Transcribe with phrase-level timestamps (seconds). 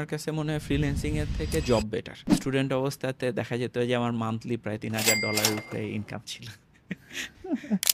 [0.00, 4.14] আমার কাছে মনে হয় ফ্রিল্যান্সিং এর থেকে জব বেটার স্টুডেন্ট অবস্থাতে দেখা যেত যে আমার
[4.22, 5.16] মান্থলি প্রায় তিন হাজার
[5.60, 6.46] উপরে ইনকাম ছিল।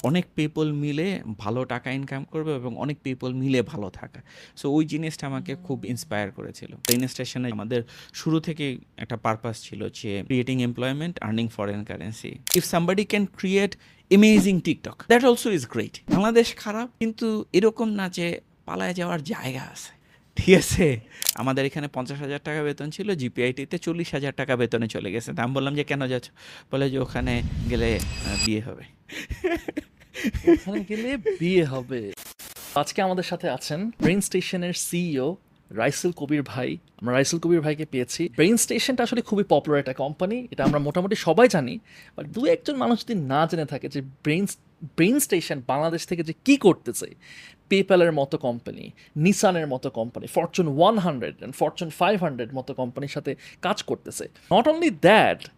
[0.09, 1.07] অনেক পিপল মিলে
[1.45, 4.21] ভালো টাকা ইনকাম করবে এবং অনেক পিপল মিলে ভালো থাকা।
[4.61, 7.81] সো ওই জিনিসটা আমাকে খুব ইন্সপায়ার করেছিল। ট্রেন স্টেশনে আমাদের
[8.21, 8.65] শুরু থেকে
[9.03, 13.73] একটা পারপাস ছিল যে creating employment earning foreign currency if somebody can create
[14.11, 17.27] amazing TikTok that also is great Bangladesh খারাপ, কিন্তু
[17.59, 18.27] এরকম না যে
[18.69, 19.93] পালায় যাওয়ার জায়গা আছে।
[20.37, 21.01] ঠিক আছে
[21.35, 25.43] আমাদের এখানে পঞ্চাশ হাজার টাকা বেতন ছিল, জিপিআইটিতে চল্লিশ হাজার টাকা বেতনে চলে গেছে। তা
[25.43, 26.31] আমি বললাম যে, কেন যাচ্ছ?
[26.73, 27.99] বলে যে, ওখানে গেলে
[28.45, 28.85] বিয়ে হবে।
[30.53, 32.13] ওখানে গেলে বিয়ে হবে।
[32.75, 35.37] আজকে আমাদের সাথে আছেন ব্রেন স্টেশনের সিইও
[35.71, 40.49] রাইসেল কবির ভাই। আমরা রাইসেল কবির ভাইকে পেয়েছি। ব্রেন স্টেশনটা আসলে খুবই পপুলার একটা কোম্পানি
[40.51, 41.79] এটা আমরা মোটামুটি সবাই জানি।
[42.17, 44.47] বাট দু একজন মানুষ যদি না জেনে থাকে যে ব্রেন
[44.97, 47.07] ব্রেন স্টেশন বাংলাদেশ থেকে যে কি করতেছে
[47.69, 53.09] পেপ্যালের মতো কোম্পানি নিসানের মতো company fortune one hundred and fortune five hundred মতো কোম্পানির
[53.09, 55.49] সাথে কাজ করতেছে। নট অনলি দ্যাট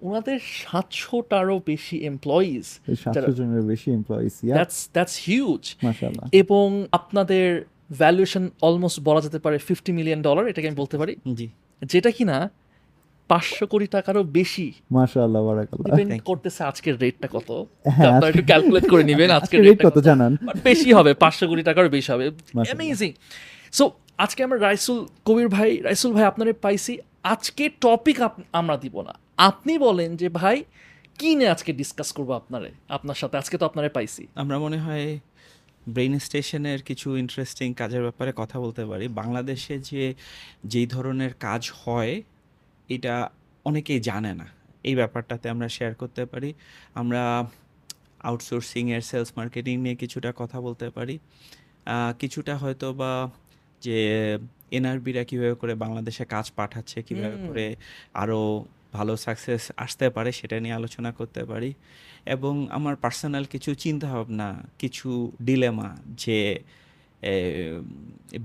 [0.00, 2.66] ওনাদের সাতশোটারও বেশি এমপ্লয়িজ
[3.36, 5.76] জনের বেশি এমপ্লয়িজ দ্যাটস দ্যাটস হিউজ
[6.32, 7.64] এবং আপনাদের
[7.98, 11.48] ভ্যালুয়েশন অলমোস্ট বলা যেতে পারে ফিফটি মিলিয়ন ডলার এটাকে আমি বলতে পারি। জি।
[11.82, 12.50] যেটা কিনা
[13.30, 17.50] পাঁচশো কোটি টাকারও বেশি মাশাআল্লাহ বারাকাল্লাহ। ডিপেন্ড করতেছে আজকের রেটটা কত?
[17.96, 20.32] হ্যাঁ, আপনারা একটু ক্যালকুলেট করে নেবেন আজকের রেট কত জানান?
[20.68, 22.24] বেশি হবে পাঁচশো কোটি টাকারও বেশি হবে।
[22.68, 23.10] অ্যামেজিং
[23.78, 23.84] সো
[24.24, 26.92] আজকে আমরা রাইসুল কবির ভাই রাইসুল ভাই আপনারে পাইছি।
[27.32, 28.18] আজকে টপিক
[28.60, 29.14] আমরা দিব না।
[29.50, 30.56] আপনি বলেন যে ভাই
[31.18, 32.70] কি নিয়ে আজকে ডিসকাস করব আপনারে?
[32.96, 35.06] আপনার সাথে আজকে তো আপনারে পাইছি। আমরা মনে হয়
[35.94, 40.04] ব্রেইন স্টেশনের কিছু ইন্টারেস্টিং কাজের ব্যাপারে কথা বলতে পারি। বাংলাদেশে যে
[40.72, 42.14] যেই ধরনের কাজ হয়
[42.88, 43.14] এটা
[43.64, 44.46] অনেকেই জানে না।
[44.88, 46.50] এই ব্যাপারটাতে আমরা শেয়ার করতে পারি।
[47.00, 47.22] আমরা
[48.28, 51.18] আউটসোর্সিংয়ের সেলস মার্কেটিং নিয়ে কিছুটা কথা বলতে পারি।
[52.18, 53.12] কিছুটা হয়তো বা
[53.82, 53.98] যে
[54.70, 57.66] এনআরবিরা কীভাবে করে বাংলাদেশে কাজ পাঠাচ্ছে কীভাবে করে
[58.22, 58.40] আরও
[58.92, 61.70] ভালো সাকসেস আসতে পারে সেটা নিয়ে আলোচনা করতে পারি।
[62.34, 65.08] এবং আমার পার্সোনাল কিছু চিন্তাভাবনা কিছু
[65.42, 65.88] ডিলেমা
[66.24, 66.40] যে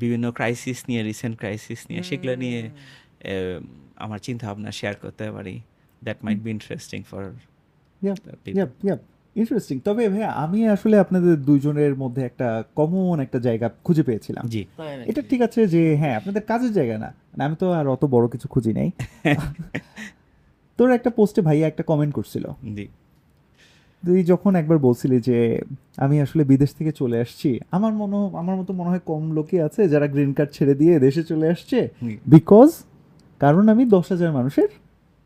[0.02, 2.62] বিভিন্ন ক্রাইসিস নিয়ে রিসেন্ট ক্রাইসিস নিয়ে সেগুলো নিয়ে
[3.24, 3.60] এ,
[4.22, 5.62] চিন্তা ভাবনা শেয়ার করতে পারি।
[6.04, 7.24] That might be interesting for
[9.36, 14.66] interesting তবে ভাইয়া আমি আসলে আপনাদের দুজনের মধ্যে একটা কমন একটা জায়গা খুঁজে পেয়েছিলাম। জি।
[15.06, 18.28] এটা ঠিক আছে যে হ্যাঁ আপনাদের কাজের জায়গা না। মানে আমি তো আর অত বড়
[18.28, 18.92] কিছু খুঁজি নাই।
[20.78, 22.88] তোর একটা পোস্টে ভাইয়া একটা কমেন্ট করছিল। জি।
[24.06, 25.62] তুই যখন একবার বলছিলি যে
[25.98, 29.88] আমি আসলে বিদেশ থেকে চলে আসছি আমার মনে আমার মতো মনে হয় কম লোকই আছে
[29.90, 31.90] যারা গ্রিন কার্ড ছেড়ে দিয়ে দেশে চলে আসছে।
[32.28, 32.84] বিকজ
[33.44, 34.70] কারণ আমি দশ হাজার মানুষের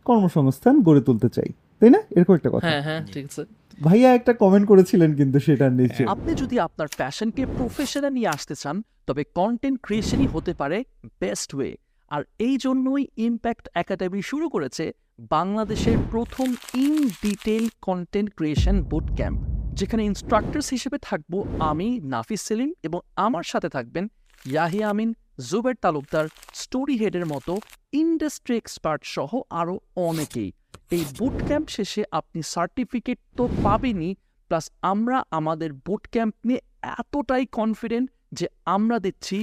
[0.05, 1.99] কর্মসংস্থান গড়ে তুলতে চাই। তাই না?
[2.09, 3.43] এরকম একটা কথা। হ্যাঁ হ্যাঁ ঠিক আছে।
[3.83, 8.75] ভাইয়া একটা কমেন্ট করেছিলেন কিন্তু সেটার নিচে। আপনি যদি আপনার ফ্যাশনকে প্রফেশনে নিয়ে আসতে চান
[9.07, 10.83] তবে কন্টেন্ট ক্রিয়েশনই হতে পারে
[11.19, 11.71] বেস্ট ওয়ে
[12.11, 14.85] আর এই জন্যই ইম্প্যাক্ট একাডেমি শুরু করেছে
[15.19, 19.39] বাংলাদেশের প্রথম in detail content creation boot camp
[19.73, 24.07] যেখানে ইনস্ট্রাক্টরস হিসেবে থাকব আমি নাফিস সেলিম এবং আমার সাথে থাকবেন
[24.45, 27.53] ইয়াহিয়া আমিন জুবের তালুকদার স্টোরি হেডের মতো
[27.93, 30.51] ইন্ডাস্ট্রি এক্সপার্ট সহ আরও অনেকেই।
[30.91, 34.15] এই বুট ক্যাম্প শেষে আপনি সার্টিফিকেট তো পাবেনই
[34.47, 36.61] প্লাস আমরা আমাদের বুট ক্যাম্প নিয়ে
[36.99, 39.37] এতটাই কনফিডেন্ট যে আমরা দিচ্ছি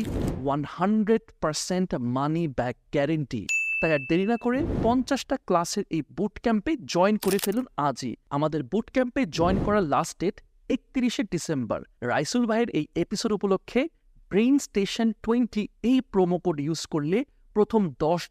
[0.45, 3.43] one hundred percent money back guarantee
[3.81, 8.63] তাই আর দেরি না করে পঞ্চাশটা ক্লাসের এই বুট ক্যাম্পে জয়েন করে ফেলুন আজই। আমাদের
[8.63, 10.37] বুট ক্যাম্পে জয়েন করার লাস্ট ডেট
[10.69, 13.89] একত্রিশে ডিসেম্বর। রাইসুল ভাইয়ের এই এপিসোড উপলক্ষে
[14.35, 17.19] ব্রেইন স্টেশন টোয়েন্টি এই প্রোমো কোড ইউজ করলে
[17.57, 17.83] প্রথম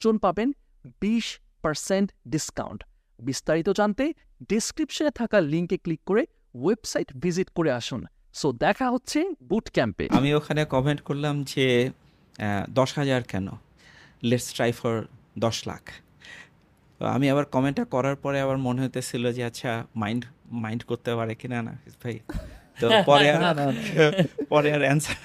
[0.04, 0.50] জন পাবেন
[1.04, 1.26] বিশ
[1.64, 2.80] পার্সেন্ট ডিসকাউন্ট
[3.20, 4.06] বিস্তারিত জানতে
[4.52, 6.24] ডিসক্রিপশনে থাকা লিঙ্কে ক্লিক করে
[6.64, 8.02] ওয়েবসাইট ভিজিট করে আসুন।
[8.40, 9.20] সো দেখা হচ্ছে
[9.50, 11.66] বুট ক্যাম্পে আমি ওখানে কমেন্ট করলাম যে
[12.80, 13.48] দশ হাজার কেন?
[14.30, 14.96] লেটস ট্রাই ফর
[15.46, 15.84] দশ লাখ।
[17.16, 19.72] আমি আবার কমেন্টটা করার পরে আবার মনে হতেছিল যে আচ্ছা
[20.02, 20.24] মাইন্ড
[20.64, 22.16] মাইন্ড করতে পারে কিনা না, ভাই।
[22.78, 23.42] তো পরে আর
[24.52, 25.18] পরে আর অ্যান্সার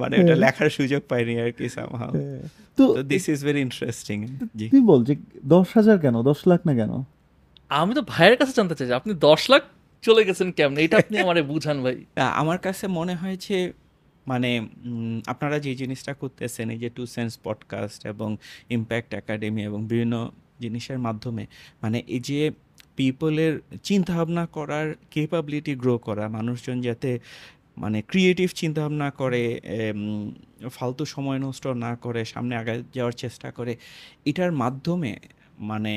[0.00, 2.10] মানে ওটা লেখার সুযোগ পাইনি আর কি somehow.
[2.78, 4.18] তো দিস ইজ ভেরি ইন্টারেস্টিং
[4.54, 5.14] জি। তুই বল যে
[5.48, 6.16] দশ হাজার কেন?
[6.22, 6.92] দশ লাখ না কেন?
[7.70, 9.62] আমি তো ভাইয়ের কাছে জানতে চাই আপনি দশ লাখ
[10.04, 10.76] চলে গেছেন কেমন?
[10.84, 11.96] এটা আপনি আমারে বুঝান ভাই।
[12.42, 13.56] আমার কাছে মনে হয়েছে
[14.26, 14.50] মানে
[14.88, 18.28] উম, আপনারা যে জিনিসটা করতেছেন এই যে টু সেন্স পডকাস্ট এবং
[18.70, 20.14] ইম্প্যাক্ট একাডেমি এবং বিভিন্ন
[20.60, 21.44] জিনিসের মাধ্যমে
[21.82, 22.38] মানে এই যে
[23.00, 23.54] পিপলের
[23.88, 27.10] চিন্তাভাবনা করার কেপাবিলিটি গ্রো করা, মানুষজন যাতে
[27.82, 29.42] মানে ক্রিয়েটিভ চিন্তাভাবনা করে
[30.76, 33.72] ফালতু সময় নষ্ট না করে, সামনে আগে যাওয়ার চেষ্টা করে,
[34.30, 35.12] এটার মাধ্যমে
[35.70, 35.94] মানে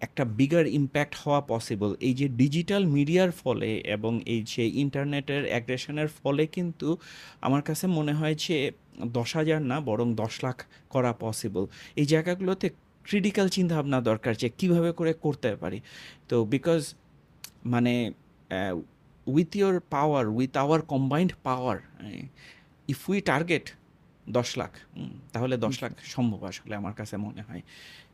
[0.00, 6.10] একটা বিগার ইম্প্যাক্ট হওয়া পসিবল এই যে ডিজিটাল মিডিয়ার ফলে এবং এই যে ইন্টারনেটের অ্যাগ্রেশনের
[6.20, 6.88] ফলে কিন্তু
[7.46, 8.56] আমার কাছে মনে হয় যে
[9.18, 10.58] দশ হাজার না, বরং দশ লাখ
[10.94, 11.64] করা পসিবল
[12.00, 12.66] এই জায়গাগুলোতে
[13.08, 15.78] ক্রিটিক্যাল চিন্তাভাবনা দরকার যে কীভাবে করে করতে পারি।
[16.30, 16.80] তো বিকজ
[17.72, 17.92] মানে
[19.34, 21.78] with your power with our combined power
[22.92, 23.66] if we target
[24.36, 24.72] দশ লাখ
[25.32, 27.62] তাহলে দশ লাখ সম্ভব আসলে আমার কাছে মনে হয়।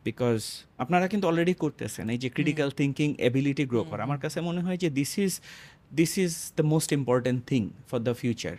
[0.07, 0.39] বিকজ
[0.83, 4.79] আপনারা কিন্তু অলরেডি করতেছেন এই যে ক্রিটিক্যাল থিঙ্কিং এবিলিটি গ্রো করা। আমার কাছে মনে হয়
[4.83, 5.33] যে this is
[5.99, 8.57] this is the most important thing for the future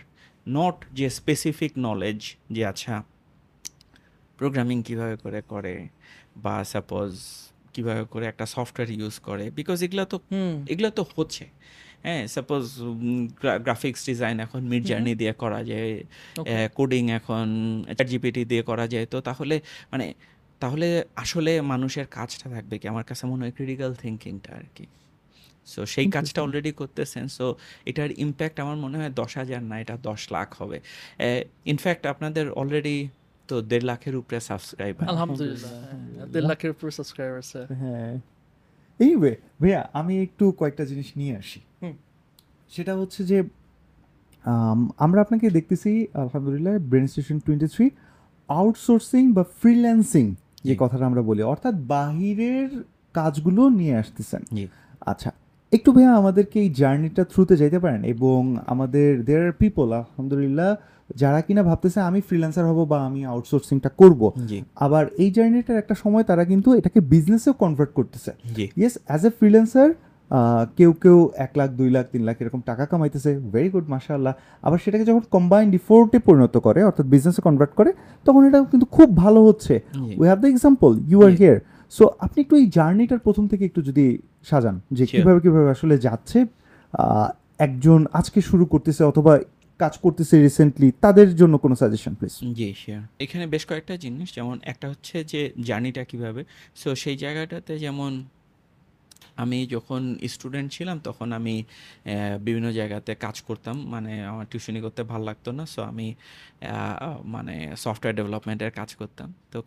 [0.48, 2.20] not যে স্পেসিফিক নলেজ
[2.56, 2.94] যে আচ্ছা
[4.40, 5.74] প্রোগ্রামিং কীভাবে করে করে
[6.36, 7.12] বা সাপোজ
[7.74, 10.18] কীভাবে করে একটা সফটওয়্যার ইউজ করে বিকজ এগুলো তো
[10.72, 11.46] এগুলো তো হচ্ছে।
[12.06, 12.64] হ্যাঁ সাপোজ
[13.66, 15.92] গ্রাফিক্স ডিজাইন এখন মিড জার্নি দিয়ে করা যায়
[16.78, 17.48] কোডিং এখন
[18.12, 19.56] জিপিটি দিয়ে করা যায় তো তাহলে
[19.92, 20.06] মানে
[20.62, 20.88] তাহলে
[21.24, 22.86] আসলে মানুষের কাজটা থাকবে কি?
[22.94, 24.86] আমার কাছে মনে হয় ক্রিটিক্যাল থিঙ্কিংটা আর কি।
[25.68, 27.46] সো সেই কাজটা অলরেডি করতেছেন সো
[27.90, 30.78] এটার ইম্প্যাক্ট আমার মনে হয় দশ হাজার না এটা দশ লাখ হবে।
[31.72, 32.98] ইনফ্যাক্ট আপনাদের অলরেডি
[33.50, 38.14] তো দেড় লাখের উপরে সাবস্ক্রাইবার আলহামদুলিল্লাহ। হ্যাঁ, দেড় লাখের উপরে সাবস্ক্রাইবার আছে হ্যাঁ।
[39.00, 39.32] এইওয়ে
[39.62, 41.60] ভাইয়া আমি একটু কয়েকটা জিনিস নিয়ে আসি।
[42.74, 43.38] সেটা হচ্ছে যে
[45.06, 45.92] আমরা আপনাকে দেখতেছি
[46.24, 47.86] আলহামদুলিল্লাহ brain station twenty three
[48.50, 50.26] outsourcing বা ফ্রিল্যান্সিং
[50.68, 52.70] যে কথাটা আমরা বলি অর্থাৎ বাহিরের
[53.16, 54.42] কাজগুলো নিয়ে আসতেছেন।
[55.12, 55.30] আচ্ছা
[55.72, 58.40] একটু ভাইয়া আমাদেরকে এই জার্নিটা থ্রুতে যাইতে পারেন এবং
[58.74, 60.70] আমাদের দেয়ার আর পিপল আলহামদুলিল্লাহ
[61.22, 64.22] যারা কিনা ভাবতেছে আমি ফ্রিল্যান্সার হব বা আমি আউটসোর্সিংটা করব।
[64.86, 68.32] আবার এই জার্নিটার একটা সময় তারা কিন্তু এটাকে বিজনেসেও কনভার্ট করতেছে।
[68.80, 69.90] ইয়েস অ্যাজ এ ফ্রিল্যান্সার
[70.78, 74.34] কেউ কেউ এক লাখ দুই লাখ তিন লাখ এরকম টাকা কামাইতেছে ভেরি গুড মাশাআল্লাহ।
[74.68, 77.92] আবার সেটাকে যখন কম্বাইন্ড ইফোর্টে পরিণত করে অর্থাৎ বিজনেসে কনভার্ট করে
[78.26, 79.74] তখন এটা কিন্তু খুব ভালো হচ্ছে।
[80.20, 81.58] We have the example you are here
[81.92, 84.06] so আপনি একটু এই জার্নিটার প্রথম থেকে একটু যদি
[84.50, 85.04] সাজান যে.
[85.12, 86.40] কীভাবে কীভাবে আসলে যাচ্ছে
[87.68, 89.34] একজন আজকে শুরু করতেছে অথবা
[89.80, 94.56] কাজ করতেছে রিসেন্টলি তাদের জন্য কোনো সাজেশন প্লিজ জি শিওর এখানে বেশ কয়েকটা জিনিস যেমন
[94.72, 96.42] একটা হচ্ছে যে জার্নিটা কীভাবে।
[96.82, 98.12] সো সেই জায়গাটাতে যেমন
[99.44, 100.02] আমি যখন
[100.34, 101.56] স্টুডেন্ট ছিলাম তখন আমি
[102.48, 106.08] বিভিন্ন জায়গাতে কাজ করতাম। মানে আমার টিউশনি করতে ভালো লাগতো না সো আমি
[107.36, 109.60] মানে সফটওয়্যার ডেভেলপমেন্টের কাজ করতাম। তো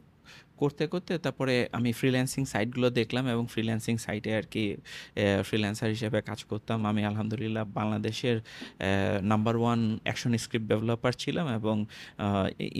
[0.62, 4.64] করতে করতে তারপরে আমি ফ্রিল্যান্সিং সাইটগুলো দেখলাম এবং ফ্রিল্যান্সিং সাইটে আর কি
[5.48, 8.38] ফ্রিল্যান্সার হিসেবে কাজ করতাম। আমি আলহামদুলিল্লাহ বাংলাদেশের
[9.32, 11.76] number one action script developer ছিলাম এবং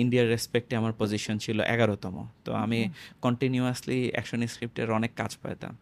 [0.02, 2.81] ইন্ডিয়ার রেসপেক্টে আমার পজিশন ছিল এগারোতম। তো আমি
[3.25, 5.75] কন্টিনিউয়াসলি অ্যাকশন স্ক্রিপ্টের অনেক কাজ পেতাম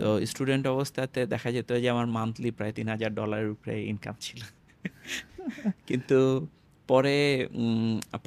[0.00, 4.40] তো স্টুডেন্ট অবস্থাতে দেখা যেত যে আমার মান্থলি প্রায় তিন হাজার ডলারের উপরে ইনকাম ছিল।
[5.88, 6.18] কিন্তু
[6.90, 7.16] পরে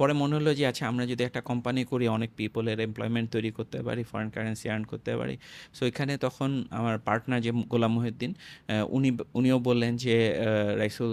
[0.00, 3.78] পরে মনে হলো যে আচ্ছা আমরা যদি একটা কোম্পানি করি, অনেক পিপলের এমপ্লয়মেন্ট তৈরি করতে
[3.86, 5.34] পারি ফরেন কারেন্সি আর্ন করতে পারি।
[5.76, 8.32] সো এখানে তখন আমার পার্টনার যে, গোলাম মহিউদ্দিন
[8.96, 10.16] উনি, উনিও বললেন যে
[10.80, 11.12] রাইসুল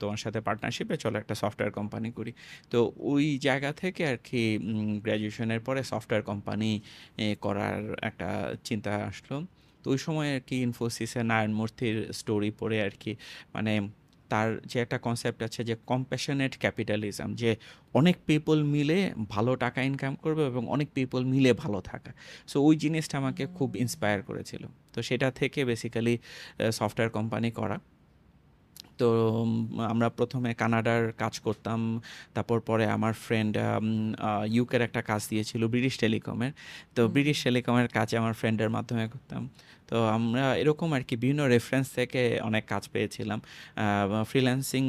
[0.00, 2.32] তোমার সাথে পার্টনারশিপে চলো একটা সফটওয়্যার কোম্পানি করি।
[2.72, 2.78] তো
[3.12, 4.42] ওই জায়গা থেকে আর কি
[5.04, 6.70] গ্র্যাজুয়েশনের পরে সফটওয়্যার কোম্পানি
[7.44, 8.28] করার একটা
[8.68, 9.36] চিন্তা আসলো।
[9.82, 13.12] তো ওই সময় আর কি ইনফোসিসে নারায়ণ মূর্তির স্টোরি পড়ে আর কি।
[13.54, 13.72] মানে
[14.30, 17.50] তার যে একটা কনসেপ্ট আছে যে কম্প্যাশনেট ক্যাপিটালিজম যে
[17.94, 18.98] অনেক পিপল মিলে
[19.28, 22.10] ভালো টাকা ইনকাম করবে এবং অনেক পিপল মিলে ভালো থাকা।
[22.46, 24.62] সো ওই জিনিসটা আমাকে খুব ইন্সপায়ার করেছিল।
[24.94, 26.14] তো সেটা থেকে বেসিক্যালি
[26.72, 27.76] সফটওয়্যার কোম্পানি করা।
[29.00, 29.08] তো
[29.92, 31.80] আমরা প্রথমে কানাডার কাজ করতাম।
[32.34, 33.54] তারপর পরে আমার ফ্রেন্ড
[34.56, 36.52] ইউকের একটা কাজ দিয়েছিল ব্রিটিশ টেলিকমের
[36.94, 39.42] তো ব্রিটিশ টেলিকমের কাজ আমার ফ্রেন্ডের মাধ্যমে করতাম।
[39.88, 43.38] তো আমরা এরকম আর কি বিভিন্ন রেফারেন্স থেকে অনেক কাজ পেয়েছিলাম।
[44.30, 44.84] ফ্রিল্যান্সিং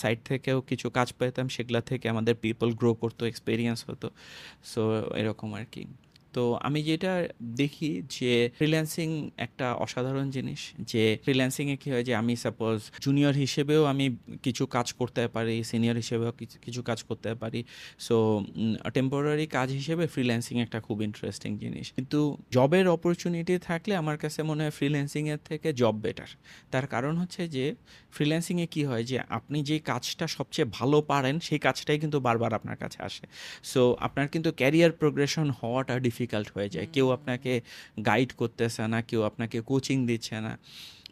[0.00, 4.08] সাইট থেকেও কিছু কাজ পেতাম। সেগুলো থেকে আমাদের পিপল গ্রো করতো এক্সপিরিয়েন্স হতো।
[4.70, 4.82] সো
[5.20, 5.82] এরকম আর কি।
[6.36, 12.36] তো আমি যেটা দেখি যে ফ্রিল্যান্সিং একটা অসাধারণ জিনিস, যে ফ্রিল্যান্সিংয়ে কী হয় যে আমি
[12.36, 17.64] সাপোজ জুনিয়র হিসেবেও আমি কিছু কাজ করতে পারি সিনিয়র হিসেবেও কিছু- কাজ করতে পারি।
[17.98, 18.44] সো
[18.94, 24.62] টেম্পোরারি কাজ হিসেবে ফ্রিল্যান্সিং একটা খুব ইন্টারেস্টিং জিনিস। কিন্তু জবের অপরচুনিটি থাকলে আমার কাছে মনে
[24.62, 26.26] হয় ফ্রিল্যান্সিংয়ের থেকে জব বেটার
[26.70, 27.74] তার কারণ হচ্ছে যে
[28.12, 32.76] ফ্রিল্যান্সিংয়ে কী হয় যে আপনি যে কাজটা সবচেয়ে ভালো পারেন, সেই কাজটাই কিন্তু বারবার আপনার
[32.76, 33.26] কাছে আসে।
[33.62, 37.52] সো আপনার কিন্তু ক্যারিয়ার প্রোগ্রেশন হওয়াটা ডিফিকাল্ট হয়ে যায়। কেউ আপনাকে
[38.08, 40.54] গাইড করতেছে না কেউ আপনাকে কোচিং দিচ্ছে না।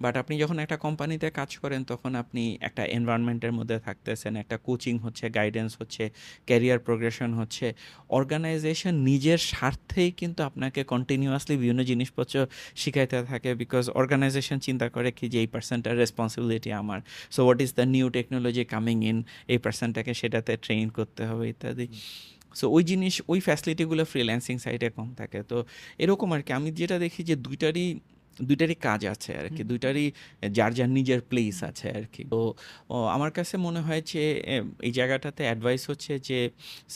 [0.01, 4.95] বাট আপনি যখন একটা কোম্পানিতে কাজ করেন তখন আপনি একটা এনভায়রনমেন্টের মধ্যে থাকতেছেন একটা কোচিং
[4.99, 6.05] হচ্ছে গাইডেন্স হচ্ছে
[6.47, 7.67] ক্যারিয়ার প্রোগ্রেশন হচ্ছে।
[8.09, 12.35] অর্গানাইজেশন নিজের স্বার্থেই কিন্তু আপনাকে কন্টিনিউয়াসলি বিভিন্ন জিনিসপত্র
[12.77, 17.71] শিখাইতে থাকে বিকজ অর্গানাইজেশন চিন্তা করে কি যে এই পার্সনটার রেসপন্সিবিলিটি আমার। So what is
[17.75, 19.19] the new technology coming in
[19.49, 21.87] এই পার্সনটাকে সেটাতে ট্রেন করতে হবে ইত্যাদি।
[22.59, 25.57] সো ওই জিনিস ওই ফ্যাসিলিটিগুলো ফ্রিল্যান্সিং সাইটে কম থাকে। তো
[26.03, 27.87] এরকম আর কি আমি যেটা দেখি যে দুইটারই
[28.49, 30.07] দুইটারই কাজ আছে আর কি দুইটারই
[30.57, 32.41] যার যার নিজের প্লেস আছে আর কি। তো
[33.17, 34.23] আমার কাছে মনে হয় যে
[34.87, 36.39] এই জায়গাটাতে অ্যাডভাইস হচ্ছে যে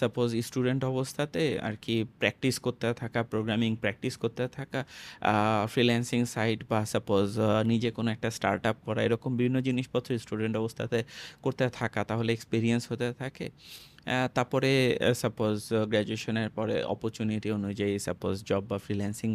[0.01, 4.81] সাপোজ স্টুডেন্ট অবস্থাতে আর কি প্র্যাকটিস করতে থাকা প্রোগ্রামিং প্র্যাকটিস করতে থাকা
[5.73, 7.27] ফ্রিল্যান্সিং সাইট বা সাপোজ
[7.73, 10.99] নিজে কোনো একটা স্টার্ট আপ করা এরকম বিভিন্ন জিনিসপত্র স্টুডেন্ট অবস্থাতে
[11.45, 13.47] করতে থাকা তাহলে এক্সপিরিয়েন্স হতে থাকে।
[14.37, 14.71] তারপরে
[15.23, 15.57] সাপোজ
[15.93, 19.31] গ্র্যাজুয়েশনের পরে অপরচুনিটি অনুযায়ী সাপোজ জব বা ফ্রিল্যান্সিং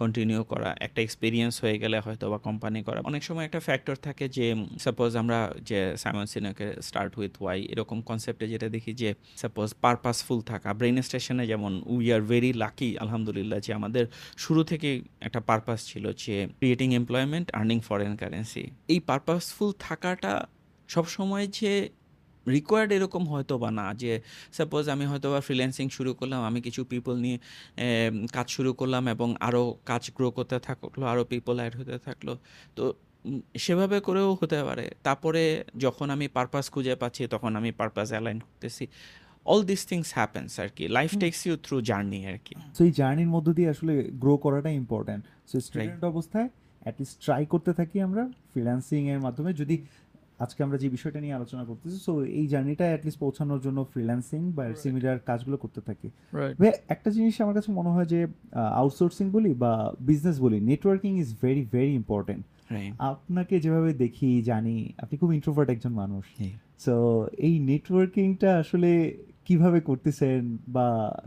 [0.00, 4.24] কন্টিনিউ করা, একটা এক্সপিরিয়েন্স হয়ে গেলে হয়তো বা কোম্পানি করা। অনেক সময় একটা ফ্যাক্টর থাকে
[4.36, 4.46] যে
[4.84, 5.38] সাপোজ আমরা
[5.70, 9.08] যে সাইমন সিনাকে স্টার্ট উইথ ওয়াই এরকম কনসেপ্টে যেটা দেখি যে
[9.42, 14.04] সাপোজ পারপাসফুল থাকা ব্রেন স্টেশনে যেমন উই আর ভেরি লাকি আলহামদুলিল্লাহ, যে আমাদের
[14.44, 14.88] শুরু থেকে
[15.26, 20.32] একটা পারপাস ছিল যে creating employment earning foreign currency এই পারপাসফুল থাকাটা
[20.88, 21.72] সবসময় যে
[22.54, 24.12] রিকোয়ার্ড এরকম হয়তো বা না যে
[24.52, 27.38] সাপোজ আমি হয়তো বা ফ্রিল্যান্সিং শুরু করলাম আমি কিছু পিপল নিয়ে
[28.36, 32.28] কাজ শুরু করলাম এবং আরও কাজ গ্রো করতে থাকল আরও পিপল অ্যাড হতে থাকল
[32.76, 32.84] তো
[33.64, 35.42] সেভাবে করেও হতে পারে। তারপরে
[35.84, 38.84] যখন আমি পারপাস খুঁজে পাচ্ছি তখন আমি পারপাস অ্যালাইন করতেছি।
[39.46, 42.92] অল দিস থিংস হ্যাপেন্স আর কি life takes you through journey আর কি সো এই
[43.00, 46.48] জার্নির মধ্য দিয়ে আসলে গ্রো করাটা ইম্পর্ট্যান্ট সো স্টুডেন্ট অবস্থায়
[46.82, 48.22] অ্যাটলিস্ট ট্রাই করতে থাকি আমরা
[48.52, 49.76] ফ্রিল্যান্সিং এর মাধ্যমে। যদি
[50.44, 54.64] আজকে আমরা যে বিষয়টা নিয়ে আলোচনা করতেছি সো এই জার্নিটা অ্যাটলিস্ট পৌঁছানোর জন্য ফ্রিল্যান্সিং বা
[54.82, 56.08] সিমিলার কাজগুলো করতে থাকি।
[56.94, 58.20] একটা জিনিস আমার কাছে মনে হয় যে
[58.80, 62.42] আউটসোর্সিং বলি বা বিজনেস বলি networking is very very important
[63.10, 66.24] আপনাকে যেভাবে দেখি জানি আপনি খুব ইন্ট্রোভার্ট একজন মানুষ।
[66.84, 66.94] সো
[67.46, 68.90] এই নেটওয়ার্কিংটা আসলে
[69.46, 70.86] কীভাবে করতেছেন বা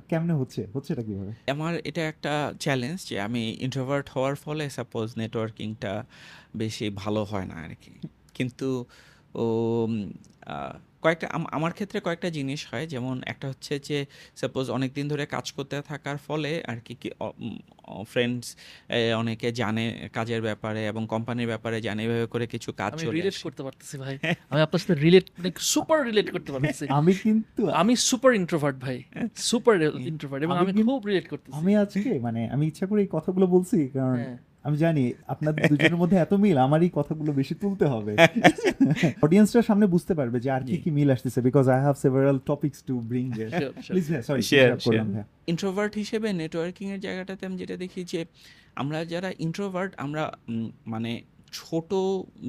[0.09, 0.61] কেমনে হচ্ছে?
[0.73, 1.31] হচ্ছে এটা কীভাবে?
[1.55, 5.93] আমার এটা একটা চ্যালেঞ্জ যে আমি ইন্ট্রোভার্ট হওয়ার ফলে সাপোজ নেটওয়ার্কিংটা
[6.55, 7.93] বেশি ভালো হয় না আর কি
[8.39, 8.69] কিন্তু
[9.35, 9.45] ও
[11.03, 13.97] কয়েকটা আমার ক্ষেত্রে কয়েকটা জিনিস হয়। যেমন একটা হচ্ছে যে
[14.35, 17.09] সাপোজ অনেক দিন ধরে কাজ করতে থাকার ফলে আর কি কি
[18.05, 18.45] ফ্রেন্ডস
[19.15, 23.61] অনেকে জানে কাজের ব্যাপারে এবং কোম্পানির ব্যাপারে জানে এভাবে করে কিছু কাজ আমি রিলেট করতে
[23.63, 24.15] পারতেছি ভাই।
[24.51, 28.97] আমি আপনার সাথে রিলেট মানে সুপার রিলেট করতে পারতেছি। আমি কিন্তু আমি সুপার ইন্ট্রোভার্ট ভাই।
[29.49, 29.75] সুপার
[30.11, 33.45] ইন্ট্রোভার্ট এবং আমি আমি খুব রিলেট করতেছি। আমি আজকে মানে আমি ইচ্ছা করে এই কথাগুলো
[33.47, 37.85] বলছি কারণ হ্যাঁ। আমি জানি আপনাদের দুজনের মধ্যে এত মিল আমার এই কথাগুলো বেশি তুলতে
[37.93, 38.13] হবে।
[39.25, 42.79] অডিয়েন্সটার সামনে বুঝতে পারবে যে আর কি কি মিল আসতেছে because I have several topics
[42.87, 43.25] to bring.
[43.87, 45.07] Please sorry share করলাম
[45.47, 48.19] ইন্ট্রোভার্ট হিসেবে নেটওয়ার্কিং এর জায়গাটাতে আমি যেটা দেখি যে
[48.81, 50.23] আমরা যারা ইন্ট্রোভার্ট আমরা
[50.87, 51.11] মানে
[51.53, 51.89] ছোট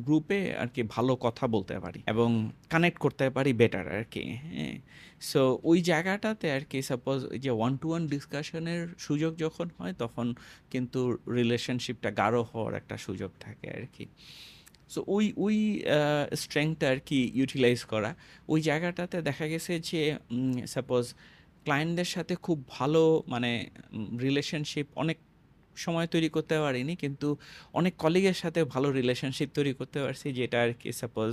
[0.06, 2.28] গ্রুপে আর কি ভালো কথা বলতে পারি এবং
[2.70, 4.76] কানেক্ট করতে পারি বেটার আর কি হ্যাঁ।
[5.20, 10.34] সো ওই জায়গাটাতে আর কি সাপোজ যে ওয়ান টু ওয়ান ডিসকাশনের সুযোগ যখন হয়, তখন
[10.70, 11.00] কিন্তু
[11.34, 14.04] রিলেশনশিপটা গাঢ় হওয়ার একটা সুযোগ থাকে আর কি।
[14.88, 15.56] সো ওই ওই
[16.32, 18.14] স্ট্রেংথটা আর কি ইউটিলাইজ করা।
[18.48, 20.00] ওই জায়গাটাতে দেখা গেছে যে
[20.66, 21.04] সাপোজ
[21.64, 23.50] ক্লায়েন্টদের সাথে খুব ভালো মানে
[24.18, 25.18] রিলেশনশিপ অনেক
[25.84, 27.28] সময় তৈরি করতে পারিনি, কিন্তু
[27.78, 31.30] অনেক কলিগের সাথে ভালো রিলেশনশিপ তৈরি করতে পারছি, যেটা আর কি সাপোজ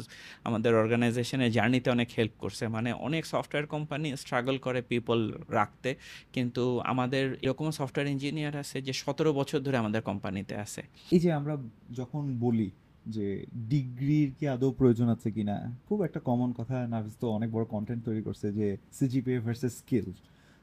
[0.48, 5.20] আমাদের অর্গানাইজেশনের জার্নিতে অনেক হেল্প করছে। মানে অনেক সফটওয়্যার কোম্পানি স্ট্রাগল করে পিপল
[5.58, 5.90] রাখতে,
[6.36, 10.82] কিন্তু আমাদের এরকম সফটওয়্যার ইঞ্জিনিয়ার আছে যে সতেরো বছর ধরে আমাদের কোম্পানিতে আছে।
[11.16, 11.54] এই যে আমরা
[12.00, 12.70] যখন বলি
[13.16, 13.28] যে
[13.74, 18.02] ডিগ্রির কি আদৌ প্রয়োজন আছে কিনা, খুব একটা কমন কথা নাভিস তো অনেক বড় কন্টেন্ট
[18.08, 18.68] তৈরি করছে যে
[18.98, 20.08] সিজিপিএ ভার্সেস স্কিল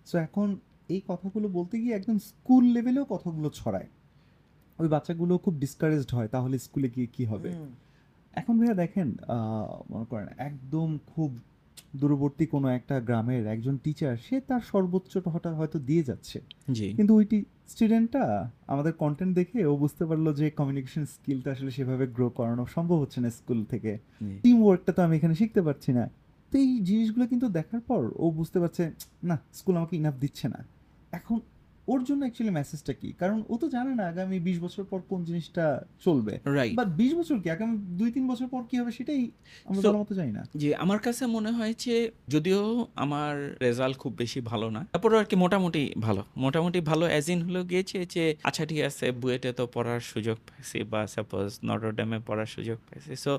[0.09, 0.49] সো এখন
[0.88, 3.88] এই কথাগুলো বলতে গিয়ে একদম স্কুল লেভেলেও কথাগুলো ছড়ায়।
[4.79, 7.50] ওই বাচ্চাগুলো খুব ডিসকারেজড হয় তাহলে স্কুলে গিয়ে কি হবে?
[8.35, 9.09] এখন ভাইয়া দেখেন
[9.93, 11.31] মনে করেন একদম খুব
[12.00, 16.38] দূরবর্তী কোনো একটা গ্রামের একজন টিচার সে তার সর্বোচ্চটা হঠাৎ হয়তো দিয়ে যাচ্ছে।
[16.97, 17.25] কিন্তু ওই
[17.73, 18.23] স্টুডেন্টটা
[18.73, 23.19] আমাদের কন্টেন্ট দেখে ও বুঝতে পারল যে কমিউনিকেশন স্কিলটা আসলে সেভাবে গ্রো করানো সম্ভব হচ্ছে
[23.25, 23.93] না স্কুল থেকে।
[24.45, 26.05] টিম ওয়ার্কটা তো আমি এখানে শিখতে পারছি না।
[26.50, 28.83] তো এই জিনিসগুলো কিন্তু দেখার পর ও বুঝতে পারছে
[29.29, 30.61] না স্কুল আমাকে ইনাফ দিচ্ছে না।
[31.21, 31.38] এখন
[31.92, 33.09] ওর জন্য অ্যাকচুয়ালি মেসেজটা কি?
[33.21, 35.64] কারণ ও তো জানে না আগামী বিশ বছর পর কোন জিনিসটা
[36.04, 37.49] চলবে। রাইট বা বিশ বছর কি?
[37.56, 39.23] আগামী দুই তিন বছর পর কি হবে সেটাই
[39.68, 41.97] আমরা মতো জানি না। জি আমার কাছে মনে হয় যে
[42.35, 42.62] যদিও
[43.04, 43.33] আমার
[43.66, 47.61] রেজাল্ট খুব বেশি ভালো না তারপরে আর কি মোটামুটি ভালো। মোটামুটি ভালো অ্যাজ ইন হলো
[47.71, 52.78] গিয়েছে যে আচ্ছা ঠিক আছে বুয়েটে তো পড়ার সুযোগ পাইছি বা সাপোজ নটরডেমে পড়ার সুযোগ
[52.87, 53.33] পাইছি। সো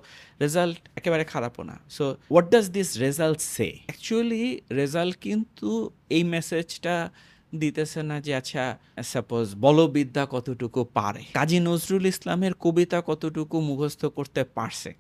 [0.44, 4.46] রেজাল্ট একেবারে খারাপও না। So what does this result say actually
[4.82, 5.70] result কিন্তু
[6.15, 6.96] এই মেসেজটা
[7.59, 11.24] দিতেছে না যে আচ্ছা সাপোজ বলবিদ্যা কতটুকু পারে?
[11.33, 14.93] কাজী নজরুল ইসলামের কবিতা কতটুকু মুখস্থ করতে পারছে?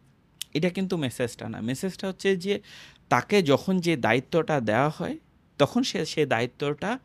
[0.53, 2.61] এটা কিন্তু মেসেজটা না। মেসেজটা হচ্ছে যে,
[3.09, 5.17] তাকে যখন যে দায়িত্বটা দেওয়া হয়,
[5.57, 6.99] তখন সে সে দায়িত্বটা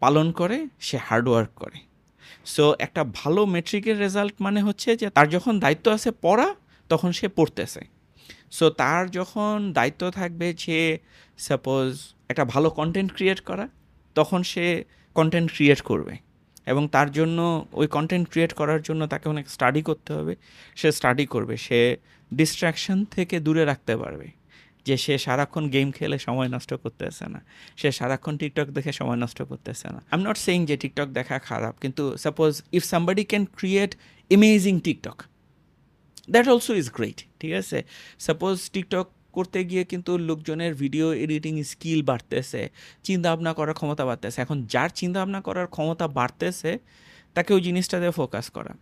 [0.00, 1.78] পালন করে, সে হার্ডওয়ার্ক করে।
[2.44, 6.54] সো একটা ভালো মেট্রিকের রেজাল্ট মানে হচ্ছে যে, তার যখন দায়িত্ব আছে পড়া,
[6.88, 7.80] তখন সে পড়তেছে।
[8.50, 10.98] সো তার যখন দায়িত্ব থাকবে যে
[11.38, 13.68] সাপোজ একটা ভালো কন্টেন্ট ক্রিয়েট করা
[14.18, 14.64] তখন সে
[15.14, 16.14] কন্টেন্ট ক্রিয়েট করবে।
[16.66, 17.38] এবং তার জন্য
[17.80, 20.34] ওই কন্টেন্ট ক্রিয়েট করার জন্য তাকে অনেক স্টাডি করতে হবে।
[20.80, 21.80] সে স্টাডি করবে। সে
[22.30, 24.26] ডিস্ট্রাকশন থেকে দূরে রাখতে পারবে।
[24.86, 27.40] যে সে সারাক্ষণ গেম খেলে সময় নষ্ট করতেছে না।
[27.80, 31.36] সে সারাক্ষণ টিকটক দেখে সময় নষ্ট করতেছে না। আই এম নট সেইং যে টিকটক দেখা
[31.48, 33.92] খারাপ, কিন্তু suppose if somebody can create
[34.30, 35.16] amazing TikTok
[36.30, 37.78] that also is great ঠিক আছে?
[38.18, 39.06] সাপোজ টিকটক
[39.36, 42.62] করতে গিয়ে কিন্তু লোকজনের ভিডিও এডিটিং স্কিল বাড়তেছে
[43.06, 46.70] চিন্তা ভাবনা করার ক্ষমতা বাড়তেছে। এখন যার চিন্তা ভাবনা করার ক্ষমতা বাড়তেছে
[47.36, 48.72] তাকে ওই জিনিসটাতে ফোকাস করা।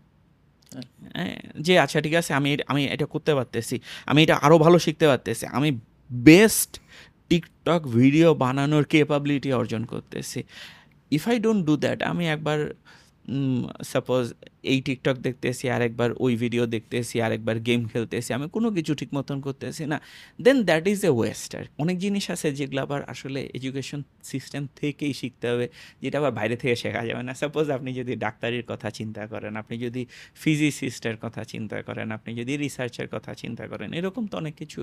[1.17, 3.77] হ্যাঁ, যে আচ্ছা ঠিক আছে আমি আমি এটা করতে পারতেছি
[4.11, 5.71] আমি এটা আরও ভালো শিখতে পারতেছি আমি
[6.11, 6.73] বেস্ট
[7.31, 10.41] টিকটক ভিডিও বানানোর কেপাবিলিটি অর্জন করতেছি।
[11.11, 12.59] If I don't do that আমি একবার
[13.93, 14.25] সাপোজ
[14.73, 19.37] এই টিকটক দেখতেছি, আরেকবার ওই ভিডিও দেখতেছি, আরেকবার গেম খেলতেছি, আমি কোনো কিছু ঠিক মতন
[19.47, 19.99] করতেছি না।
[20.45, 24.01] Then that is a waster অনেক জিনিস আছে যেগুলো আবার আসলে এডুকেশন
[24.31, 25.67] সিস্টেম থেকেই শিখতে হবে,
[26.03, 29.75] যেটা আবার বাইরে থেকে শেখা যাবে না। সাপোজ আপনি যদি ডাক্তারির কথা চিন্তা করেন, আপনি
[29.87, 30.03] যদি
[30.43, 34.81] ফিজিসিস্টের কথা চিন্তা করেন, আপনি যদি রিসার্চের কথা চিন্তা করেন, এরকম তো অনেক কিছু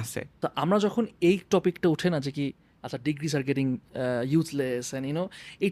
[0.00, 2.46] আছে। তো আমরা যখন এই টপিকটা উঠে না যে কি
[2.84, 3.66] আচ্ছা degrees are getting
[4.34, 5.24] useless and you know
[5.64, 5.70] এই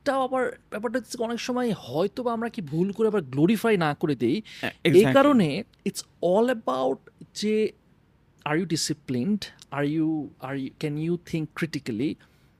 [0.00, 3.90] টপিকটাও আবার ব্যাপারটা হচ্ছে অনেক সময় হয়তো বা আমরা কি ভুল করে আবার গ্লোরিফাই না
[3.94, 4.36] করে দিই।
[4.84, 5.48] এই কারণে
[5.84, 6.98] ইটস অল অ্যাবাউট
[7.34, 7.54] যে
[8.46, 9.40] are you disciplined
[9.70, 10.08] are you
[10.40, 12.10] are you can you think critically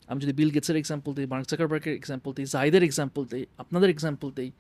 [0.09, 4.29] আমি যদি বিল গেটসের এক্সাম্পল দিই মার্ক জাকারবার্গের এক্সাম্পল দিই জাইদের এক্সাম্পল দিই আপনাদের এক্সাম্পল
[4.31, 4.51] দিই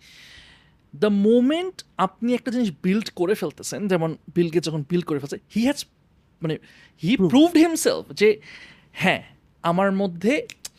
[0.95, 5.39] দ্য মোমেন্ট আপনি একটা জিনিস বিল্ড করে ফেলতেছেন যেমন বিল গেটস যখন বিল্ড করে ফেলছে
[5.55, 5.79] হি হ্যাজ
[6.43, 6.55] মানে
[7.03, 8.29] হি প্রুভড হিমসেলফ যে
[8.93, 9.23] হ্যাঁ
[9.65, 10.33] আমার মধ্যে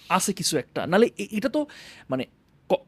[0.10, 1.62] আছে কিছু একটা। নালে এটা তো
[2.10, 2.24] মানে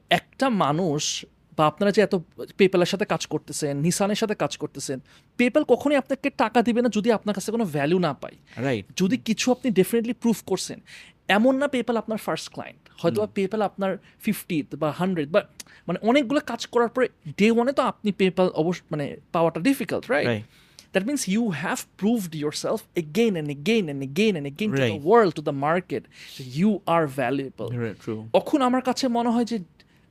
[0.09, 1.25] একটা মানুষ
[1.57, 2.15] বা আপনারা যে এত
[2.57, 4.97] পেপ্যালের সাথে কাজ করতেছেন নিসানের সাথে কাজ করতেছেন
[5.39, 9.15] পেপ্যাল কখনোই আপনাকে টাকা দিবে না যদি আপনার কাছে কোনো ভ্যালু না পাই রাইট যদি
[9.17, 10.79] কিছু আপনি ডেফিনেটলি প্রুফ করছেন
[11.27, 13.91] এমন না পেপ্যাল আপনার ফার্স্ট ক্লায়েন্ট হয়তো বা পেপ্যাল আপনার
[14.21, 15.41] ফিফটিথ বা হান্ড্রেড বা
[15.87, 20.27] মানে অনেকগুলো কাজ করার পরে ডে ওয়ানে তো আপনি পেপ্যাল অবশ্য মানে পাওয়াটা difficult right
[20.27, 20.45] right
[20.93, 24.79] That means you have proved yourself again and again and again and again right.
[24.81, 26.03] to the world, to the market.
[26.37, 27.69] You are valuable.
[28.03, 29.57] true তখন আমার কাছে মনে হয় যে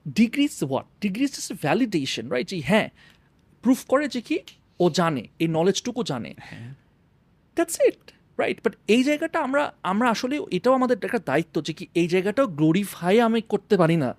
[0.07, 2.89] degrees what degrees validation validation right যে হ্যাঁ
[3.65, 4.39] proof করে যে কি
[4.81, 6.31] ও জানে এই নলেজটুকু জানে
[7.57, 8.03] দ্যাটস ইট
[8.43, 12.47] রাইট বাট এই জায়গাটা আমরা আমরা আসলে এটাও আমাদের একটা দায়িত্ব যে কি এই জায়গাটাও
[12.59, 14.11] গ্লোরিফাই আমি করতে পারি না।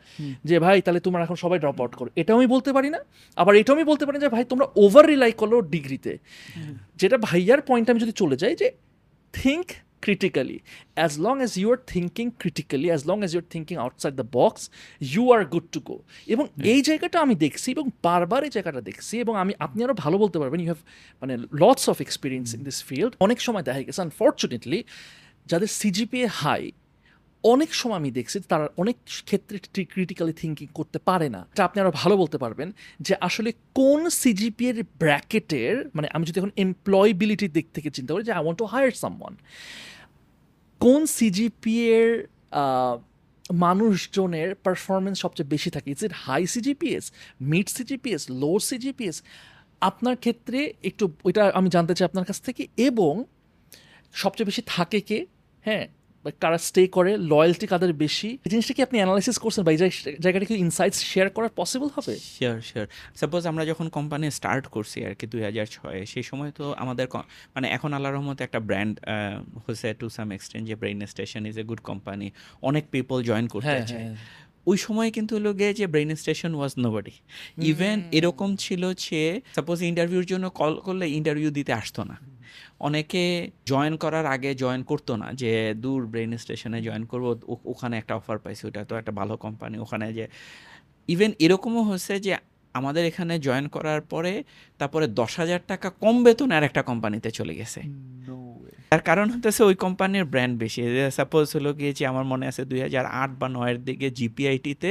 [0.49, 2.99] যে ভাই তাহলে তোমরা এখন সবাই ড্রপ আউট করো। এটাও আমি বলতে পারি না।
[3.37, 6.13] আবার এটাও আমি বলতে পারি না যে ভাই তোমরা ওভার রিলাই করো ডিগ্রিতে
[7.01, 8.67] যেটা ভাইয়ার পয়েন্ট আমি যদি চলে যাই যে
[9.33, 9.67] think
[10.05, 10.59] critically.
[11.05, 14.53] As long as you are thinking critically as long as you're thinking outside the box
[15.13, 15.97] you are good to go.
[16.33, 20.15] এবং এই জায়গাটা আমি দেখছি এবং বারবার এই জায়গাটা দেখছি এবং আমি আপনি আরও ভালো
[20.17, 20.81] বলতে পারবেন ইউ হ্যাভ
[21.21, 24.79] মানে lots of experience in this field অনেক সময় দেখা গেছে আনফর্চুনেটলি
[25.45, 26.63] যাদের সিজিপিএ হাই
[27.43, 29.57] অনেক সময় আমি দেখছি তারা অনেক ক্ষেত্রে
[29.93, 32.69] ক্রিটিক্যালি থিঙ্কিং করতে পারে না। এটা আপনি আরও ভালো বলতে পারবেন
[33.05, 38.23] যে আসলে কোন সিজিপি এর ব্র্যাকেটের মানে আমি যদি এখন এমপ্লয়বিলিটির দিক থেকে চিন্তা করি
[38.23, 39.33] যে I want to hire someone
[40.81, 42.09] কোন সিজিপি এর
[43.63, 45.87] মানুষজনের পারফরমেন্স সবচেয়ে বেশি থাকে?
[45.95, 47.05] Is it high CGPAs
[47.51, 49.17] mid CGPAs low CGPAs
[49.89, 50.59] আপনার ক্ষেত্রে
[50.89, 53.13] একটু, ওইটা আমি জানতে চাই আপনার কাছ থেকে, এবং
[54.21, 55.19] সবচেয়ে বেশি থাকে কে?
[55.65, 55.85] হ্যাঁ
[56.31, 58.29] কারা স্টে করে লয়্যালটি কাদের বেশি?
[58.45, 59.79] এই জিনিসটা কি আপনি অ্যানালাইসিস করছেন বা এই
[60.19, 62.13] জায়গাটা কি ইনসাইটস শেয়ার করা পসিবল হবে?
[62.35, 66.51] শিওর শিওর সাপোজ আমরা যখন কোম্পানি স্টার্ট করছি আর কি দুই হাজার ছয়ে সেই সময়
[66.51, 67.05] তো আমাদের
[67.55, 68.93] মানে এখন আল্লাহ রহমতে একটা ব্র্যান্ড
[69.63, 72.27] হয়েছে টু সাম এক্সটেন্ট যে brain station is a good company
[72.61, 74.15] অনেক পিপল জয়েন করতে হ্যাঁ, চায়। হ্যাঁ।
[74.67, 77.13] ওই সময় কিন্তু হলো গিয়ে যে brain station was nobody
[77.71, 79.21] even এরকম ছিল যে
[79.55, 82.15] সাপোজ ইন্টারভিউর জন্য কল করলে ইন্টারভিউ দিতে আসতো না।
[82.87, 83.23] অনেকে
[83.71, 85.51] জয়েন করার আগে জয়েন করতো না, যে
[85.83, 87.25] দূর ব্রেন স্টেশনে জয়েন করব
[87.73, 90.25] ওখানে একটা অফার পাইছি, ওটা তো একটা ভালো কোম্পানি ওখানে যে
[91.13, 92.31] ইভেন এরকমও হয়েছে যে,
[92.79, 94.33] আমাদের এখানে জয়েন করার পরে,
[94.79, 97.81] তারপরে দশ হাজার টাকা কম বেতন আর একটা কোম্পানিতে চলে গেছে।
[98.93, 100.81] তার কারণ হতেছে ওই কোম্পানির ব্র্যান্ড বেশি।
[101.19, 104.89] সাপোজ হলো গিয়েছি আমার মনে আছে দুই হাজার আট বা নয়ের দিকে জিপিআইটিতে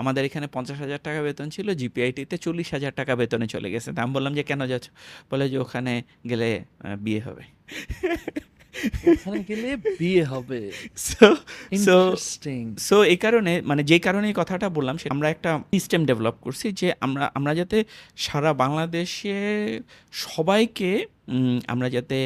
[0.00, 3.98] আমাদের এখানে পঞ্চাশ হাজার টাকা বেতন ছিল জিপিআইটিতে চল্লিশ হাজার টাকা বেতনে চলে গেছে। তা
[4.04, 4.86] আমি বললাম যে কেন যাচ্ছ?
[5.30, 5.92] বলে যে ওখানে
[6.30, 6.48] গেলে
[7.04, 7.44] বিয়ে হবে।
[9.50, 10.60] গেলে বিয়ে হবে।
[11.08, 11.28] সো সো
[11.76, 16.36] ইন্টারেস্টিং সো এই কারণে মানে যে কারণে এই কথাটা বললাম সে আমরা একটা সিস্টেম ডেভেলপ
[16.44, 17.78] করছি যে আমরা আমরা যাতে
[18.24, 19.38] সারা বাংলাদেশে
[20.24, 20.90] সবাইকে
[21.72, 22.16] আমরা যাতে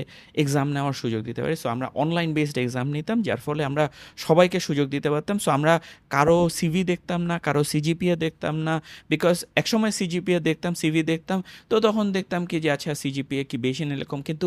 [0.42, 3.84] এক্সাম নেওয়ার সুযোগ দিতে পারি। সো আমরা অনলাইন বেসড এক্সাম নিতাম, যার ফলে আমরা
[4.26, 5.72] সবাইকে সুযোগ দিতে পারতাম। সো আমরা
[6.14, 8.74] কারও সিভি দেখতাম না, কারও সিজিপিএ দেখতাম না
[9.12, 11.38] বিকজ একসময় সিজিপিএ দেখতাম সিভি দেখতাম,
[11.70, 14.46] তো তখন দেখতাম কি যে আচ্ছা সিজিপিএ কি বেশি এরকম। কিন্তু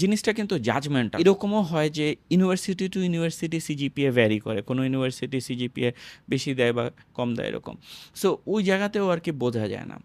[0.00, 5.90] জিনিসটা কিন্তু জাজমেন্ট এরকমও হয় যে university to university CGPA vary করে। কোনো ইউনিভার্সিটি সিজিপিএ
[6.32, 6.84] বেশি দেয় বা
[7.18, 7.74] কম দেয় এরকম।
[8.20, 9.96] সো ওই জায়গাতেও আর কি বোঝা যায় না।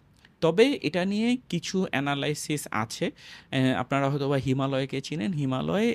[0.44, 3.06] তবে এটা নিয়ে কিছু অ্যানালাইসিস আছে।
[3.82, 5.88] আপনারা হয়তো বা হিমালয়কে চিনেন। হিমালয়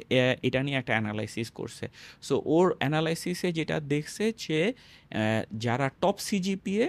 [0.48, 1.86] এটা নিয়ে একটা অ্যানালাইসিস করছে।
[2.28, 4.60] সো ওর অ্যানালাইসিসে যেটা দেখছে যে
[5.66, 6.88] যারা টপ সিজিপিএ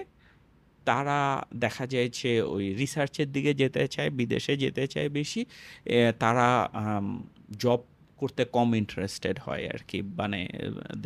[0.88, 1.18] তারা
[1.64, 5.40] দেখা যায় যে, ওই রিসার্চের দিকে যেতে চায়, বিদেশে যেতে চায় বেশি।
[6.22, 6.48] তারা
[7.64, 7.80] জব
[8.20, 10.40] করতে কম ইন্টারেস্টেড হয় আর কি মানে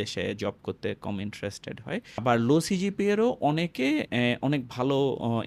[0.01, 3.89] দেশে জব করতে কম ইন্টারেস্টেড হয়। আবার লো সিজিপিএরও অনেকে
[4.47, 4.97] অনেক ভালো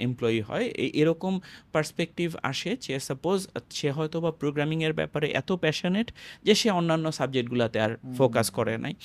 [0.08, 0.66] এমপ্লয়ি হয়।
[1.02, 1.34] এরকম
[1.76, 3.40] পার্সপেক্টিভ আসে যে সাপোজ
[3.80, 6.08] সে হয়তো বা প্রোগ্রামিংয়ের ব্যাপারে এত প্যাশনেট
[6.48, 8.96] যে সে অন্যান্য সাবজেক্টগুলোতে আর ফোকাস করে নাই।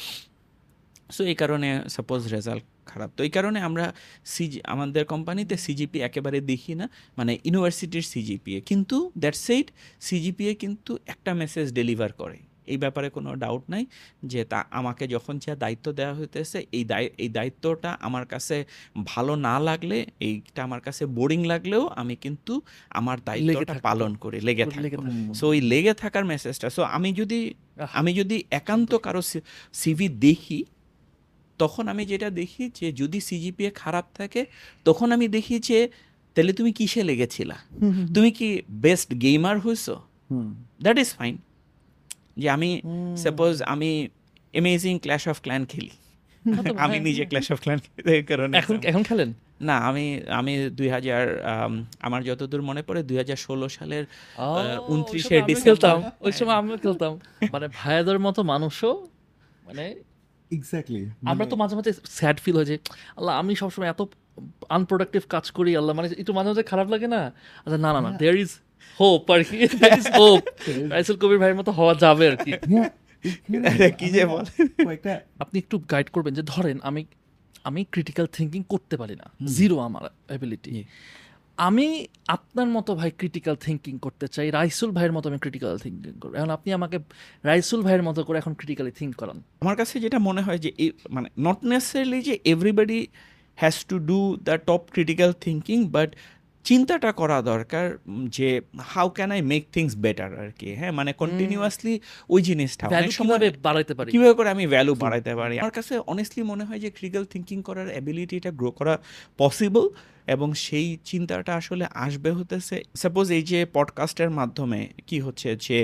[1.14, 3.86] সো এই কারণে সাপোজ রেজাল্ট খারাপ। তো এই কারণে আমরা
[4.34, 6.86] সিজি আমাদের কোম্পানিতে সিজিপি একেবারে দেখি না
[7.18, 9.66] মানে ইউনিভার্সিটির সিজিপিএ কিন্তু দ্যাট সেইট
[10.08, 12.38] সিজিপিএ কিন্তু একটা মেসেজ ডেলিভার করে।
[12.72, 13.84] এই ব্যাপারে কোনো ডাউট নাই
[14.32, 18.56] যে তা আমাকে যখন যা দায়িত্ব দেওয়া হইতেছে এই দায় এই দায়িত্বটা আমার কাছে
[19.04, 22.54] ভালো না লাগলে এইটা আমার কাছে বোরিং লাগলেও আমি কিন্তু
[22.90, 25.02] আমার দায়িত্বটা পালন করি লেগে থাকব।
[25.34, 27.40] সো ওই লেগে থাকার মেসেজটা সো আমি যদি
[27.98, 29.22] আমি যদি একান্ত কারও
[29.72, 30.60] সিভি দেখি
[31.60, 34.42] তখন আমি যেটা দেখি যে যদি সিজিপিএ খারাপ থাকে
[34.84, 35.78] তখন আমি দেখি যে
[36.36, 37.56] তাহলে তুমি কিসে লেগেছিলা?
[38.14, 38.48] তুমি কি
[38.84, 39.94] বেস্ট গেমার হইছো?
[40.82, 41.34] দ্যাট ইজ ফাইন
[42.38, 42.70] যে আমি
[43.16, 43.90] সাপোজ আমি
[44.54, 45.92] অ্যামেজিং ক্ল্যাশ অফ ক্ল্যান খেলি।
[46.84, 47.78] আমি নিজে ক্ল্যাশ অফ ক্ল্যান
[48.28, 49.30] কারণে এখন এখন খেলেন?
[49.60, 51.22] না আমি আমি দুই হাজার
[52.00, 55.64] আমার যতদূর মনে পড়ে দুই হাজার ষোলো সালের ও, আহ, 29 ওই সময় আমিও ডিসেম্বর।
[55.64, 57.12] খেলতাম ওই সময় আমিও খেলতাম।
[57.52, 58.92] মানে ভাইয়াদের মতো মানুষও
[59.66, 59.84] মানে
[60.50, 62.76] এক্স্যাক্টলি আমরা তো মাঝে মাঝে স্যাড ফিল হয় যে
[63.16, 64.00] আল্লাহ আমি সবসময় এত
[64.68, 67.22] আনপ্রোডাক্টিভ কাজ করি আল্লাহ মানে একটু মাঝে মাঝে খারাপ লাগে না?
[67.66, 68.50] আচ্ছা না না না দেয়ার ইজ
[69.00, 69.58] হোপ আর কি?
[70.18, 70.42] হোপ
[70.94, 72.52] রাইসুল কবির ভাইয়ের মতো হওয়া যাবে আর কি।
[73.98, 74.50] কি যে বলে।
[75.42, 77.02] আপনি একটু গাইড করবেন যে ধরেন আমি
[77.68, 80.70] আমি ক্রিটিক্যাল থিঙ্কিং করতে পারি না। জিরো আমার অ্যাবিলিটি
[81.58, 81.86] আমি
[82.36, 86.50] আপনার মতো ভাই ক্রিটিক্যাল থিঙ্কিং করতে চাই রাইসুল ভাইয়ের মতো আমি ক্রিটিক্যাল থিঙ্কিং করব। এখন
[86.50, 86.96] আপনি আমাকে
[87.50, 90.70] রাইসুল ভাইয়ের মতো করে এখন ক্রিটিক্যালি থিঙ্ক করান। আমার কাছে যেটা মনে হয় যে
[91.10, 93.00] মানে নট নেসেসারিলি যে everybody
[93.56, 96.10] has to do the top critical thinking but
[96.68, 97.86] চিন্তাটা করা দরকার
[98.28, 98.48] যে
[98.94, 100.92] how can I make things better আর কি হ্যাঁ?
[100.92, 101.94] মানে কন্টিনিউয়াসলি
[102.28, 104.08] ওই জিনিসটা অনেক সময় বাড়াইতে পারি?
[104.10, 105.54] কীভাবে করে আমি ভ্যালু বাড়াইতে পারি?
[105.58, 108.94] আমার কাছে অনেস্টলি মনে হয় যে ক্রিটিক্যাল থিঙ্কিং করার অ্যাবিলিটিটা গ্রো করা
[109.38, 109.84] পসিবল
[110.26, 115.78] এবং সেই চিন্তাটা আসলে আসবে হতেছে। সাপোজ এই যে পডকাস্টের মাধ্যমে কি হচ্ছে যে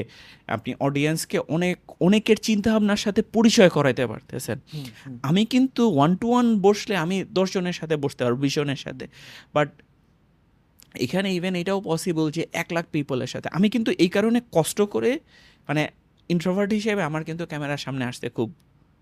[0.47, 4.59] আপনি অডিয়েন্সকে অনেক অনেকের চিন্তাভাবনার সাথে পরিচয় করাইতে পারতেছেন।
[5.23, 9.07] আমি কিন্তু ওয়ান টু ওয়ান বসলে আমি দশজনের সাথে বসতে পারব বিশ জনের সাথে।
[9.55, 9.69] বাট
[10.95, 15.19] এখানে ইভেন এটাও পসিবল যে এক লাখ পিপলের সাথে। আমি কিন্তু এই কারণে কষ্ট করে
[15.69, 15.89] মানে
[16.29, 18.53] ইন্ট্রোভার্ট হিসেবে আমার কিন্তু ক্যামেরার সামনে আসতে খুব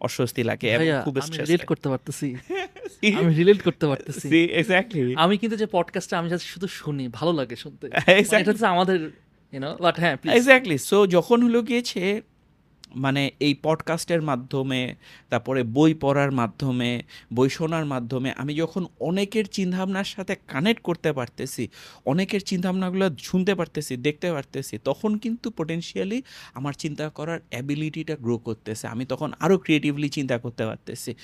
[0.00, 2.34] অস্বস্তি লাগে খুব রিলেট করতে পারতেছি।
[3.18, 7.86] আমি রিলেট করতে পারতেছি। এক্স্যাক্টলি আমি কিন্তু যে পডকাস্টটা আমি শুধু শুনি ভালো লাগে শুনতে.
[8.40, 9.10] এটা হচ্ছে আমাদের
[9.52, 12.22] ইউনো বাট হ্যাঁ এক্স্যাক্টলি সো যখন হলো গিয়েছে
[12.94, 14.94] মানে এই পডকাস্টের মাধ্যমে,
[15.28, 17.02] তারপরে বই পড়ার মাধ্যমে,
[17.34, 21.68] বই শোনার মাধ্যমে আমি যখন অনেকের চিন্তাভাবনার সাথে কানেক্ট করতে পারতেছি,
[22.06, 26.22] অনেকের চিন্তাভাবনাগুলো শুনতে পারতেছি, দেখতে পারতেছি, তখন কিন্তু পোটেনশিয়ালি
[26.54, 31.14] আমার চিন্তা করার অ্যাবিলিটিটা গ্রো করতেছে। আমি তখন আরও ক্রিয়েটিভলি চিন্তা করতে পারতেছি।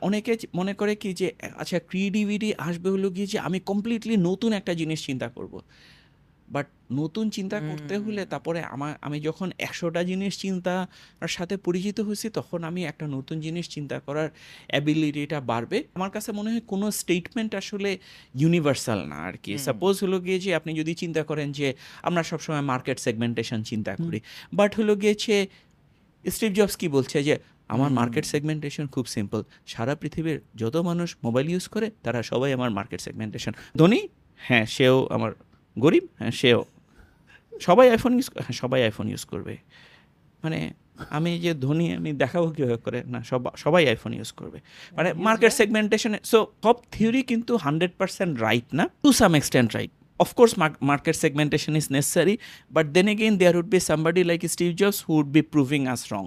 [0.00, 4.74] অনেকে মনে করে কি যে আচ্ছা ক্রিয়েটিভিটি আসবে হলো গিয়ে যে আমি কমপ্লিটলি নতুন একটা
[4.74, 5.60] জিনিস চিন্তা করব।
[6.48, 12.30] বাট নতুন চিন্তা করতে হলে তারপরে আমার আমি যখন একশোটা জিনিস চিন্তার সাথে পরিচিত হয়েছি
[12.30, 14.28] তখন আমি একটা নতুন জিনিস চিন্তা করার
[14.68, 17.98] অ্যাবিলিটিটা বাড়বে। আমার কাছে মনে হয় কোনো স্টেটমেন্ট আসলে
[18.34, 22.60] ইউনিভার্সাল না আর কি সাপোজ হলো গিয়ে যে আপনি যদি চিন্তা করেন যে আমরা সবসময়
[22.60, 24.20] মার্কেট সেগমেন্টেশন চিন্তা করি
[24.54, 25.46] বাট হলো গিয়েছে
[26.30, 31.50] স্টিভ জবস কি বলছে যে আমার মার্কেট সেগমেন্টেশন খুব সিম্পল সারা পৃথিবীর যত মানুষ মোবাইল
[31.50, 34.08] ইউজ করে তারা সবাই আমার মার্কেট সেগমেন্টেশন ধনী?
[34.36, 35.32] হ্যাঁ সেও আমার
[35.78, 36.04] গরিব?
[36.18, 36.64] হ্যাঁ সেও।
[37.60, 39.56] সবাই আইফোন ইউজ হ্যাঁ সবাই আইফোন ইউজ করবে।
[40.42, 40.72] মানে
[41.10, 43.02] আমি যে ধনী আমি দেখাবো কীভাবে করে?
[43.06, 44.60] না সব- সবাই আইফোন ইউজ করবে।
[44.92, 48.88] মানে মার্কেট সেগমেন্টেশনে সো সব থিওরি কিন্তু হান্ড্রেড পার্সেন্ট রাইট না?
[49.02, 52.38] To some extent right of course market segmentation is necessary
[52.70, 56.12] but then again there would be somebody like Steve Jobs who would be proving us
[56.12, 56.24] wrong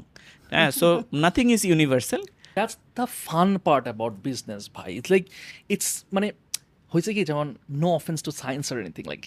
[0.50, 2.22] হ্যাঁ so nothing is universal
[2.54, 5.24] that's the fun part about business ভাই it's like
[5.70, 6.32] it's মানে
[6.92, 9.22] হয়েছে কি যেমন no offence to science আর anything like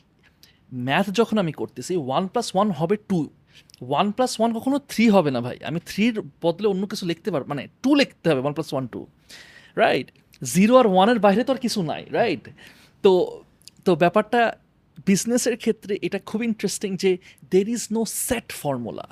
[0.72, 3.30] math যখন আমি করতেছি ওয়ান প্লাস ওয়ান হবে টু
[3.80, 7.46] ওয়ান প্লাস ওয়ান কখনো থ্রি হবে না ভাই। আমি থ্রির বদলে অন্য কিছু লিখতে পারব
[7.46, 9.06] মানে টু লিখতে হবে one plus one two
[9.76, 10.08] right
[10.42, 12.48] zero আর ওয়ানের বাইরে তো আর কিছু নাই রাইট
[13.02, 13.42] তো
[13.84, 14.40] তো ব্যাপারটা
[15.06, 17.18] বিজনেসের ক্ষেত্রে এটা খুব ইন্টারেস্টিং যে
[17.50, 19.06] there is no set formula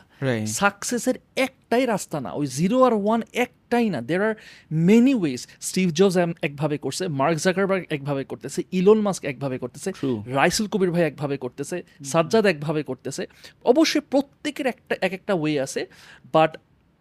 [0.46, 4.35] সাকসেসের একটাই রাস্তা না ওই জিরো আর ওয়ান একটাই না। There are
[4.70, 9.92] many ways Steve Jobs একভাবে করছে মার্ক জাকারবার্গ একভাবে করতেছে ইলন মাস্ক একভাবে করতেছে.
[10.27, 13.27] রাইসুল কবির ভাই একভাবে করতেছে সাজ্জাদ একভাবে করতেছে।
[13.64, 15.87] অবশ্যই প্রত্যেকের একটা এক একটা ওয়ে আছে
[16.33, 16.57] বাট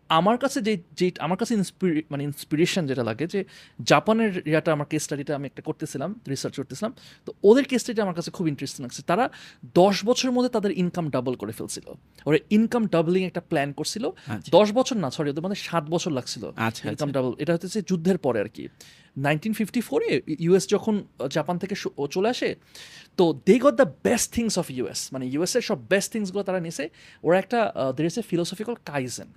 [0.09, 3.39] আমার কাছে যে যে আমার কাছে ইন্সপিরি মানে ইন্সপিরেশন যেটা লাগে যে
[3.87, 6.91] জাপানের ইয়াটা আমার কেস স্টাডিটা আমি একটা করতেছিলাম রিসার্চ করতেছিলাম
[7.27, 9.25] তো ওদের কেস স্টাডিটা আমার কাছে খুব ইন্টারেস্টিং লাগছে তারা
[9.75, 11.87] দশ বছরের মধ্যে তাদের ইনকাম ডাবল করে ফেলছিল
[12.25, 16.11] ওরা ইনকাম ডাবলিং একটা প্ল্যান করছিল আচ্ছা। দশ বছর না সরি ওদের মধ্যে সাত বছর
[16.17, 18.63] লাগছিল আচ্ছা, ইনকাম আচ্ছা। ডাবল এটা হচ্ছে যুদ্ধের পরে আর কি
[19.25, 20.09] নাইনটিন ফিফটি ফোরে
[20.45, 20.95] ইউএস যখন
[21.35, 21.75] জাপান থেকে
[22.15, 22.49] চলে আসে
[23.17, 26.59] তো they got the best things of US মানে ইউএস এর সব বেস্ট থিংসগুলো তারা
[26.65, 26.83] নিছে।
[27.25, 27.59] ওরা একটা
[27.97, 29.29] there is a philosophical kaizen.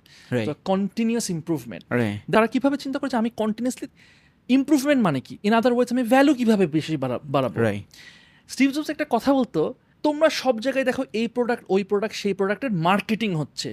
[0.71, 1.83] Continuous improvement
[2.33, 3.87] তারা কীভাবে চিন্তা করেছে আমি কন্টিনিউসলি
[4.57, 5.33] ইম্প্রুভমেন্ট মানে কি?
[5.47, 6.93] ইন আদার ওয়েজ আমি ভ্যালু কীভাবে বেশি
[7.33, 7.55] বাড়াবো?
[8.53, 9.61] স্টিভ জবস একটা কথা বলতো
[10.05, 13.69] তোমরা সব জায়গায় দেখো এই প্রোডাক্ট ওই প্রোডাক্ট সেই প্রোডাক্টের মার্কেটিং হচ্ছে।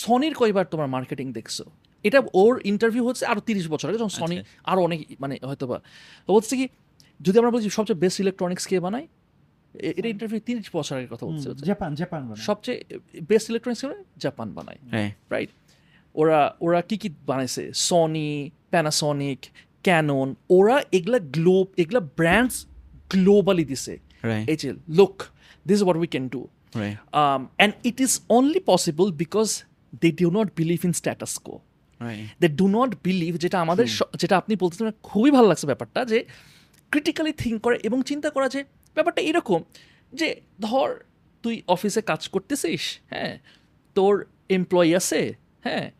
[0.00, 1.56] সনির কয়বার তোমার মার্কেটিং দেখছ?
[2.08, 4.36] এটা ওর ইন্টারভিউ হচ্ছে আরও তিরিশ বছর আগে যখন সনি
[4.70, 5.76] আরও অনেক মানে হয়তো বা
[6.28, 6.68] বলছে কি
[7.20, 9.06] যদি আমরা বলছি সবচেয়ে বেস্ট ইলেকট্রনিক্স কে বানায়
[9.98, 12.78] এটা ইন্টারভিউ তিরিশ বছর আগের কথা বলছে জাপান জাপান। সবচেয়ে
[13.30, 13.82] বেস্ট ইলেকট্রনিক্স
[14.24, 14.78] জাপান বানায়?
[14.92, 15.50] রাইট রাইট
[16.14, 17.62] ওরা ওরা কি কি বানাইছে?
[17.88, 19.40] সনি প্যানাসনিক
[19.82, 22.66] ক্যানন ওরা এগুলা গ্লোব এগুলা ব্র্যান্ডস
[23.10, 23.98] গ্লোবালি দিছে।
[24.52, 25.14] এই যে look
[25.68, 26.40] this what we can do
[26.82, 29.46] right it is only possible only
[30.02, 31.75] they not believe in status quo right
[32.40, 36.24] they do not believe যেটা আমাদের যেটা আপনি বলতেছেন খুবই ভালো লাগছে ব্যাপারটা যে
[36.90, 39.62] ক্রিটিক্যালি থিঙ্ক করে এবং চিন্তা করা যে ব্যাপারটা এরকম
[40.12, 41.00] যে ধর
[41.42, 43.38] তুই অফিসে কাজ করতেছিস হ্যাঁ
[43.94, 45.90] তোর এমপ্লয়ি আছে হ্যাঁ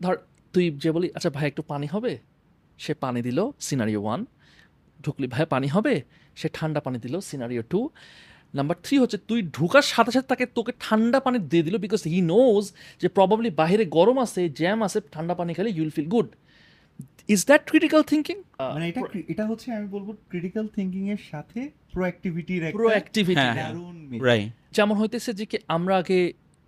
[0.00, 0.16] ধর
[0.52, 2.18] তুই যে বলি আচ্ছা ভাই একটু পানি হবে?
[2.78, 4.26] সে পানি দিল সিনারিও ওয়ান
[5.04, 6.02] ঢুকলি ভাই পানি হবে?
[6.36, 7.90] সে ঠান্ডা পানি দিল সিনারিও টু
[8.54, 12.20] নাম্বার থ্রি হচ্ছে তুই ঢুকার সাথে সাথে তাকে তোকে ঠান্ডা পানি দিয়ে দিল বিকজ হি
[12.32, 12.64] নোজ
[13.02, 16.28] যে প্রবাবলি বাইরে গরম আছে জ্যাম আছে ঠান্ডা পানি খেলে you'll feel good
[17.28, 18.36] is that critical thinking
[18.74, 19.00] মানে এটা
[19.32, 21.60] এটা হচ্ছে আমি বলব ক্রিটিক্যাল থিঙ্কিং এর সাথে
[21.94, 23.72] প্রোঅ্যাক্টিভিটির একটা প্রোঅ্যাক্টিভিটি হ্যাঁ।
[24.28, 26.18] রাইট যেমন হইতেছে যে কি আমরা আগে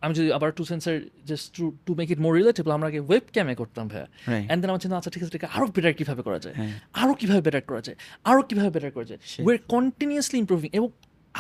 [0.03, 3.25] আমি যদি আবার two sensor just to to make it more relatable আমরা আগে ওয়েব
[3.33, 4.45] ক্যামে করতাম ভাইয়া। Right.
[4.47, 6.55] অ্যান্ড দেন আমার চিন্তা আচ্ছা ঠিক আছে ঠিক আরও বেটার কীভাবে করা যায়।
[6.93, 7.97] আরও কীভাবে বেটার করা যায়?
[8.25, 9.21] আরও কীভাবে বেটার করা যায়?
[9.45, 10.89] ওয়ের কন্টিনিউয়াসলি ইমপ্রুভিং এবং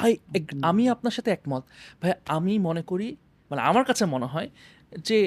[0.03, 0.13] আই
[0.71, 1.63] আমি আপনার সাথে একমত।
[2.01, 3.09] ভাই আমি মনে করি
[3.51, 4.49] মানে আমার কাছে মনে হয়
[5.09, 5.19] যে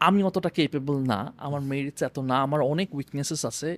[0.00, 3.70] আমি অতটা কেপেবল না আমার মেরিটস এত না আমার অনেক উইকনেসেস আছে।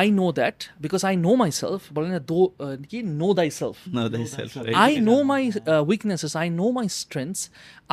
[0.00, 2.40] I know that because I know myself বলে না দো
[2.90, 2.98] কি?
[3.20, 3.28] Know
[3.60, 3.76] thyself?
[4.84, 5.42] I know my
[5.90, 7.40] weaknesses I know my strengths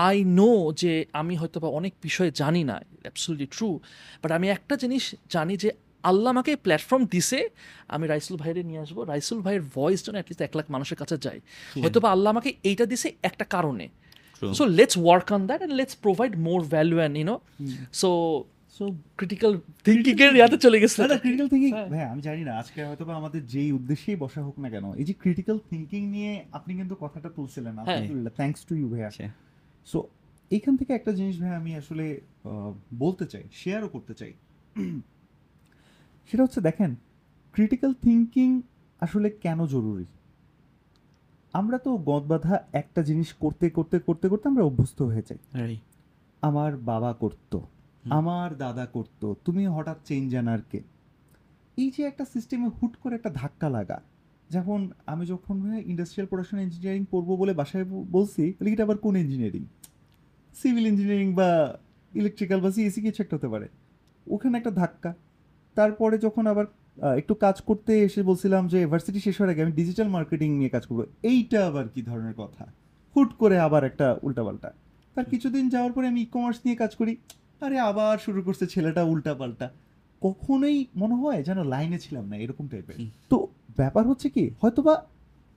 [0.08, 0.50] I know
[0.82, 3.70] যে আমি হয়তো বা অনেক বিষয়ে জানি না অ্যাবসুলি ট্রু
[4.22, 5.04] বাট আমি একটা জিনিস
[5.36, 5.70] জানি যে
[6.04, 7.50] আল্লাহ আমাকে প্ল্যাটফর্ম দিছে
[7.88, 11.40] আমি রাইসুল ভাইরে নিয়ে আসব। রাইসুল ভাইয়ের ভয়েস যেন অ্যাটলিস্ট এক লাখ মানুষের কাছে যায়।
[11.82, 13.88] হয়তো বা আল্লাহ আমাকে এইটা দিছে একটা কারণে।
[14.54, 17.40] So let's work on that and let's provide more value and you know
[17.92, 18.44] so
[18.80, 22.86] So, critical thinking এর ইয়াতে চলে গেছে। না, না, critical হ্যাঁ। আমি জানি না আজকে
[22.86, 26.76] হয়তো বা আমাদের যেই উদ্দেশ্যেই বসা হোক না কেন এই যে ক্রিটিক্যাল থিঙ্কিং নিয়ে আপনি
[26.76, 29.30] কিন্তু কথাটা তুলছিলেন। আলহামদুলিল্লাহ থ্যাঙ্কস টু ইউ ভাইয়া। আচ্ছা।
[29.86, 30.04] সো
[30.52, 34.34] এইখান থেকে একটা জিনিস ভাই আমি আসলে আহ, বলতে চাই শেয়ারও করতে চাই।
[36.32, 36.96] সেটা হচ্ছে দেখেন
[37.52, 38.62] ক্রিটিক্যাল থিঙ্কিং
[39.00, 40.06] আসলে কেন জরুরি?
[41.54, 45.38] আমরা তো গদ বাঁধা একটা জিনিস করতে করতে করতে করতে আমরা অভ্যস্ত হয়ে যাই.
[46.42, 47.62] আমার বাবা করতো
[48.10, 50.84] আমার দাদা করতো তুমি হঠাৎ চেঞ্জ আনার কে?
[51.78, 54.02] এই যে একটা সিস্টেমে হুট করে একটা ধাক্কা লাগা
[54.50, 59.66] যখন আমি যখন ইন্ডাস্ট্রিয়াল প্রোডাকশন ইঞ্জিনিয়ারিং পড়ব বলে বাসায় বলছি তাহলে এটা আবার কোন ইঞ্জিনিয়ারিং
[60.54, 61.78] সিভিল ইঞ্জিনিয়ারিং বা
[62.14, 63.68] ইলেকট্রিক্যাল বা সিএসি কিছু একটা হতে পারে।
[64.28, 65.14] ওখানে একটা ধাক্কা
[65.76, 66.66] তারপরে যখন আবার
[67.22, 70.84] একটু কাজ করতে এসে বলছিলাম যে ভার্সিটি শেষ হওয়ার আগে আমি ডিজিটাল মার্কেটিং নিয়ে কাজ
[70.86, 72.64] করব এইটা আবার কি ধরনের কথা?
[73.14, 74.70] হুট করে আবার একটা উল্টাপাল্টা।
[75.16, 77.14] তার কিছুদিন যাওয়ার পরে আমি ই কমার্স নিয়ে কাজ করি
[77.62, 79.68] আরে আবার শুরু করছে ছেলেটা উল্টাপাল্টা।
[80.22, 82.96] কখনোই মনে হয় যেন লাইনে ছিলাম না এরকম টাইপের
[83.30, 83.38] তো
[83.78, 84.96] ব্যাপার হচ্ছে কি হয়তোবা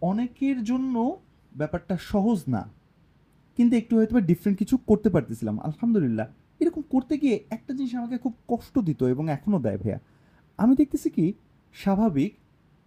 [0.03, 0.95] অনেকের জন্য
[1.53, 2.63] ব্যাপারটা সহজ না
[3.57, 6.27] কিন্তু একটু হয়তো ডিফারেন্ট কিছু করতে পারতেছিলাম আলহামদুলিল্লাহ।
[6.65, 9.99] এরকম করতে গিয়ে একটা জিনিস আমাকে খুব কষ্ট দিত এবং এখনও দেয় ভাইয়া।
[10.59, 11.27] আমি দেখতেছি কি,
[11.75, 12.33] স্বাভাবিক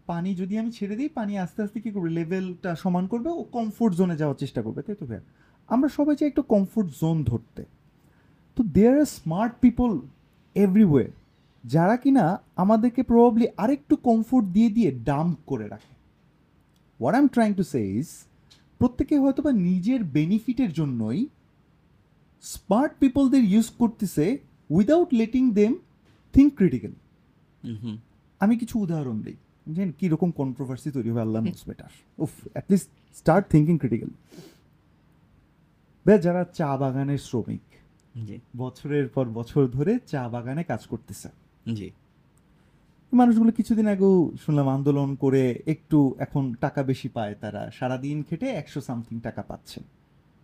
[0.08, 3.92] পানি যদি আমি ছেড়ে দিই, পানি আস্তে আস্তে কি করবে লেভেলটা সমান করবে ও কমফোর্ট
[4.00, 5.24] জোনে যাওয়ার চেষ্টা করবে, তাই তো ভাইয়া?
[5.70, 7.62] আমরা সবাই চাই একটু কমফোর্ট জোন ধরতে।
[8.58, 9.90] তো দেয়ার আর স্মার্ট পিপল
[10.56, 11.06] এভরিওয়ে
[11.64, 15.94] যারা কিনা আমাদেরকে প্রবাবলি আরেকটু কমফোর্ট দিয়ে দিয়ে ডাম্প করে রাখে।
[17.00, 18.10] What I am trying to say is
[18.80, 21.20] প্রত্যেকে হয়তো বা নিজের বেনিফিটের জন্যই
[22.42, 24.38] স্মার্ট পিপলদের ইউজ করতেছে
[24.70, 25.76] without letting them
[26.34, 26.96] think critically.
[28.40, 29.36] আমি কিছু উদাহরণ দিই।
[29.74, 34.10] জানেন কীরকম কন্ট্রোভার্সি তৈরি হবে আল্লাহ নোস বেটার উফ অ্যাটলিস্ট স্টার্ট থিঙ্কিং ক্রিটিক্যাল
[36.22, 37.60] যারা চা বাগানের শ্রমিক
[38.58, 41.30] বছরের পর বছর ধরে চা বাগানে কাজ করতেছে।
[41.74, 41.92] জি।
[43.14, 48.82] মানুষগুলো কিছুদিন আগেও শুনলাম আন্দোলন করে একটু এখন টাকা বেশি পায় তারা। সারাদিন খেটে একশো
[48.82, 49.80] সামথিং টাকা পাচ্ছে।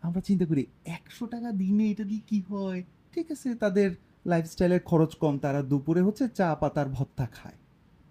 [0.03, 2.83] আমরা চিন্তা করি, একশো টাকা দিনে এটা দিয়ে কি হয়?
[3.13, 3.89] ঠিক আছে, তাদের
[4.25, 7.57] লাইফস্টাইলের খরচ কম, তারা দুপুরে হচ্ছে চা পাতার ভত্তা খায়।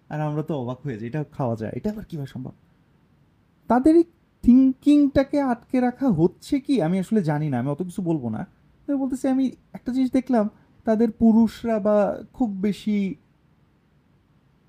[0.09, 2.51] আর আমরা তো অবাক হয়ে যাই, এটা খাওয়া যায়, এটা আবার কীভাবে সম্ভব?
[3.69, 4.03] তাদের এই
[4.43, 6.81] থিঙ্কিংটাকে আটকে রাখা হচ্ছে কি?
[6.81, 8.41] আমি আসলে জানি না, আমি অত কিছু বলব না।
[9.03, 10.49] বলতেছি, আমি একটা জিনিস দেখলাম,
[10.85, 11.97] তাদের পুরুষরা বা
[12.33, 13.15] খুব বেশি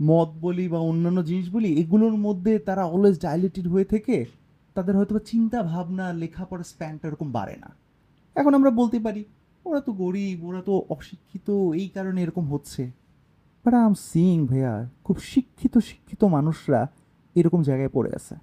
[0.03, 4.17] মদ বলি বা অন্যান্য জিনিস বলি, এগুলোর মধ্যে তারা অলওয়েজ ডাইলেটেড হয়ে থেকে
[4.75, 7.71] তাদের হয়তো চিন্তা ভাবনা, লেখাপড়ার স্প্যানটা এরকম বাড়ে না।
[8.35, 9.25] এখন আমরা বলতে পারি,
[9.65, 12.91] ওরা তো গরিব, ওরা তো অশিক্ষিত, এই কারণে এরকম হচ্ছে।
[13.65, 16.89] বাট আই এম সিইং ভাইয়া, খুব শিক্ষিত শিক্ষিত মানুষরা
[17.37, 18.35] এরকম জায়গায় পড়ে আছে।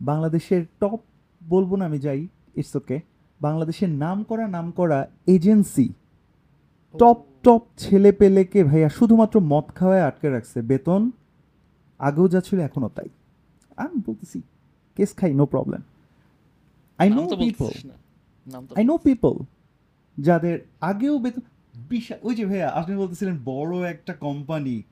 [0.00, 1.00] বাংলাদেশের টপ
[1.48, 3.00] বলব না আমি যাই ইটস ওকে
[3.40, 5.88] বাংলাদেশের নাম করা নাম করা এজেন্সি
[6.98, 11.10] টপ টপ ছেলে পেলেকে ভাইয়া শুধুমাত্র মদ খাওয়ায় আটকে রাখছে। বেতন
[11.98, 13.08] আগেও যা ছিল এখনও তাই।
[13.76, 14.42] আমি বলতেছি
[14.96, 15.82] কেস খাই no problem
[16.98, 17.70] I know people
[18.76, 19.34] I know people
[20.18, 21.42] যাদের আগেও বেতন
[21.88, 24.82] বিশা ওই যে ভাইয়া আপনি বলতেছিলেন বড় একটা কোম্পানি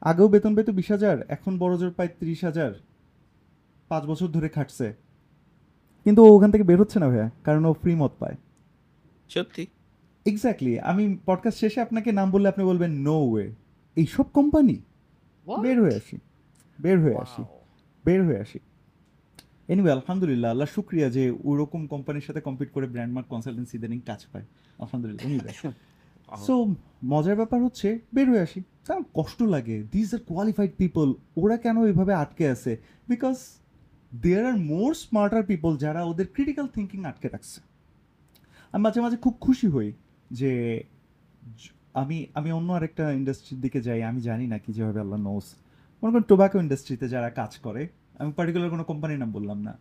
[0.00, 2.72] আগেও বেতন পেতো বিশ হাজার এখন বড় জোর পায় ত্রিশ হাজার।
[3.88, 4.94] পাঁচ বছর ধরে খাটছে।
[6.04, 8.36] কিন্তু ও ওখান থেকে বের হচ্ছে না ভাইয়া কারণ ও ফ্রি মত পায়।
[9.28, 9.66] সত্যি?
[10.26, 13.52] এক্স্যাক্টলি আমি পডকাস্ট শেষে আপনাকে নাম বললে আপনি বলবেন নো ওয়ে
[13.96, 14.76] এইসব কোম্পানি
[15.62, 16.18] বের হয়ে আসি।
[16.80, 17.42] বের হয়ে আসি।
[18.04, 18.58] বের হয়ে আসি।
[19.68, 24.44] এনিওয়ে আলহামদুলিল্লাহ আল্লাহ শুক্রিয়া যে ওরকম কোম্পানির সাথে কম্পিট করে ব্র্যান্ডমার্ক কনসালটেন্সি ইদানিং কাজ পায়।
[24.78, 25.52] আলহামদুলিল্লাহ এনিওয়ে
[26.46, 26.54] সো
[27.12, 31.76] মজার ব্যাপার হচ্ছে বের হয়ে আসি। আমার কষ্ট লাগে। দিস আর কোয়ালিফাইড পিপল ওরা কেন
[31.84, 32.76] এভাবে আটকে আছে?
[33.08, 33.36] Because
[34.12, 37.60] there are more smarter people যারা ওদের ক্রিটিক্যাল থিঙ্কিং আটকে রাখছে।
[38.72, 39.92] আমি মাঝে মাঝে খুব খুশি হই
[40.32, 40.82] যে
[41.92, 45.46] আমি আমি অন্য আরেকটা ইন্ডাস্ট্রির দিকে যাই আমি জানি না কি যেভাবে আল্লাহ নোস
[46.02, 49.78] মনে করেন টোবাকো ইন্ডাস্ট্রিতে যারা কাজ করে আমি পার্টিকুলার কোনো কোম্পানির নাম বললাম না।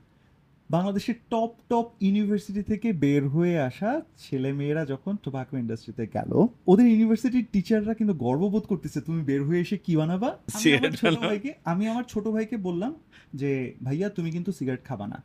[0.69, 6.31] বাংলাদেশের টপ টপ ইউনিভার্সিটি থেকে বের হয়ে আসা ছেলে মেয়েরা যখন টোবাকো ইন্ডাস্ট্রিতে গেল
[6.67, 10.37] ওদের ইউনিভার্সিটির টিচাররা কিন্তু গর্ববোধ করতেছে তুমি বের হয়ে এসে কি বানাবা?
[10.53, 12.93] আমি আমার ছোট ভাইকে আমি আমার ছোট ভাইকে বললাম
[13.33, 15.23] যে ভাইয়া তুমি কিন্তু সিগারেট খাবা না।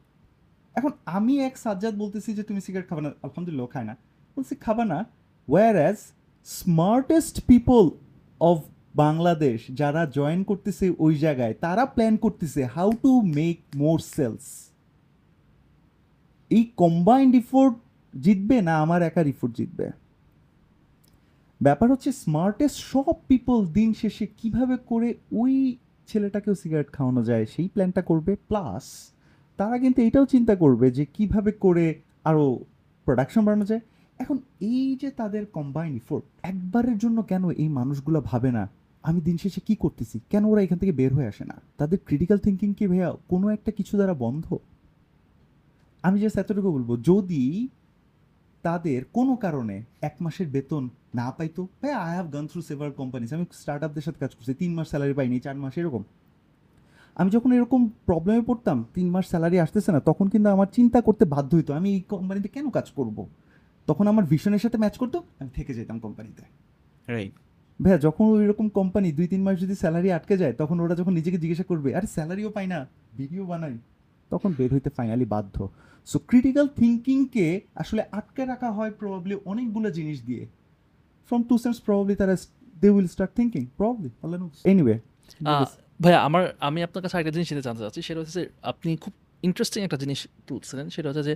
[0.75, 3.97] এখন আমি এক সাজ্জাদ বলতেছি যে তুমি সিগারেট খাবা না। আলহামদুলিল্লাহ খায় না।
[4.37, 4.99] বলছি খাবা না।
[5.49, 5.97] Were as
[6.45, 7.91] smartest people
[8.41, 8.57] of
[9.05, 14.47] Bangladesh যারা জয়েন করতেছে ওই জায়গায়, তারা প্ল্যান করতেছে how to make more sales
[16.51, 17.75] এই কম্বাইন্ড ইফোর্ট
[18.15, 19.87] জিতবে না আমার একার ইফোর্ট জিতবে?
[21.61, 25.09] ব্যাপার হচ্ছে স্মার্টেস্ট সব পিপল দিন শেষে কীভাবে করে
[25.43, 25.55] ওই
[26.09, 28.85] ছেলেটাকেও সিগারেট খাওয়ানো যায়, সেই প্ল্যানটা করবে। প্লাস
[29.59, 31.87] তারা কিন্তু এটাও চিন্তা করবে যে কীভাবে করে
[32.29, 32.45] আরও
[33.07, 33.83] প্রোডাকশন বাড়ানো যায়।
[34.23, 34.37] এখন
[34.73, 38.65] এই যে তাদের কম্বাইন্ড ইফোর্ট একবারের জন্য কেন এই মানুষগুলো ভাবে না?
[39.05, 40.17] আমি দিন শেষে কি করতেছি?
[40.31, 41.57] কেন ওরা এখান থেকে বের হয়ে আসে না?
[41.79, 43.09] তাদের ক্রিটিক্যাল থিঙ্কিং কি ভাইয়া?
[43.33, 44.47] কোনো একটা কিছু দ্বারা বন্ধ?
[46.05, 47.45] আমি জাস্ট এতটুকু বলব, যদি
[48.67, 49.77] তাদের কোনো কারণে
[50.09, 50.83] এক মাসের বেতন
[51.19, 54.53] না পাইতো ভাই I have gone through several companies আমি স্টার্ট আপদের সাথে কাজ করছি,
[54.63, 56.03] তিন মাস স্যালারি পাইনি, চার মাস, এরকম।
[57.17, 61.25] আমি যখন এরকম প্রবলেমে পড়তাম, তিন মাস স্যালারি আসতেছে না, তখন কিন্তু আমার চিন্তা করতে
[61.35, 63.17] বাধ্য হইতো, আমি এই কোম্পানিতে কেন কাজ করব?
[63.89, 66.43] তখন আমার ভিশনের সাথে ম্যাচ করতো, আমি থেকে যেতাম কোম্পানিতে
[67.15, 67.35] রাইট
[67.83, 71.13] ভাইয়া যখন ওই রকম কোম্পানি দুই তিন মাস যদি স্যালারি আটকে যায় তখন ওরা যখন
[71.19, 72.79] নিজেকে জিজ্ঞাসা করবে আরে স্যালারিও পাই না
[73.19, 73.75] ভিডিও বানাই
[74.31, 75.57] তখন বের হইতে ফাইনালি বাধ্য।
[76.07, 77.47] সো ক্রিটিক্যাল থিঙ্কিংকে
[77.83, 80.43] আসলে আটকে রাখা হয় প্রবাবলি অনেকগুলো জিনিস দিয়ে।
[81.29, 82.35] ফ্রম টু সেন্স প্রবাবলি তারা
[82.83, 84.09] they will start thinking probably
[84.73, 84.97] anyway
[86.01, 88.41] ভাইয়া আমার আমি আপনার কাছে একটা জিনিস জানতে জানতে চাচ্ছি সেটা হচ্ছে
[88.73, 89.13] আপনি খুব
[89.43, 91.35] ইন্টারেস্টিং একটা জিনিস তুলছিলেন সেটা হচ্ছে যে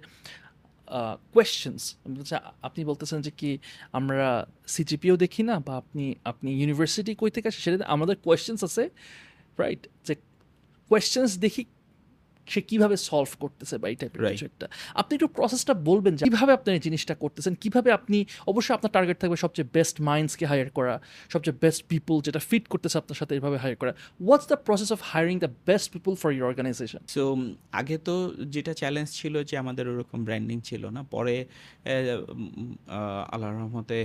[1.35, 1.81] কোয়েশ্চেন্স
[2.63, 3.51] আপনি বলতেছেন যে কি
[3.93, 4.27] আমরা
[4.67, 8.85] সিজিপিও দেখি না বা আপনি আপনি ইউনিভার্সিটি কই থেকে আসে সেটা আমাদের কোয়েশ্চেন্স আছে
[9.59, 10.15] রাইট যে
[10.91, 11.63] কোয়েশ্চেন্স দেখি
[12.53, 14.67] সে কীভাবে সলভ করতেছে বা এই টাইপের কিছু একটা।
[15.01, 17.53] আপনি একটু প্রসেসটা বলবেন যে কীভাবে আপনি এই জিনিসটা করতেছেন?
[17.63, 18.19] কীভাবে আপনি
[18.51, 20.95] অবশ্যই আপনার টার্গেট থাকবে সবচেয়ে বেস্ট মাইন্ডসকে হায়ার করা
[21.33, 23.93] সবচেয়ে বেস্ট পিপল যেটা ফিট করতেছে আপনার সাথে এইভাবে হায়ার করা।
[24.25, 27.23] What's the process of hiring the best people for your organization so
[27.81, 28.15] আগে তো
[28.55, 31.37] যেটা চ্যালেঞ্জ ছিল যে আমাদের ওরকম ব্র্যান্ডিং ছিল না। পরে
[33.33, 33.99] আল্লাহর রহমতে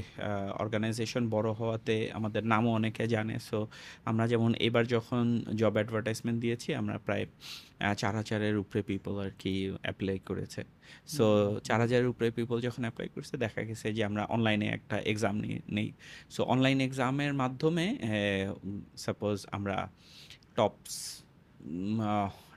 [0.64, 3.58] অর্গানাইজেশন বড় হওয়াতে আমাদের নামও অনেকে জানে। সো
[4.10, 5.24] আমরা যেমন এবার যখন
[5.56, 7.26] জব অ্যাডভার্টাইজমেন্ট দিয়েছি আমরা প্রায়
[8.02, 9.54] চার হাজারের উপরে পিপল আর কি
[9.86, 10.62] অ্যাপ্লাই করেছে।
[11.16, 11.26] সো
[11.68, 15.36] চার হাজারের উপরে পিপল যখন অ্যাপ্লাই করছে দেখা গেছে যে আমরা অনলাইনে একটা এক্সাম
[15.78, 15.90] নেই।
[16.36, 17.86] সো অনলাইন এক্সামের মাধ্যমে
[19.06, 19.78] সাপোজ আমরা
[20.58, 20.96] tops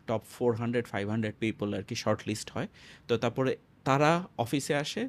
[0.08, 2.68] top four hundred five hundred people আর কি শর্ট লিস্ট হয়।
[3.08, 3.50] তো তারপরে
[3.88, 4.10] তারা
[4.44, 5.02] অফিসে আসে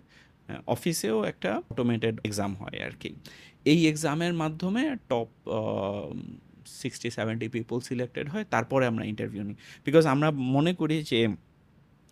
[0.75, 3.09] অফিসেও একটা অটোমেটেড এক্সাম হয় আর কি।
[3.71, 5.29] এই এক্সামের মাধ্যমে top
[6.65, 9.55] sixty seventy people selected হয় তারপরে আমরা ইন্টারভিউ নিই।
[9.85, 11.27] বিকজ আমরা মনে করি যে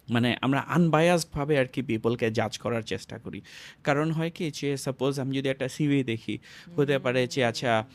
[0.07, 3.41] মানে আমরা আনবায়াসডভাবে আর কি পিপলকে জাজ করার চেষ্টা করি।
[3.83, 6.37] কারণ হয় কি যে সাপোজ আমি যদি একটা সিভি দেখি
[6.77, 7.85] হতে পারে যে আচ্ছা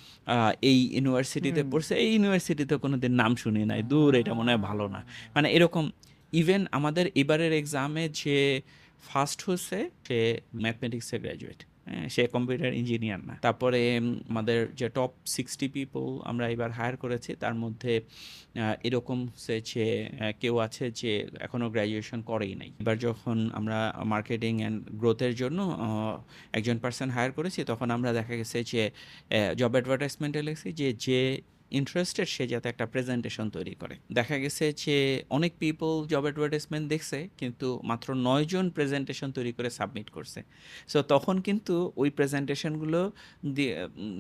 [0.63, 4.89] এই ইউনিভার্সিটিতে পড়ছে এই ইউনিভার্সিটিতে কোনো দিন নাম শুনি নাই দূর এটা মনে হয় ভালো
[4.89, 5.91] না। মানে এরকম
[6.33, 8.61] ইভেন আমাদের এবারের এক্সামে যে
[9.03, 10.19] ফার্স্ট হচ্ছে সে
[10.63, 11.61] ম্যাথমেটিক্সে গ্র্যাজুয়েট
[12.15, 13.81] সে কম্পিউটার ইঞ্জিনিয়ার না। তারপরে
[14.33, 17.93] আমাদের যে টপ সিক্সটি পিপল আমরা এবার হায়ার করেছি, তার মধ্যে
[18.89, 19.87] এরকম সেছে যে
[20.43, 21.13] কেউ আছে যে
[21.47, 23.79] এখনও গ্র্যাজুয়েশন করেই নাই। এবার যখন আমরা
[24.13, 25.59] মার্কেটিং অ্যান্ড গ্রোথের জন্য
[26.59, 28.83] একজন পার্সন হায়ার করেছি, তখন আমরা দেখা গেছে যে
[29.61, 31.21] জব অ্যাডভার্টাইজমেন্টে লিখছি যে যে
[31.81, 34.97] ইন্টারেস্টেড সে যাতে একটা প্রেজেন্টেশন তৈরি করে। দেখা গেছে যে
[35.37, 40.41] অনেক পিপল জব অ্যাডভার্টাইজমেন্ট দেখছে কিন্তু মাত্র নয় জন প্রেজেন্টেশন তৈরি করে সাবমিট করছে।
[40.93, 43.01] সো তখন কিন্তু ওই প্রেজেন্টেশনগুলো
[43.57, 43.75] দিয়ে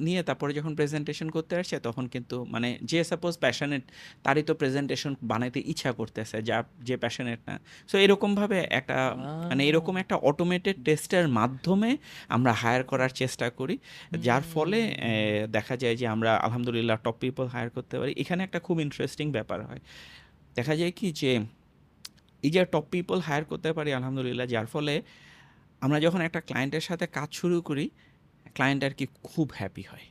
[0.07, 3.84] নিয়ে তারপরে যখন প্রেজেন্টেশন করতে আসছে তখন কিন্তু মানে যে সাপোজ প্যাশনেট
[4.24, 6.57] তারই তো প্রেজেন্টেশন বানাইতে ইচ্ছা করতেছে যা
[6.88, 7.55] যে প্যাশনেট না।
[7.90, 8.98] সো এরকমভাবে একটা
[9.50, 11.90] মানে এরকম একটা অটোমেটেড টেস্টের মাধ্যমে
[12.34, 13.76] আমরা হায়ার করার চেষ্টা করি।
[14.26, 14.78] যার ফলে
[15.57, 19.59] দেখা যায় যে আমরা আলহামদুলিল্লাহ টপ পিপল হায়ার করতে পারি। এখানে একটা খুব ইন্টারেস্টিং ব্যাপার
[19.68, 19.80] হয়।
[20.57, 21.32] দেখা যায় কি যে,
[22.47, 24.95] এই যে টপ পিপল হায়ার করতে পারি, আলহামদুলিল্লাহ, যার ফলে
[25.84, 27.86] আমরা যখন একটা ক্লায়েন্টের সাথে কাজ শুরু করি
[28.57, 30.07] ক্লায়েন্ট আর কি খুব হ্যাপি হয়।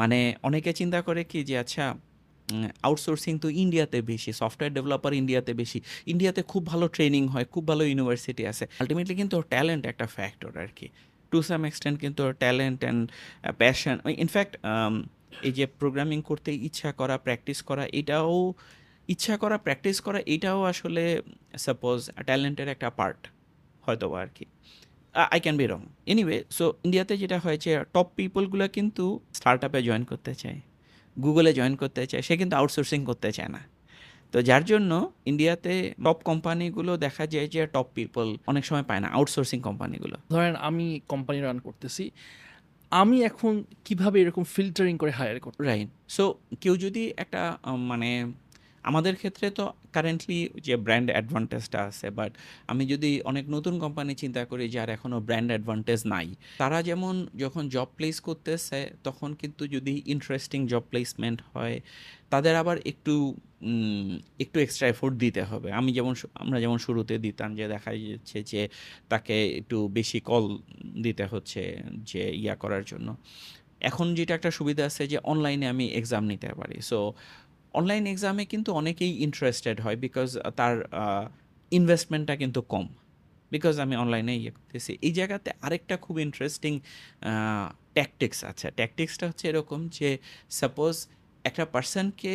[0.00, 1.84] মানে অনেকে চিন্তা করে কি যে আচ্ছা
[2.82, 5.78] আউটসোর্সিং তো ইন্ডিয়াতে বেশি সফটওয়্যার ডেভেলপার ইন্ডিয়াতে বেশি।
[6.12, 10.70] ইন্ডিয়াতে খুব ভালো ট্রেনিং হয়, খুব ভালো ইউনিভার্সিটি আছে। আলটিমেটলি কিন্তু ট্যালেন্ট একটা ফ্যাক্টর আর
[10.76, 10.86] কি।
[11.30, 13.02] টু সাম এক্সটেন্ট কিন্তু talent and
[13.62, 14.52] passion in fact
[15.48, 18.34] এই যে প্রোগ্রামিং করতে ইচ্ছা করা প্র্যাকটিস করা, এটাও,
[19.08, 21.04] ইচ্ছা করা প্র্যাকটিস করা, এটাও আসলে
[21.64, 23.20] সাপোজ ট্যালেন্টের একটা পার্ট
[23.84, 24.44] হয়তো আর কি।
[25.34, 25.80] I can be wrong
[26.12, 29.04] anyway so ইন্ডিয়াতে যেটা হয়েছে টপ পিপলগুলো কিন্তু
[29.38, 30.58] স্টার্ট আপে জয়েন করতে চায়
[31.16, 33.60] গুগলে জয়েন করতে চায়, সে কিন্তু আউটসোর্সিং করতে চায় না।
[34.32, 34.92] তো যার জন্য
[35.30, 35.74] ইন্ডিয়াতে
[36.04, 40.86] টপ কোম্পানিগুলো দেখা যায় যে টপ পিপল অনেক সময় পায় না আউটসোর্সিং কোম্পানিগুলো ধরেন আমি
[41.12, 42.04] কোম্পানি রান করতেছি
[43.00, 43.52] আমি এখন
[43.84, 45.56] কীভাবে এরকম ফিল্টারিং করে হায়ার করব?
[45.68, 46.24] রাইট সো
[46.60, 47.42] কেউ যদি একটা
[47.90, 48.10] মানে
[48.84, 49.64] আমাদের ক্ষেত্রে তো
[49.96, 52.32] কারেন্টলি যে ব্র্যান্ড অ্যাডভান্টেজটা আছে বাট
[52.72, 56.26] আমি যদি অনেক নতুন কোম্পানি চিন্তা করি যার এখনও ব্র্যান্ড অ্যাডভান্টেজ নাই,
[56.58, 61.76] তারা যেমন যখন জব প্লেস করতেছে, তখন কিন্তু যদি ইন্টারেস্টিং জব প্লেসমেন্ট হয়,
[62.32, 63.14] তাদের আবার একটু
[64.44, 68.62] একটু এক্সট্রা এফোর্ট দিতে হবে। আমি যেমন আমরা যেমন শুরুতে দিতাম যে দেখা যাচ্ছে যে
[69.08, 70.44] তাকে একটু বেশি কল
[71.02, 71.62] দিতে হচ্ছে
[72.10, 73.08] যে ইয়া করার জন্য।
[73.90, 76.98] এখন যেটা একটা সুবিধা আছে যে অনলাইনে আমি এক্সাম নিতে পারি। সো
[77.78, 80.74] অনলাইন এক্সামে কিন্তু অনেকেই ইন্টারেস্টেড হয় বিকজ তার
[81.72, 82.86] ইনভেস্টমেন্টটা কিন্তু কম।
[83.52, 86.72] বিকজ আমি অনলাইনে ইয়ে করতেছি। এই জায়গাতে আরেকটা খুব ইন্টারেস্টিং
[87.96, 90.10] ট্যাকটিক্স আছে। ট্যাকটিক্সটা হচ্ছে এরকম যে
[90.60, 90.94] সাপোজ
[91.48, 92.34] একটা পার্সনকে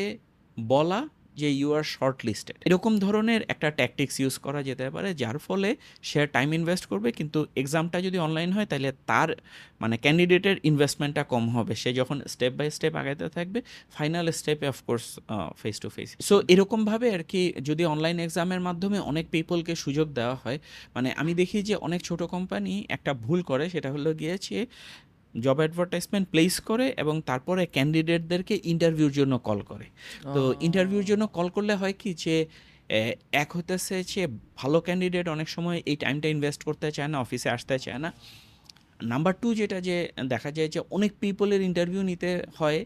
[0.57, 0.99] বলা
[1.41, 5.69] যে ইউ আর শর্ট লিস্টেড এরকম ধরনের একটা ট্যাকটিক্স ইউজ করা যেতে পারে, যার ফলে
[6.09, 9.29] সে টাইম ইনভেস্ট করবে, কিন্তু এক্সামটা যদি অনলাইন হয়, তাহলে তার
[9.81, 13.59] মানে ক্যান্ডিডেটের ইনভেস্টমেন্টটা কম হবে। সে যখন স্টেপ বাই স্টেপ আগাইতে থাকবে
[13.97, 15.05] ফাইনাল স্টেপে of course
[15.61, 20.35] face to face so এরকমভাবে আর কি যদি অনলাইন এক্সামের মাধ্যমে অনেক পিপলকে সুযোগ দেওয়া
[20.43, 20.57] হয়
[20.95, 24.57] মানে আমি দেখি যে অনেক ছোট কোম্পানি একটা ভুল করে, সেটা হলো গিয়েছে
[25.33, 29.87] জব অ্যাডভার্টাইজমেন্ট প্লেস করে এবং তারপরে ক্যান্ডিডেটদেরকে ইন্টারভিউর জন্য কল করে।
[30.35, 32.35] তো ইন্টারভিউর জন্য কল করলে হয় কি যে
[33.43, 34.21] এক হতেছে যে
[34.57, 38.11] ভালো ক্যান্ডিডেট অনেক সময় এই টাইমটা ইনভেস্ট করতে চায় না অফিসে আসতে চায় না।
[39.11, 39.97] নাম্বার টু যেটা যে
[40.33, 42.79] দেখা যায় যে অনেক পিপলের ইন্টারভিউ নিতে হয়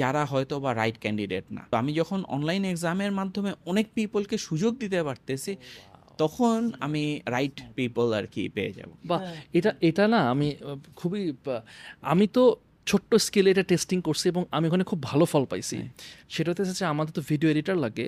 [0.00, 4.72] যারা হয়তো বা রাইট ক্যান্ডিডেট না। তো আমি যখন অনলাইন এক্সামের মাধ্যমে অনেক পিপলকে সুযোগ
[4.82, 5.52] দিতে পারতেছি
[6.22, 7.02] তখন আমি
[7.34, 9.16] রাইট পিপল আর কি পেয়ে যাব। বা
[9.58, 10.48] এটা এটা না আমি
[11.00, 11.22] খুবই
[12.12, 12.42] আমি তো
[12.86, 15.76] ছোট্ট স্কেলে এটা টেস্টিং করছি এবং আমি ওখানে খুব ভালো ফল পাইছি।
[16.34, 18.06] সেটা হচ্ছে যে আমাদের তো ভিডিও এডিটর লাগে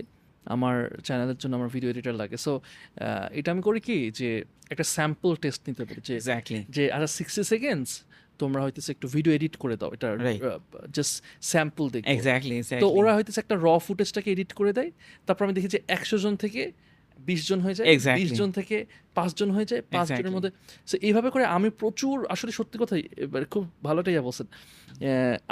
[0.55, 2.53] আমার চ্যানেলের জন্য আমার ভিডিও এডিটার লাগে। সো
[3.39, 4.29] এটা আমি করি কি যে
[4.73, 6.15] একটা স্যাম্পল টেস্ট নিতে পারি যে
[6.77, 7.91] যে আচ্ছা সিক্সটি সেকেন্ডস
[8.41, 10.09] তোমরা হইতেছে একটু ভিডিও এডিট করে দাও এটা
[10.97, 11.15] জাস্ট
[11.53, 12.07] স্যাম্পল দেখো
[12.85, 14.91] তো ওরা হইতেছে একটা র ফুটেজটাকে এডিট করে দেয়
[15.27, 16.63] তারপর আমি দেখি যে একশো জন থেকে
[17.29, 17.87] বিশ জন হয়ে যায়.
[18.21, 18.77] বিশ জন থেকে
[19.21, 20.51] পাঁচজন হয়ে যায় পাঁচজনের মধ্যে।
[20.91, 24.47] সো এইভাবে করে আমি প্রচুর আসলে সত্যি কথাই এবার খুব ভালোটাই বলছেন।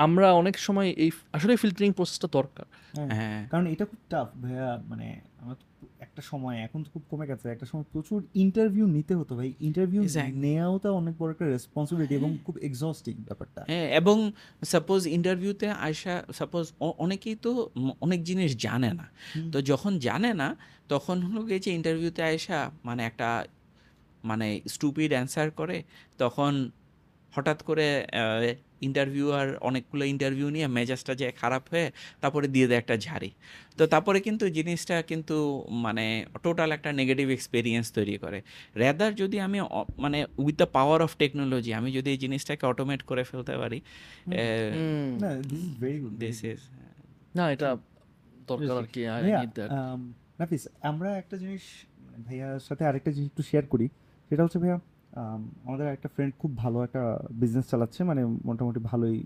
[0.07, 2.67] আমরা অনেক সময় এই আসলে ফিল্টারিং প্রসেসটা দরকার।
[3.19, 5.07] হ্যাঁ কারণ এটা খুব টাফ ভাইয়া। মানে
[5.43, 5.57] আমার
[6.07, 10.01] একটা সময় এখন তো খুব কমে গেছে একটা সময় প্রচুর ইন্টারভিউ নিতে হতো ভাই। ইন্টারভিউ.
[10.45, 14.17] নেওয়াও তো অনেক বড় একটা রেসপন্সিবিলিটি এবং খুব এক্সস্টিং ব্যাপারটা। হ্যাঁ এবং
[14.73, 16.65] সাপোজ ইন্টারভিউতে আয়সা সাপোজ
[17.05, 17.51] অনেকেই তো
[18.07, 19.07] অনেক জিনিস জানে না।
[19.53, 20.49] তো যখন জানে না
[20.93, 23.29] তখন হলো গিয়ে যে ইন্টারভিউতে আয়সা মানে একটা
[24.25, 25.83] মানে স্টুপিড অ্যান্সার করে
[26.19, 26.71] তখন
[27.35, 28.07] হঠাৎ করে
[28.81, 31.91] ইন্টারভিউয়ার অনেকগুলো ইন্টারভিউ নিয়ে মেজাজটা যে খারাপ হয়ে
[32.21, 33.31] তারপরে দিয়ে দেয় একটা ঝাড়ি।
[33.77, 38.43] তো তারপরে কিন্তু জিনিসটা কিন্তু মানে টোটাল একটা নেগেটিভ এক্সপিরিয়েন্স তৈরি করে।
[38.77, 39.61] রেদার যদি আমি
[39.99, 43.81] মানে with the power of technology আমি যদি এই জিনিসটাকে অটোমেট করে ফেলতে পারি
[44.27, 45.19] হুম।
[47.35, 47.77] না এটা
[48.47, 49.03] দরকার আর কি
[50.39, 51.61] নাফিস আমরা একটা জিনিস
[52.27, 53.89] ভাইয়ার সাথে আরেকটা জিনিস একটু শেয়ার করি।
[54.29, 54.79] সেটা হচ্ছে ভাইয়া
[55.67, 57.03] আমাদের একটা ফ্রেন্ড খুব ভালো একটা
[57.43, 59.19] বিজনেস চালাচ্ছে মানে মোটামুটি ভালোই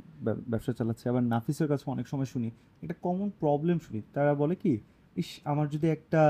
[0.53, 2.49] ব্যবসা চালাচ্ছে। আবার নাফিসের কাছে অনেক সময় শুনি
[2.83, 4.73] একটা কমন প্রবলেম শুনি তারা বলে কি
[5.17, 6.23] ইস আমার যদি একটা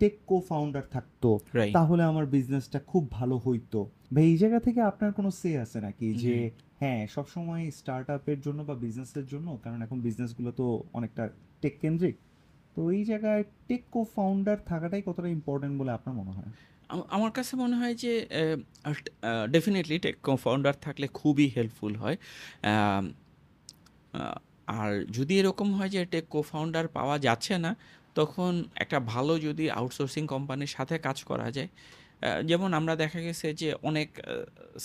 [0.00, 1.28] টেক কো ফাউন্ডার থাকতো
[1.74, 3.80] তাহলে আমার বিজনেসটা খুব ভালো হইতো।
[4.14, 6.08] ভাই এই জায়গা থেকে আপনার কোনো সে আছে নাকি?
[6.24, 6.34] যে
[6.80, 11.24] হ্যাঁ সবসময় স্টার্ট আপের জন্য বা বিজনেসের জন্য কারণ এখন বিজনেসগুলো তো অনেকটা
[11.62, 12.16] টেক কেন্দ্রিক
[12.76, 16.50] তো এই জায়গায় টেক কো ফাউন্ডার থাকাটাই কতটা ইম্পর্টেন্ট বলে আপনার মনে হয়?
[17.16, 18.12] আমার কাছে মনে হয় যে
[19.54, 22.16] ডেফিনেটলি টেক কম্পাউন্ডার থাকলে খুবই হেল্পফুল হয়।
[24.80, 27.72] আর যদি এরকম হয় যে টেক কোফাউন্ডার পাওয়া যাচ্ছে না,
[28.18, 31.70] তখন একটা ভালো যদি আউটসোর্সিং কোম্পানির সাথে কাজ করা যায়।
[32.50, 34.08] যেমন আমরা দেখা গেছে যে, অনেক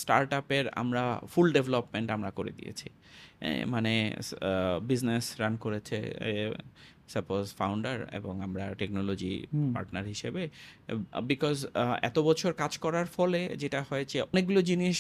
[0.01, 2.87] স্টার্ট আপের আমরা ফুল ডেভেলপমেন্ট আমরা করে দিয়েছি।
[3.73, 3.93] মানে
[4.89, 5.97] বিজনেস রান করেছে
[7.09, 9.33] সাপোজ ফাউন্ডার এবং আমরা টেকনোলজি।
[9.73, 10.49] পার্টনার হিসেবে
[11.23, 11.65] বিকজ
[12.01, 14.99] এত বছর কাজ করার ফলে যেটা হয়েছে অনেকগুলো জিনিস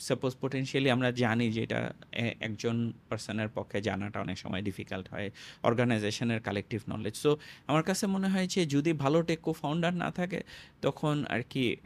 [0.00, 5.30] সাপোজ পোটেনশিয়ালি আমরা জানি যেটা এ- একজন পার্সনের পক্ষে জানাটা অনেক সময় ডিফিকাল্ট হয়
[5.62, 10.42] অর্গানাইজেশনের কালেকটিভ নলেজ সো আমার কাছে মনে হয় যে যদি ভালো টেকো ফাউন্ডার না থাকে
[10.82, 11.76] তখন আর কি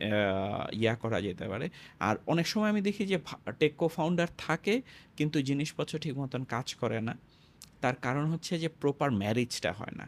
[0.73, 1.69] ইয়া করা যেতে পারে।
[2.01, 3.19] আর অনেক সময় আমি দেখি যে
[3.59, 4.83] টেকো ফাউন্ডার থাকে
[5.17, 7.19] কিন্তু জিনিসপত্র ঠিক মতন কাজ করে না।
[7.81, 10.07] তার কারণ হচ্ছে যে প্রপার ম্যারেজটা হয় না।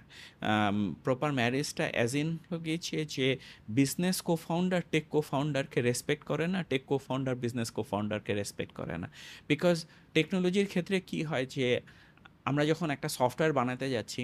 [1.04, 2.28] প্রপার ম্যারেজটা অ্যাজ ইন
[2.66, 3.26] গিয়েছে যে
[3.78, 8.32] business co founder tech co ফাউন্ডারকে respect করে না tech co founder business co ফাউন্ডারকে
[8.34, 9.08] respect করে না।
[9.48, 9.76] বিকজ
[10.14, 11.66] টেকনোলজির ক্ষেত্রে কি হয় যে
[12.44, 14.22] আমরা যখন একটা সফটওয়্যার বানাতে যাচ্ছি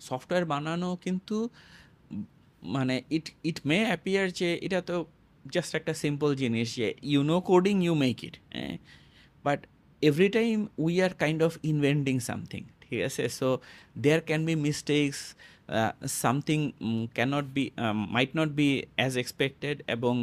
[0.00, 1.36] সফটওয়্যার বানানো কিন্তু
[2.74, 4.96] মানে ইট ইট মে অ্যাপিয়ার যে এটা তো
[5.44, 8.76] জাস্ট একটা সিম্পল জিনিস যে you know coding you make it হ্যাঁ?
[9.44, 9.60] But
[10.08, 13.24] every time we are kind of inventing something ঠিক আছে?
[13.38, 13.48] So
[14.04, 15.18] there can be mistakes
[16.22, 16.58] something
[17.16, 17.64] cannot be
[18.16, 20.14] might not be as expected এবং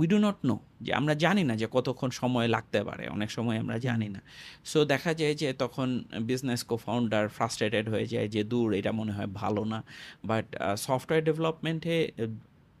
[0.00, 3.58] উই ডু নট নো যে আমরা জানি না যে কতক্ষণ সময় লাগতে পারে, অনেক সময়
[3.62, 4.20] আমরা জানি না।
[4.70, 5.88] সো দেখা যায় যে তখন
[6.30, 9.78] বিজনেস কো ফাউন্ডার ফ্রাস্ট্রেটেড হয়ে যায় যে, দূর, এটা মনে হয় ভালো না।
[10.30, 10.46] বাট
[10.86, 11.96] সফটওয়্যার ডেভেলপমেন্টে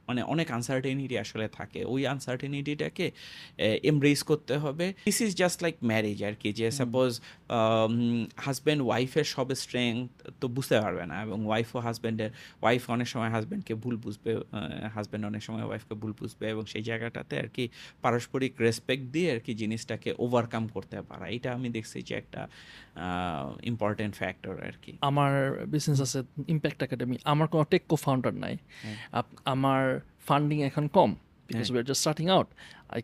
[0.08, 3.10] মানে অনেক আনসার্টেনিটি আসলে থাকে। ওই আনসার্টেনিটিটাকে
[3.58, 7.20] এমব্রেস করতে হবে। This is just like marriage আর কি যে সাপোজ
[8.36, 12.30] হাজব্যান্ড ওয়াইফের সব স্ট্রেংথ তো বুঝতে পারবে না এবং ওয়াইফ ও হাজব্যান্ডের
[12.62, 14.36] ওয়াইফ অনেক সময় হাজব্যান্ডকে ভুল বুঝবে
[14.94, 17.68] হাজব্যান্ড অনেক সময় ওয়াইফকে ভুল বুঝবে এবং সেই জায়গাটাতে আর কি
[18.02, 22.48] পারস্পরিক রেসপেক্ট দিয়ে আর কি জিনিসটাকে ওভারকাম করতে পারা। এটা আমি দেখছি যে একটা
[23.62, 28.56] ইম্পর্টেন্ট ফ্যাক্টর আর কি আমার বিজনেস আছে ইম্প্যাক্ট একাডেমি আমার কোনো টেক কো ফাউন্ডার নাই
[29.12, 31.10] আপ- আমার ফান্ডিং এখন কম
[31.48, 32.48] because we are just starting out
[32.88, 33.00] I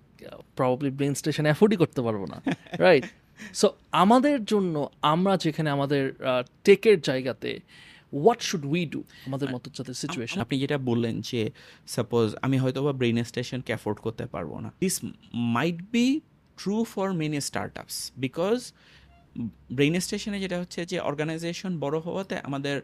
[0.57, 2.39] probably Brain Station অ্যাফোর্ডই করতে পারব না
[2.87, 3.05] রাইট
[3.55, 6.03] সো আমাদের জন্য আমরা যেখানে আমাদের
[6.65, 7.51] টেকের জায়গাতে
[8.13, 11.41] হোয়াট শুড উই ডু আমাদের মতো যাতে সিচুয়েশন আপনি যেটা বললেন যে
[11.87, 14.97] সাপোজ আমি হয়তো বা ব্রেন স্টেশনকে অ্যাফোর্ড করতে পারব না। This
[15.57, 16.07] might be
[16.59, 17.41] true for many
[17.79, 18.59] startups because
[19.73, 22.77] Brain স্টেশনে যেটা হচ্ছে যে অর্গানাইজেশন বড় হওয়াতে আমাদের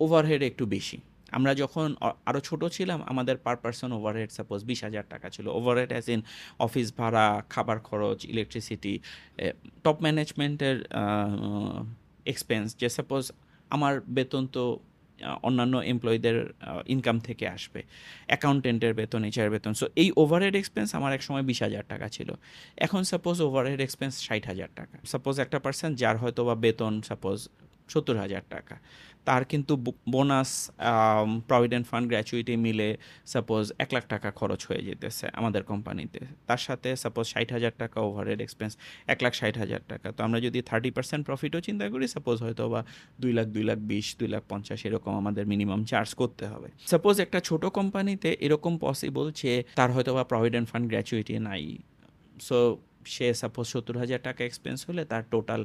[0.00, 0.98] ওভারহেড একটু বেশি।
[1.38, 5.46] আমরা যখন আরও আরও ছোট ছিলাম, আমাদের পার পার্সন ওভারহেড সাপোজ বিশ হাজার টাকা ছিল।
[5.58, 6.20] ওভারহেড অ্যাজ ইন
[6.66, 8.94] অফিস ভাড়া, খাবার খরচ ইলেকট্রিসিটি
[9.84, 10.76] টপ ম্যানেজমেন্টের
[12.32, 13.22] এক্সপেন্স যে সাপোজ
[13.70, 14.64] আমার বেতন তো
[15.48, 16.38] অন্যান্য এমপ্লয়ীদের
[16.94, 17.80] ইনকাম থেকে আসবে।
[18.30, 22.28] অ্যাকাউন্টেন্টের বেতন এইচআর বেতন। সো এই ওভারহেড এক্সপেন্স আমার এক সময় বিশ হাজার টাকা ছিল।
[22.76, 27.48] এখন সাপোজ ওভারহেড এক্সপেন্স ষাট হাজার টাকা। সাপোজ একটা পার্সন যার হয়তো বা বেতন সাপোজ
[27.88, 28.76] সত্তর হাজার টাকা।
[29.28, 29.72] তার কিন্তু
[30.14, 30.50] বোনাস
[31.50, 32.88] প্রভিডেন্ট ফান্ড গ্র্যাচুইটি মিলে
[33.34, 37.98] সাপোজ এক লাখ টাকা খরচ হয়ে যেতেছে আমাদের কোম্পানিতে। তার সাথে সাপোজ ষাট হাজার টাকা
[38.08, 38.72] ওভারহেড এক্সপেন্স
[39.12, 42.64] এক লাখ ষাট হাজার টাকা। তো আমরা যদি থার্টি পার্সেন্ট প্রফিটও চিন্তা করি সাপোজ হয়তো
[42.72, 42.80] বা
[43.22, 47.14] দুই লাখ দুই লাখ বিশ, দুই লাখ পঞ্চাশ এরকম আমাদের মিনিমাম চার্জ করতে হবে। সাপোজ
[47.24, 51.64] একটা ছোট কোম্পানিতে এরকম পসিবল যে তার হয়তো বা প্রভিডেন্ট ফান্ড গ্র্যাচুইটি নাই।
[52.46, 52.58] সো
[53.14, 55.62] সে সাপোজ সত্তর হাজার টাকা এক্সপেন্স হলে তার টোটাল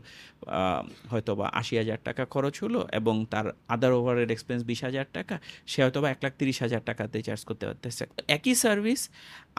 [1.11, 5.35] হয়তো বা আশি হাজার টাকা খরচ হলো এবং তার আদার ওভারের এক্সপেন্স বিশ হাজার টাকা,
[5.71, 8.03] সে হয়তো বা এক লাখ তিরিশ হাজার টাকাতে চার্জ করতে পারতেছে।
[8.37, 9.01] একই সার্ভিস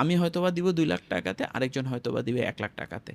[0.01, 3.13] আমি হয়তো বা দিব দুই লাখ টাকাতে, আরেকজন হয়তো বা দিবে এক লাখ টাকাতে,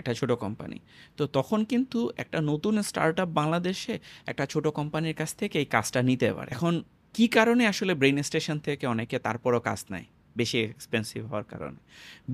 [0.00, 0.78] একটা ছোট কোম্পানি
[1.18, 3.94] তো তখন কিন্তু একটা নতুন স্টার্ট আপ বাংলাদেশে
[4.30, 6.74] একটা ছোট কোম্পানির কাছ থেকে এই কাজটা নিতে পারে। এখন
[7.14, 10.06] কি কারণে আসলে ব্রেইন স্টেশন থেকে অনেকে তারপরও কাজ নেয়?
[10.40, 11.78] বেশি এক্সপেন্সিভ হওয়ার কারণে।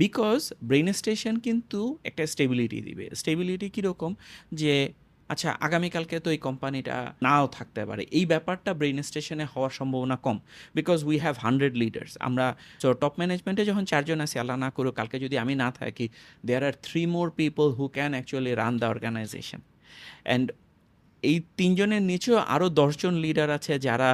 [0.02, 4.10] বিকজ ব্রেইন স্টেশন কিন্তু একটা স্টেবিলিটি দিবে। স্টেবিলিটি কীরকম?
[4.60, 4.74] যে
[5.32, 10.36] আচ্ছা আগামীকালকে তো এই কোম্পানিটা নাও থাকতে পারে। এই ব্যাপারটা ব্রেইন স্টেশনে হওয়ার সম্ভাবনা কম।
[10.78, 12.46] Because we have hundred leaders আমরা
[12.82, 16.06] তো টপ ম্যানেজমেন্টে যখন চারজন আছি, আল্লাহ না করুক, কালকে যদি আমি না থাকি
[16.46, 19.60] there are three more people who can actually run the organization
[20.26, 20.46] and
[21.22, 24.10] এই তিনজনের নিচেও আরও দশজন লিডার আছে যারা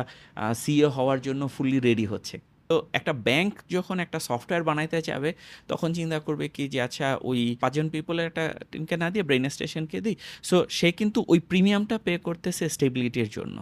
[0.62, 2.36] সিও হওয়ার জন্য ফুললি রেডি হচ্ছে।
[2.74, 5.30] তো একটা ব্যাংক যখন একটা সফটওয়্যার বানাইতে যাবে,
[5.70, 9.98] তখন চিন্তা করবে কি যে আচ্ছা ওই পাঁচজন পিপলের একটা টিমকে না দিয়ে ব্রেন স্টেশনকে
[10.06, 10.16] দিই?
[10.48, 13.56] সো সে কিন্তু ওই প্রিমিয়ামটা পে করতেছে স্টেবিলিটির জন্য।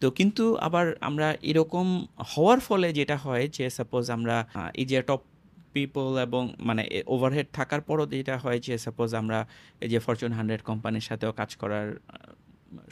[0.00, 1.86] তো কিন্তু আবার আমরা এরকম
[2.32, 4.36] হওয়ার ফলে যেটা হয় যে সাপোজ আমরা
[4.80, 5.22] এই যে টপ
[5.74, 6.82] পিপল এবং মানে
[7.14, 9.38] ওভারহেড থাকার পরও যেটা হয় যে সাপোজ আমরা
[9.84, 11.88] এই যে ফরচুন হান্ড্রেড কোম্পানির সাথেও কাজ করার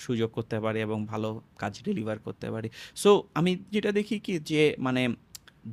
[0.05, 1.29] সুযোগ করতে পারি এবং ভালো
[1.63, 2.69] কাজ ডেলিভার করতে পারি।
[3.03, 5.03] সো আমি যেটা দেখি কি যে মানে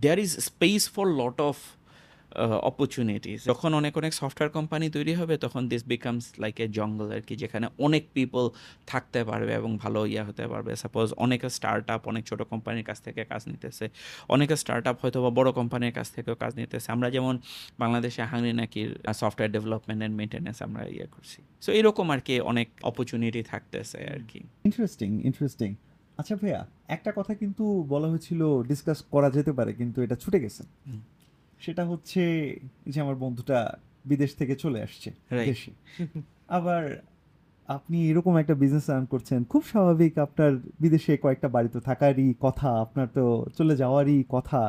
[0.03, 1.57] there is space for lot of
[2.69, 7.21] opportunities যখন অনেক অনেক সফটওয়্যার কোম্পানি তৈরি হবে, তখন দিস বিকামস লাইক এ জঙ্গল আর
[7.27, 8.43] কি, যেখানে অনেক পিপল
[8.91, 12.97] থাকতে পারবে এবং ভালো ইয়ে হতে পারবে। সাপোজ অনেকে স্টার্ট আপ অনেক ছোটো কোম্পানির কাছ
[13.05, 13.85] থেকে কাজ নিতেছে।
[14.33, 17.35] অনেকে স্টার্ট আপ হয়তো বা বড়ো কোম্পানির কাছ থেকেও কাজ নিতেছে। আমরা যেমন
[17.83, 18.81] বাংলাদেশে হাংরি নাকি
[19.21, 24.21] সফটওয়্যার ডেভেলপমেন্ট অ্যান্ড মেনটেন্যান্স আমরা ইয়ে করছি। সো এরকম আর কি অনেক অপরচুনিটি থাকতেছে আর
[24.31, 25.69] কি। ইন্টারেস্টিং ইন্টারেস্টিং
[26.19, 27.63] আচ্ছা ভাইয়া একটা কথা কিন্তু
[27.93, 30.63] বলা হয়েছিল ডিসকাস করা যেতে পারে কিন্তু এটা ছুটে গেছে।
[31.59, 32.21] সেটা হচ্ছে
[32.87, 33.59] যে আমার বন্ধুটা
[34.05, 35.09] বিদেশ থেকে চলে আসছে.
[35.49, 35.71] দেশে।
[36.47, 36.83] আবার
[37.67, 43.07] আপনি এরকম একটা বিজনেস রান করছেন খুব স্বাভাবিক আপনার বিদেশে কয়েকটা বাড়িতে থাকারই কথা আপনার
[43.17, 44.61] তো চলে যাওয়ারই কথা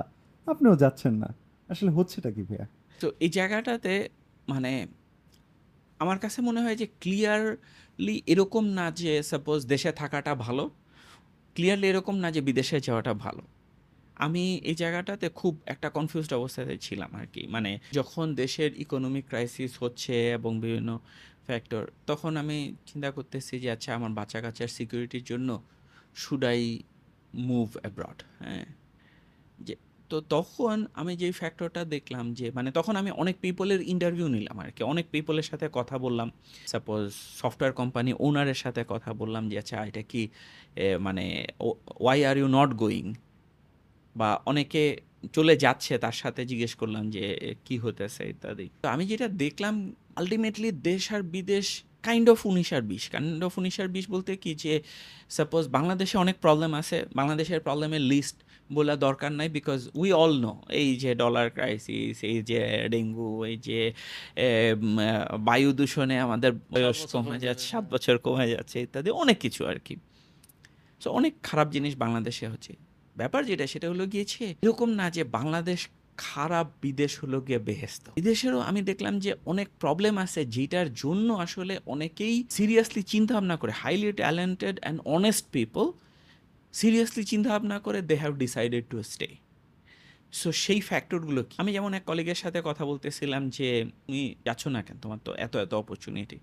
[0.47, 1.29] আপনিও যাচ্ছেন না।
[1.69, 2.67] আসলে হচ্ছেটা কি ভাইয়া?
[3.01, 4.09] তো এই জায়গাটাতে
[4.49, 4.73] মানে
[5.99, 10.65] আমার কাছে মনে হয় যে ক্লিয়ারলি এরকম না যে সাপোজ দেশে থাকাটা ভালো।
[11.57, 13.43] ক্লিয়ারলি এরকম না যে বিদেশে যাওয়াটা ভালো।
[14.17, 19.73] আমি এই জায়গাটাতে খুব একটা কনফিউজড অবস্থাতে ছিলাম আর কি। মানে যখন দেশের ইকোনমিক ক্রাইসিস
[19.83, 20.91] হচ্ছে এবং বিভিন্ন
[21.47, 25.49] ফ্যাক্টর তখন আমি চিন্তা করতেছি যে আচ্ছা আমার বাচ্চা কাচ্চার সিকিউরিটির জন্য
[26.15, 26.61] শুড আই
[27.49, 28.67] মুভ অ্যাব্রড হ্যাঁ?
[29.61, 29.75] যে
[30.11, 34.71] তো তখন আমি যেই ফ্যাক্টরটা দেখলাম যে মানে তখন আমি অনেক পিপলের ইন্টারভিউ নিলাম আর
[34.75, 36.29] কি। অনেক পিপলের সাথে কথা বললাম।
[36.73, 37.05] সাপোজ
[37.41, 40.23] সফটওয়্যার কোম্পানি ওনারের সাথে কথা বললাম যে আচ্ছা এটা কি
[41.07, 41.25] মানে
[42.05, 43.05] why are you not going
[44.21, 44.83] বা অনেকে
[45.37, 47.25] চলে যাচ্ছে তার সাথে জিজ্ঞেস করলাম যে
[47.67, 49.75] কি হতেছে ইত্যাদি। তো আমি যেটা দেখলাম
[50.21, 51.67] আলটিমেটলি দেশ আর বিদেশ
[52.09, 54.75] কাইন্ড অফ উনিশ আর বিশ। কাইন্ড অফ উনিশ আর বিশ বলতে কি যে
[55.37, 58.37] সাপোজ বাংলাদেশে অনেক প্রবলেম আছে। বাংলাদেশের প্রবলেমের লিস্ট
[58.71, 62.61] বলা দরকার নাই বিকজ উই অল নো এই যে ডলার ক্রাইসিস এই যে
[62.93, 63.81] ডেঙ্গু এই যে
[65.49, 69.95] বায়ু দূষণে আমাদের বয়স কমে যাচ্ছে সাত বছর কমে যাচ্ছে ইত্যাদি অনেক কিছু আর কি।
[71.01, 72.73] সো অনেক খারাপ জিনিস বাংলাদেশে হচ্ছে।
[73.17, 75.81] ব্যাপার যেটা সেটা হলো গিয়েছে এরকম না যে বাংলাদেশ
[76.19, 81.75] খারাপ বিদেশ হলো গিয়ে বেহেস্ত। বিদেশেরও আমি দেখলাম যে অনেক প্রবলেম আছে যেটার জন্য আসলে
[81.95, 85.87] অনেকেই সিরিয়াসলি চিন্তা ভাবনা করে highly talented and honest people
[86.79, 89.29] seriously চিন্তা ভাবনা করে they have decided to stay
[90.41, 91.57] so সেই ফ্যাক্টরগুলো কি?
[91.63, 93.69] আমি যেমন এক কলিগের সাথে কথা বলতেছিলাম যে,
[94.07, 94.97] তুমি যাচ্ছ না কেন?
[95.05, 96.39] তোমার তো এত এত অপরচুনিটি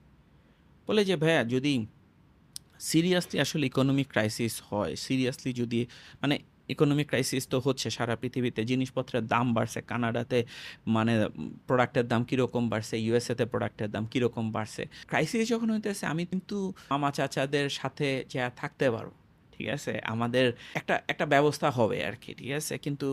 [0.87, 1.73] বলে যে, ভাইয়া, যদি
[2.89, 5.79] সিরিয়াসলি আসলে ইকোনমিক ক্রাইসিস হয় সিরিয়াসলি যদি
[6.21, 6.35] মানে
[6.73, 10.39] ইকোনমিক ক্রাইসিস তো হচ্ছে সারা পৃথিবীতে, জিনিসপত্রের দাম বাড়ছে, কানাডাতে
[10.95, 11.13] মানে
[11.67, 14.83] প্রোডাক্টের দাম কীরকম বাড়ছে ইউএসএতে প্রোডাক্টের দাম কীরকম বাড়ছে?
[15.09, 16.57] ক্রাইসিস যখন হইতেছে, আমি কিন্তু
[16.91, 19.11] মামা চাচাদের সাথে যা থাকতে পারব
[19.57, 19.93] ঠিক আছে?
[20.13, 20.45] আমাদের
[20.79, 22.73] একটা একটা ব্যবস্থা হবে আর কি ঠিক আছে?
[22.77, 23.07] কিন্তু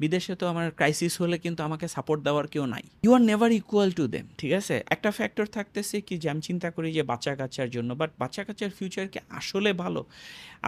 [0.00, 3.90] বিদেশে তো আমার ক্রাইসিস হলে কিন্তু আমাকে সাপোর্ট দেওয়ার কেউ নাই। You are never equal
[3.98, 4.76] to them ঠিক আছে?
[4.94, 8.70] একটা ফ্যাক্টর থাকতেছে কি যে আমি চিন্তা করি যে বাচ্চা কাচ্চার জন্য বাট বাচ্চা কাচ্চার
[8.78, 10.00] ফিউচার কি আসলে ভালো?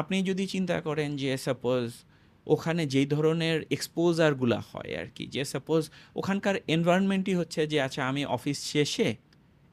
[0.01, 1.85] আপনি যদি চিন্তা করেন যে সাপোজ
[2.47, 5.83] ওখানে যেই ধরনের এক্সপোজারগুলো হয় আর কি যে সাপোজ
[6.17, 9.09] ওখানকার এনভায়রনমেন্টই হচ্ছে যে আচ্ছা আমি অফিস শেষে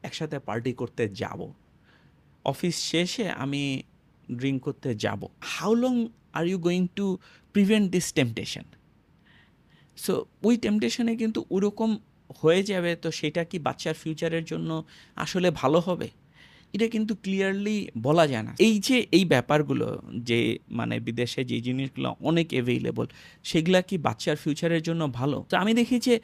[0.04, 1.40] একসাথে পার্টি করতে যাব।
[2.46, 3.64] অফিস শেষে আমি
[4.40, 5.22] ড্রিঙ্ক করতে যাব
[5.54, 5.94] how long
[6.38, 7.06] are you going to
[7.56, 8.66] prevent this temptation
[10.04, 10.14] so
[10.48, 11.92] ওই টেম্পটেশনে কিন্তু ওরকম
[12.42, 14.70] হয়ে যাবে, তো সেটা কি বাচ্চার ফিউচারের জন্য
[15.24, 16.08] আসলে ভালো হবে?
[16.76, 17.78] এটা কিন্তু ক্লিয়ারলি
[18.08, 19.88] বলা যায় না। এই যে এই ব্যাপারগুলো,
[20.30, 23.06] যে মানে বিদেশে যে জিনিসগুলো অনেক অ্যাভেইলেবল
[23.50, 25.38] সেগুলা কি বাচ্চার ফিউচারের জন্য ভালো?
[25.50, 26.16] তো আমি দেখি যে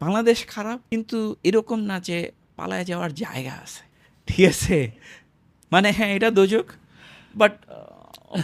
[0.00, 2.18] বাংলাদেশ খারাপ, কিন্তু এরকম না যে
[2.58, 3.82] পালায় যাওয়ার জায়গা আছে।
[4.28, 4.76] ঠিক আছে?
[5.72, 6.66] মানে হ্যাঁ এটা দোজক
[7.40, 7.54] বাট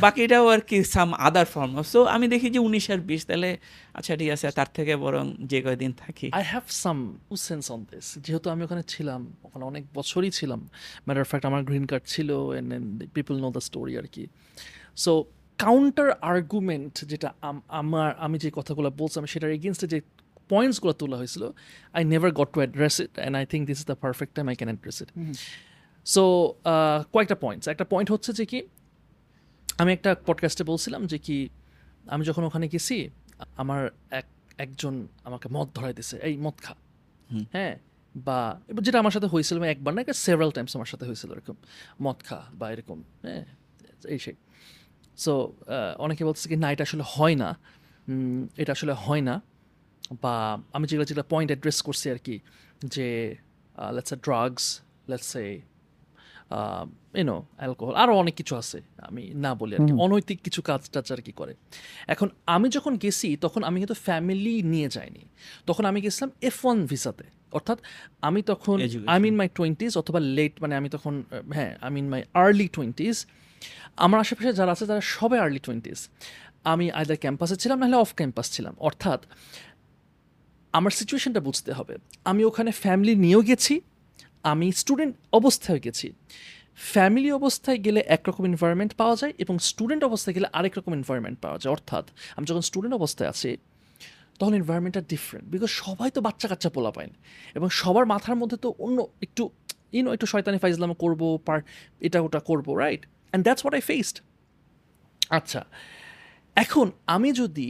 [0.04, 3.50] বাকিটাও আর কি সাম আদার ফর্ম সো আমি দেখি যে উনিশ আর বিশ তাহলে
[3.98, 6.98] আচ্ছা ঠিক আছে তার থেকে বরং যে কয়দিন থাকি। I have some
[7.48, 10.60] sense on this যেহেতু আমি ওখানে ছিলাম ওখানে অনেক বছরই ছিলাম।
[11.06, 12.68] ম্যাটার ফ্যাক্ট আমার গ্রিন কার্ড ছিল and
[13.16, 14.24] people know the story আর কি।
[15.04, 15.12] সো
[15.64, 17.28] কাউন্টার আর্গুমেন্ট যেটা
[17.80, 19.98] আমার আমি যে কথাগুলো বলছিলাম সেটার এগেনস্টে যে
[20.52, 21.44] পয়েন্টসগুলো তোলা হয়েছিল
[21.96, 24.56] I never got to address it and I think this is the perfect time I
[24.58, 25.08] can address it
[26.14, 26.22] so
[27.14, 28.58] কয়েকটা পয়েন্টস একটা পয়েন্ট হচ্ছে যে কি
[29.80, 31.48] আমি একটা পডকাস্টে বলছিলাম যে কি
[32.06, 33.10] আমি যখন ওখানে গেছি
[33.56, 34.26] আমার এক
[34.58, 36.74] একজন আমাকে মদ ধরাই দিছে এই মদ খা।
[37.52, 37.78] হ্যাঁ?
[38.16, 41.54] বা এবার যেটা আমার সাথে হয়েছিল আমি একবার না সেভারাল টাইমস আমার সাথে হয়েছিল এরকম
[42.02, 43.44] মদ খা বা এরকম হ্যাঁ?
[44.04, 44.34] এই সেই।
[45.16, 45.52] সো
[45.98, 47.58] অনেকে বলতেছে কি না এটা আসলে হয় না।
[48.56, 49.40] এটা আসলে হয় না।
[50.22, 52.38] বা আমি যেগুলো যেগুলো পয়েন্ট অ্যাড্রেস করছি আর কি
[52.84, 53.36] যে
[53.92, 55.60] let's a drugs let's a
[57.14, 61.12] you know alcohol আরও অনেক কিছু আছে আমি না বলি আর কি। অনৈতিক কিছু কাজ টাজ
[61.12, 61.54] আর কি করে।
[62.08, 65.20] এখন আমি যখন গেছি তখন আমি কিন্তু ফ্যামিলি নিয়ে যাইনি।
[65.66, 67.78] তখন আমি গেছিলাম এফ ওয়ান ভিসাতে। অর্থাৎ
[68.22, 72.22] আমি তখন আই মিন মাই টোয়েন্টিজ অথবা লেট মানে আমি তখন হ্যাঁ I mean my
[72.34, 73.26] early twenties
[73.96, 76.08] আমার আশেপাশে যারা আছে তারা সবাই আর্লি টোয়েন্টিজ
[76.64, 79.20] আমি আইদার ক্যাম্পাসে ছিলাম নাহলে অফ ক্যাম্পাস ছিলাম। অর্থাৎ
[80.72, 81.94] আমার সিচুয়েশনটা বুঝতে হবে।
[82.24, 83.80] আমি ওখানে ফ্যামিলি নিয়েও গেছি
[84.44, 86.08] আমি স্টুডেন্ট অবস্থায় গেছি।
[86.92, 91.58] ফ্যামিলি অবস্থায় গেলে একরকম এনভায়রনমেন্ট পাওয়া যায় এবং স্টুডেন্ট অবস্থায় গেলে আরেক রকম এনভায়রনমেন্ট পাওয়া
[91.62, 92.04] যায়। অর্থাৎ
[92.36, 93.50] আমি যখন স্টুডেন্ট অবস্থায় আছি,
[94.38, 97.10] তখন এনভায়রনমেন্টটা ডিফারেন্ট বিকজ সবাই তো বাচ্চা কাচ্চা পোলা পায়
[97.56, 99.42] এবং সবার মাথার মধ্যে তো অন্য একটু
[99.96, 101.58] ইউনো একটু শয়তানি ফাইজলাম করব, পার
[102.06, 104.16] এটা ওটা করব right and that's what I faced
[105.38, 105.60] আচ্ছা
[106.56, 107.68] এখন আমি যদি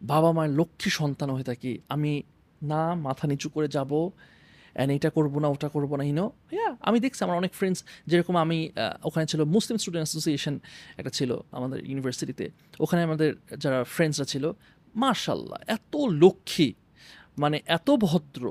[0.00, 2.12] বাবা মায়ের লক্ষ্মী সন্তান হয়ে থাকি, আমি
[2.70, 3.92] না মাথা নিচু করে যাব
[4.74, 7.78] অ্যান্ড এটা করব না, ওটা করব না ইনো হ্যাঁ আমি দেখছি, আমার অনেক ফ্রেন্ডস
[8.10, 8.58] যেরকম আমি
[9.08, 10.54] ওখানে ছিল মুসলিম স্টুডেন্ট অ্যাসোসিয়েশন
[11.00, 12.46] একটা ছিল আমাদের ইউনিভার্সিটিতে
[12.84, 13.30] ওখানে আমাদের
[13.62, 14.44] যারা ফ্রেন্ডসরা ছিল
[15.02, 16.68] মার্শাল্লাহ এত লক্ষ্মী
[17.42, 18.42] মানে এত ভদ্র।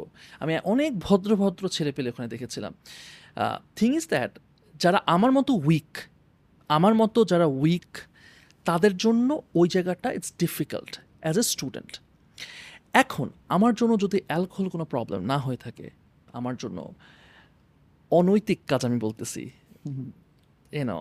[0.41, 2.73] আমি অনেক ভদ্র ভদ্র ছেলে পেলে ওখানে দেখেছিলাম।
[3.77, 4.31] থিং ইজ দ্যাট
[4.83, 5.93] যারা আমার মতো উইক
[6.69, 7.91] আমার মতো যারা উইক
[8.65, 10.91] তাদের জন্য ওই জায়গাটা it's difficult
[11.23, 11.91] as a student
[13.03, 15.85] এখন, আমার জন্য যদি অ্যালকোহল কোনো প্রবলেম না হয়ে থাকে
[16.37, 16.79] আমার জন্য।
[18.11, 19.43] অনৈতিক কাজ আমি বলতেছি।
[20.81, 20.99] এনো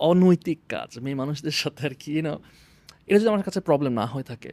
[0.00, 2.34] অনৈতিক কাজ, মেয়ে মানুষদের সাথে আর কি এনো
[3.08, 4.50] এটা যদি আমার কাছে প্রবলেম না হয়ে থাকে,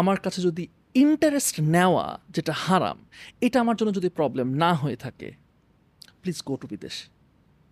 [0.00, 0.64] আমার কাছে যদি
[1.04, 2.06] ইন্টারেস্ট নেওয়া
[2.36, 2.98] যেটা হারাম,
[3.46, 5.28] এটা আমার জন্য যদি প্রবলেম না হয়ে থাকে
[6.20, 6.96] প্লিজ গো টু বিদেশ।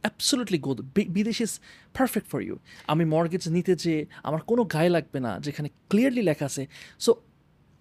[0.05, 0.73] অ্যাবসোলুটলি গো
[1.17, 1.53] বিদেশ ইজ
[1.97, 2.55] পারফেক্ট ফর ইউ
[2.93, 3.95] আমি মর্গেজ নিতে যে
[4.29, 6.63] আমার কোনো গায়ে লাগবে না, যেখানে ক্লিয়ারলি লেখা আছে।
[7.05, 7.11] সো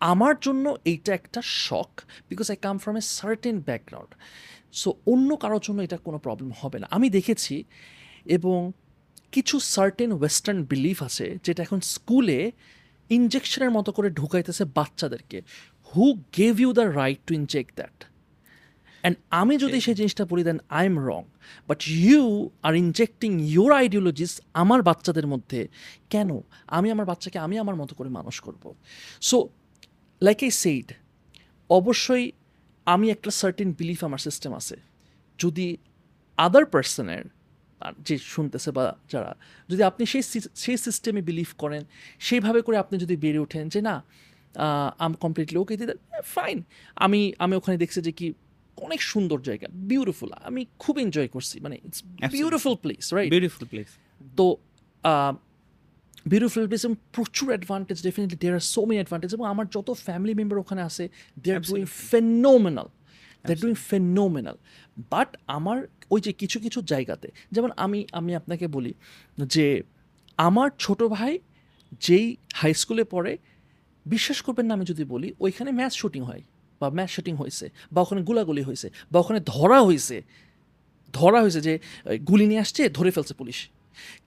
[0.01, 4.11] আমার জন্য এইটা একটা শখ because I come from a certain background
[4.71, 7.63] so অন্য কারোর জন্য এটা কোনো প্রবলেম হবে না। আমি দেখেছি
[8.25, 8.71] এবং
[9.31, 12.51] কিছু সার্টেন ওয়েস্টার্ন বিলিফ আছে যেটা এখন স্কুলে
[13.09, 15.41] ইনজেকশনের মতো করে ঢুকাইতেছে বাচ্চাদেরকে।
[15.91, 18.05] Who gave you the right to inject that
[19.01, 21.23] and আমি যদি সেই জিনিসটা বলি then I am wrong
[21.67, 25.67] but you are injecting your ideologies আমার বাচ্চাদের মধ্যে।
[26.09, 26.39] কেন?
[26.67, 28.73] আমি আমার বাচ্চাকে আমি আমার মতো করে মানুষ করব।
[29.21, 29.49] সো
[30.21, 30.93] লাইক এই সেইড
[31.69, 32.31] অবশ্যই
[32.85, 34.75] আমি একটা সার্টেন বিলিফ আমার সিস্টেম আছে।
[35.39, 35.77] যদি
[36.37, 37.25] আদার পার্সনের
[37.99, 39.35] যে শুনতেছে বা যারা
[39.69, 40.21] যদি আপনি সেই
[40.55, 41.83] সেই সিস্টেমে বিলিভ করেন
[42.19, 44.03] সেইভাবে করে আপনি যদি বেড়ে ওঠেন যে না
[44.97, 45.93] আম কমপ্লিটলি ওকে দিতে
[46.23, 46.63] ফাইন
[46.95, 48.33] আমি আমি ওখানে দেখছি যে কি
[48.77, 53.87] অনেক সুন্দর জায়গা বিউটিফুল আমি খুব এনজয় করছি মানে it's beautiful place right beautiful place
[54.37, 54.57] তো
[56.25, 60.59] বিউটিফুল প্লেস প্রচুর advantage definitely there are so many advantage এবং আমার যত ফ্যামিলি মেম্বার
[60.59, 61.09] ওখানে আছে
[61.39, 62.87] they are doing phenomenal
[63.47, 64.57] they are doing phenomenal
[65.09, 68.93] but আমার ওই যে কিছু কিছু জায়গাতে যেমন আমি আমি আপনাকে বলি
[69.37, 69.83] যে
[70.37, 71.39] আমার ছোট ভাই
[72.01, 73.37] যেই হাই স্কুলে পড়ে
[74.05, 76.41] বিশ্বাস করবেন না আমি যদি বলি ওইখানে ম্যাচ শুটিং হয়
[76.81, 80.21] বা ম্যাচ শুটিং হয়েছে বা ওখানে গুলাগুলি হয়েছে বা ওখানে ধরা হয়েছে
[81.13, 81.79] ধরা হয়েছে যে
[82.27, 83.69] গুলি নিয়ে আসছে ধরে ফেলছে পুলিশ।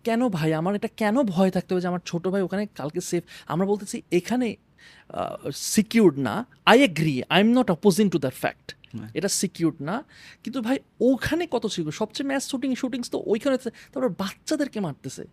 [0.07, 0.51] কেন ভাই?
[0.61, 3.97] আমার এটা কেন ভয় থাকতে হবে যে আমার ছোট ভাই ওখানে কালকে সেফ আমরা বলতেছি
[4.19, 4.49] এখানে
[5.75, 6.35] সিকিউরড না।
[6.71, 8.67] I agree I am not opposing to that fact.
[9.19, 9.97] এটা সিকিউর না।
[10.43, 10.77] কিন্তু ভাই
[11.11, 13.57] ওখানে কত সিকিউর সবচেয়ে ম্যাচ শুটিং শুটিংস তো ওইখানে
[13.93, 15.25] তারপর বাচ্চাদেরকে মারতেছে।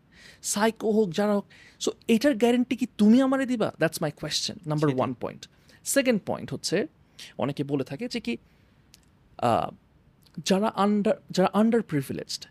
[0.53, 1.45] সাইকো হোক যারা হোক।
[1.83, 3.69] সো এটার গ্যারেন্টি কি তুমি আমারে দিবা?
[3.81, 5.41] That's my question number one point
[5.95, 6.77] second point হচ্ছে
[7.43, 8.33] অনেকে বলে থাকে যে কি
[10.49, 12.41] যারা আন্ডার যারা আন্ডার প্রিভিলেজড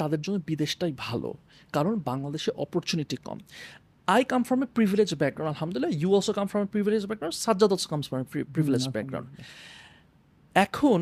[0.00, 1.30] তাদের জন্য বিদেশটাই ভালো
[1.76, 3.38] কারণ বাংলাদেশে opportunity com.
[4.14, 7.70] I come from a privilege background আলহামদুলিল্লাহ। You also come from a privilege background Sajjad
[7.74, 9.28] also comes from a privilege background
[10.66, 10.98] এখন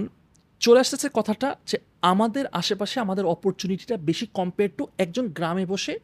[0.64, 1.76] চলে আসতেছে কথাটা যে
[2.12, 5.94] আমাদের আশেপাশে আমাদের অপরচুনিটিটা বেশি কম্পেয়ার টু একজন গ্রামে বসে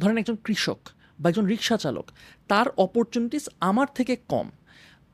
[0.00, 0.80] ধরেন একজন কৃষক
[1.20, 2.06] বা একজন রিক্সা চালক
[2.50, 4.46] তার অপরচুনিটিস আমার থেকে কম।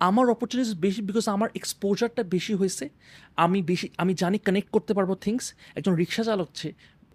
[0.08, 2.84] আমার অপরচুনিটিস বেশি বিকজ আমার এক্সপোজারটা বেশি হয়েছে।
[3.44, 5.44] আমি বেশি আমি জানি কানেক্ট করতে পারব থিংস
[5.78, 6.68] একজন রিক্সা চালক ছে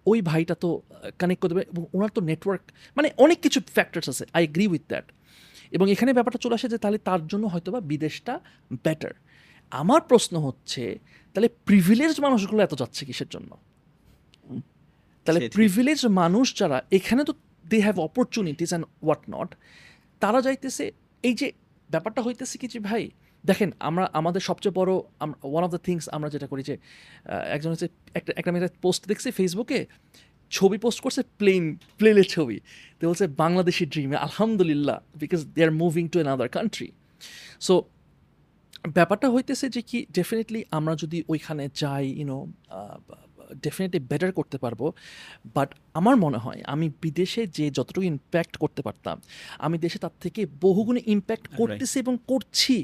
[0.06, 0.82] ওই ভাইটা তো
[1.18, 2.62] কানেক্ট করতে পারে এবং ওনার তো নেটওয়ার্ক
[2.96, 5.12] মানে অনেক কিছু ফ্যাক্টরস আছে আই এগ্রি উইথ দ্যাট
[5.72, 8.40] এবং এখানে ব্যাপারটা চলে আসে যে তাহলে তার জন্য হয়তো বা বিদেশটা
[8.84, 9.14] বেটার
[9.72, 10.98] আমার প্রশ্ন হচ্ছে
[11.34, 13.56] তাহলে প্রিভিলেজ মানুষগুলো এত যাচ্ছে কিসের জন্য?
[15.26, 17.32] তাহলে। প্রিভিলেজ মানুষ যারা এখানে তো
[17.64, 19.54] they have opportunities and what not
[20.20, 20.84] তারা যাইতেছে
[21.22, 21.52] এই যে
[21.90, 23.10] ব্যাপারটা হইতেছে কি যে ভাই
[23.44, 24.92] দেখেন আমরা আমাদের সবচেয়ে বড়
[25.50, 26.74] ওয়ান অফ দ্য থিংস আমরা যেটা করি যে
[27.54, 27.88] একজন হচ্ছে
[28.18, 29.78] একটা একটা মেয়েটা পোস্ট দেখছি ফেসবুকে
[30.50, 31.64] ছবি পোস্ট করছে প্লেন
[31.98, 32.56] প্লেনের ছবি।
[32.98, 36.88] তো বলছে বাংলাদেশি ড্রিমে আলহামদুলিল্লাহ because they are moving to another country
[37.66, 37.74] so
[38.96, 42.38] ব্যাপারটা হইতেছে যে কি ডেফিনেটলি আমরা যদি ওইখানে যাই ইউনো
[43.62, 44.80] ডেফিনেটলি বেটার করতে পারব।
[45.56, 49.16] বাট আমার মনে হয় আমি বিদেশে যে যতটুকু ইম্প্যাক্ট করতে পারতাম
[49.58, 52.76] আমি দেশে তার থেকে বহুগুণে ইম্প্যাক্ট করতেছি এবং করছি।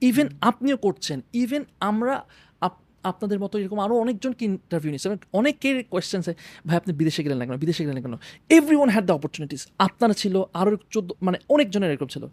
[0.00, 2.24] ইভেন আপনিও করছেন। ইভেন আমরা
[3.04, 6.20] আপনাদের মতো এরকম আরও অনেকজনকে ইন্টারভিউ নিয়েছে। অনেকের কোয়েশ্চেন
[6.66, 7.56] ভাই, আপনি বিদেশে গেলেন না কেন?
[7.56, 8.14] বিদেশে গেলেন না কেন?
[8.56, 12.24] Everyone had the opportunities আপনারা ছিল আরও চোদ্দ মানে অনেকজনের এরকম ছিল।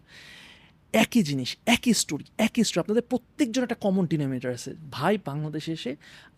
[1.04, 5.92] একই জিনিস, একই স্টোরি একই স্টোরি আপনাদের প্রত্যেকজন একটা কমন ডিনোমিনেটার আছে। ভাই, বাংলাদেশে এসে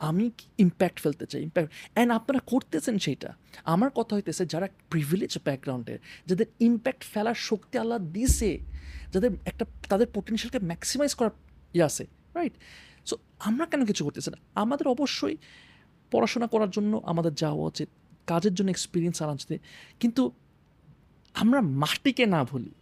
[0.09, 0.25] আমি
[0.59, 1.41] ইম্প্যাক্ট ফেলতে চাই?
[1.43, 3.31] ইম্প্যাক্ট অ্যান্ড আপনারা করতেছেন সেইটা।
[3.65, 8.51] আমার কথা হইতেছে, যারা প্রিভিলেজ ব্যাকগ্রাউন্ডের যাদের ইম্প্যাক্ট ফেলার শক্তি আল্লাহ দিছে,
[9.13, 11.35] যাদের একটা, তাদের পোটেনশিয়ালকে ম্যাক্সিমাইজ করার
[11.75, 12.05] ইয়ে আছে
[12.35, 12.55] রাইট
[13.09, 13.15] সো
[13.49, 14.39] আমরা কেন কিছু করতেছি না?
[14.63, 15.37] আমাদের অবশ্যই
[16.13, 17.89] পড়াশোনা করার জন্য আমাদের যাওয়া উচিত,
[18.27, 19.51] কাজের জন্য এক্সপিরিয়েন্স আনা উচিত।
[20.01, 20.23] কিন্তু
[21.35, 22.73] আমরা মাটিকে না ভুলি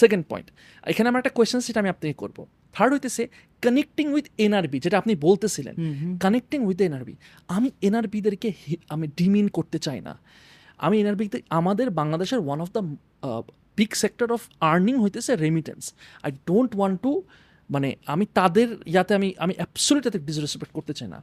[0.00, 0.48] সেকেন্ড পয়েন্ট
[0.90, 2.38] এখানে আমার একটা কোয়েশ্চেন সেটা আমি আপনাকে করব।
[2.74, 3.22] থার্ড হইতেছে
[3.64, 5.74] কানেক্টিং উইথ এনআরবি যেটা আপনি বলতেছিলেন।
[6.24, 7.14] কানেক্টিং উইথ এনআরবি
[7.56, 8.48] আমি এনআরবিদেরকে
[8.94, 10.14] আমি ডিমিন করতে চাই না।
[10.86, 12.82] আমি এনআরবিতে আমাদের বাংলাদেশের one of the
[13.78, 15.82] big sector of earning হইতেছে remittance
[16.24, 17.12] I don't want to
[17.70, 21.18] মানে আমি তাদের ইয়াতে আমি আমি অ্যাবসোলিউট তাদের ডিসরেসপেক্ট করতে চাই না।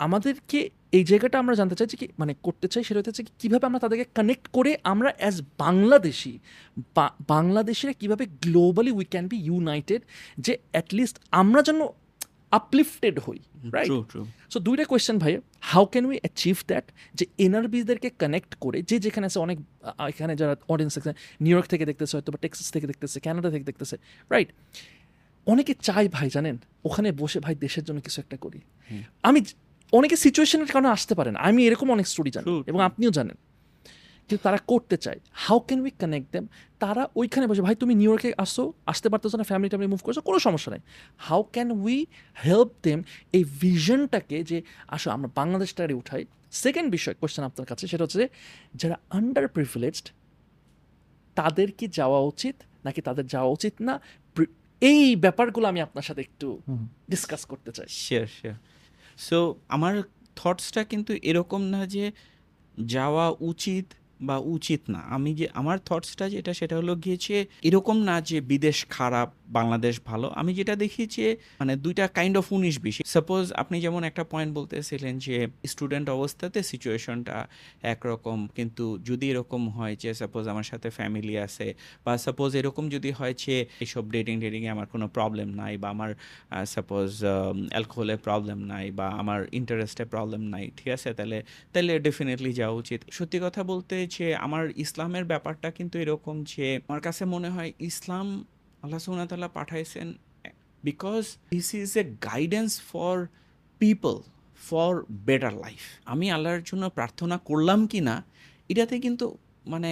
[0.00, 0.58] আমাদেরকে
[0.92, 4.48] এই জায়গাটা আমরা জানতে চাইছি কি মানে করতে চাই সেটা হচ্ছে কীভাবে আমরা তাদেরকে কানেক্ট
[4.52, 6.38] করে আমরা অ্যাজ বাংলাদেশি
[6.96, 10.02] বা- বাংলাদেশিরা কীভাবে globally we can be united
[10.38, 11.80] যে অ্যাটলিস্ট আমরা যেন
[12.52, 13.38] আপলিফটেড হই
[13.72, 13.88] রাইট
[14.50, 19.26] সো দুইটা কোয়েশ্চেন ভাই how can we achieve that যে এনআরবিদেরকে কানেক্ট করে যে যেখানে
[19.26, 19.58] আছে অনেক
[20.08, 23.64] এখানে যারা অডিয়েন্স আছে নিউ ইয়র্ক থেকে দেখতেছে হয়তো বা টেক্সাস থেকে দেখতেছে কানাডা থেকে
[23.64, 23.96] দেখতেছে
[24.30, 24.50] রাইট
[25.46, 28.60] অনেকে চাই ভাই জানেন ওখানে বসে ভাই দেশের জন্য কিছু একটা করি।
[29.22, 29.40] আমি
[29.98, 33.38] অনেকে সিচুয়েশনের কারণে আসতে পারে না। আমি এরকম অনেক স্টোরি জানি এবং আপনিও জানেন।
[34.28, 36.44] কিন্তু তারা করতে চায়। How can we connect them
[36.82, 40.18] তারা ওইখানে বসে ভাই তুমি নিউ ইয়র্কে আসো আসতে পারতেছো না ফ্যামিলি ট্যামিলি মুভ করছ
[40.28, 40.82] কোনো সমস্যা নেই।
[41.26, 41.96] How can we
[42.44, 42.98] help them
[43.36, 44.58] এই ভিশনটাকে যে
[44.96, 46.22] আসো আমরা বাংলাদেশটারে উঠাই।
[46.64, 48.22] সেকেন্ড বিষয় কোয়েশ্চেন আপনার কাছে সেটা হচ্ছে
[48.80, 50.06] যারা আন্ডার প্রিভিলেজড
[51.38, 53.94] তাদের কি যাওয়া উচিত নাকি তাদের যাওয়া উচিত না?
[54.90, 56.48] এই ব্যাপারগুলো আমি আপনার সাথে একটু
[57.12, 58.56] ডিসকাস করতে চাই। শিওর শিওর
[59.18, 60.02] সো আমার
[60.36, 62.12] থটসটা কিন্তু এরকম না যে
[62.78, 63.84] যাওয়া উচিত
[64.20, 68.86] বা উচিত না। আমি যে, আমার থটসটা যেটা, সেটা হলো গিয়েছে এরকম না যে বিদেশ
[68.86, 71.26] খারাপ বাংলাদেশ ভালো। আমি যেটা দেখি যে
[71.60, 75.36] মানে দুইটা কাইন্ড অফ উনিশ বিশ। সাপোজ আপনি যেমন একটা পয়েন্ট বলতেছিলেন যে
[75.66, 77.36] স্টুডেন্ট অবস্থাতে সিচুয়েশনটা
[77.82, 81.74] একরকম, কিন্তু যদি এরকম হয় যে সাপোজ আমার সাথে ফ্যামিলি আছে,
[82.04, 86.10] বা সাপোজ এরকম যদি হয় যে, এইসব ডেটিং ডেটিংয়ে আমার কোনো প্রবলেম নাই, বা আমার
[86.66, 87.24] সাপোজ
[87.70, 91.08] অ্যালকোহলের প্রবলেম নাই, বা আমার ইন্টারেস্টে প্রবলেম নাই, ঠিক আছে?
[91.14, 91.38] তাহলে
[91.72, 97.00] তাহলে ডেফিনেটলি যাওয়া উচিত। সত্যি কথা বলতে যে, আমার ইসলামের ব্যাপারটা কিন্তু এরকম যে, আমার
[97.00, 98.44] কাছে মনে হয় ইসলাম
[98.84, 100.08] আল্লাহ সুনাতাল্লাহ পাঠাইছেন
[100.88, 101.22] because
[101.54, 103.16] this is a guidance for
[103.80, 104.14] people
[104.68, 104.92] for
[105.28, 105.82] better life
[106.12, 108.16] আমি আল্লাহর জন্য প্রার্থনা করলাম কি না,
[108.70, 109.26] এটাতে কিন্তু
[109.72, 109.90] মানে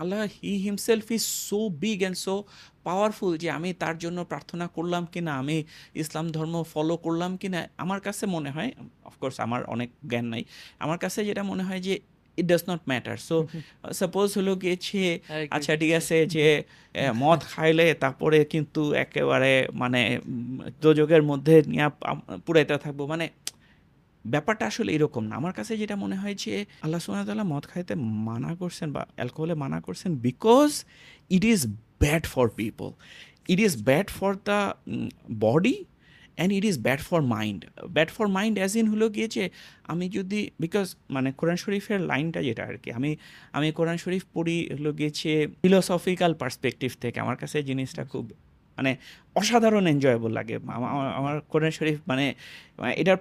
[0.00, 2.34] Allah he himself is so big and so
[2.86, 5.56] powerful যে আমি তার জন্য প্রার্থনা করলাম কি না, আমি
[6.02, 8.70] ইসলাম ধর্ম ফলো করলাম কি না, আমার কাছে মনে হয়
[9.08, 10.42] অফকোর্স আমার অনেক জ্ঞান নাই,
[10.84, 11.94] আমার কাছে যেটা মনে হয় যে
[12.38, 13.36] it does not matter so
[13.92, 15.50] suppose হলো গিয়েছে agree.
[15.50, 16.46] আচ্ছা ঠিক আছে যে
[17.22, 20.22] মদ খাইলে তারপরে কিন্তু একেবারে মানে উম,
[20.82, 21.86] দোজগের মধ্যে নিয়ে
[22.46, 23.26] পুরাইতে থাকব। মানে
[24.24, 26.54] ব্যাপারটা আসলে এরকম না। আমার কাছে যেটা মনে হয় যে
[26.84, 27.94] আল্লাহ সুবহানাহু মদ খাইতে
[28.28, 30.70] মানা করছেন বা অ্যালকোহলে মানা করছেন because
[31.30, 31.60] it is
[32.00, 32.88] bad for people
[33.48, 34.58] it is bad for the
[35.44, 35.76] body
[36.36, 39.50] and it is bad for mind bad for mind as in হলো গিয়েছে
[39.84, 43.16] আমি যদি বিকজ মানে কোরআন শরীফের লাইনটা যেটা আর কি, আমি
[43.52, 48.32] আমি কোরআন শরীফ পড়ি হলো গিয়েছে ফিলোসফিক্যাল পার্সপেক্টিভ থেকে, আমার কাছে জিনিসটা খুব
[48.76, 48.96] মানে
[49.34, 52.34] অসাধারণ এনজয়েবল লাগে। আমা- আমা- আমার কোরআন শরীফ মানে
[52.78, 53.16] মানে এটার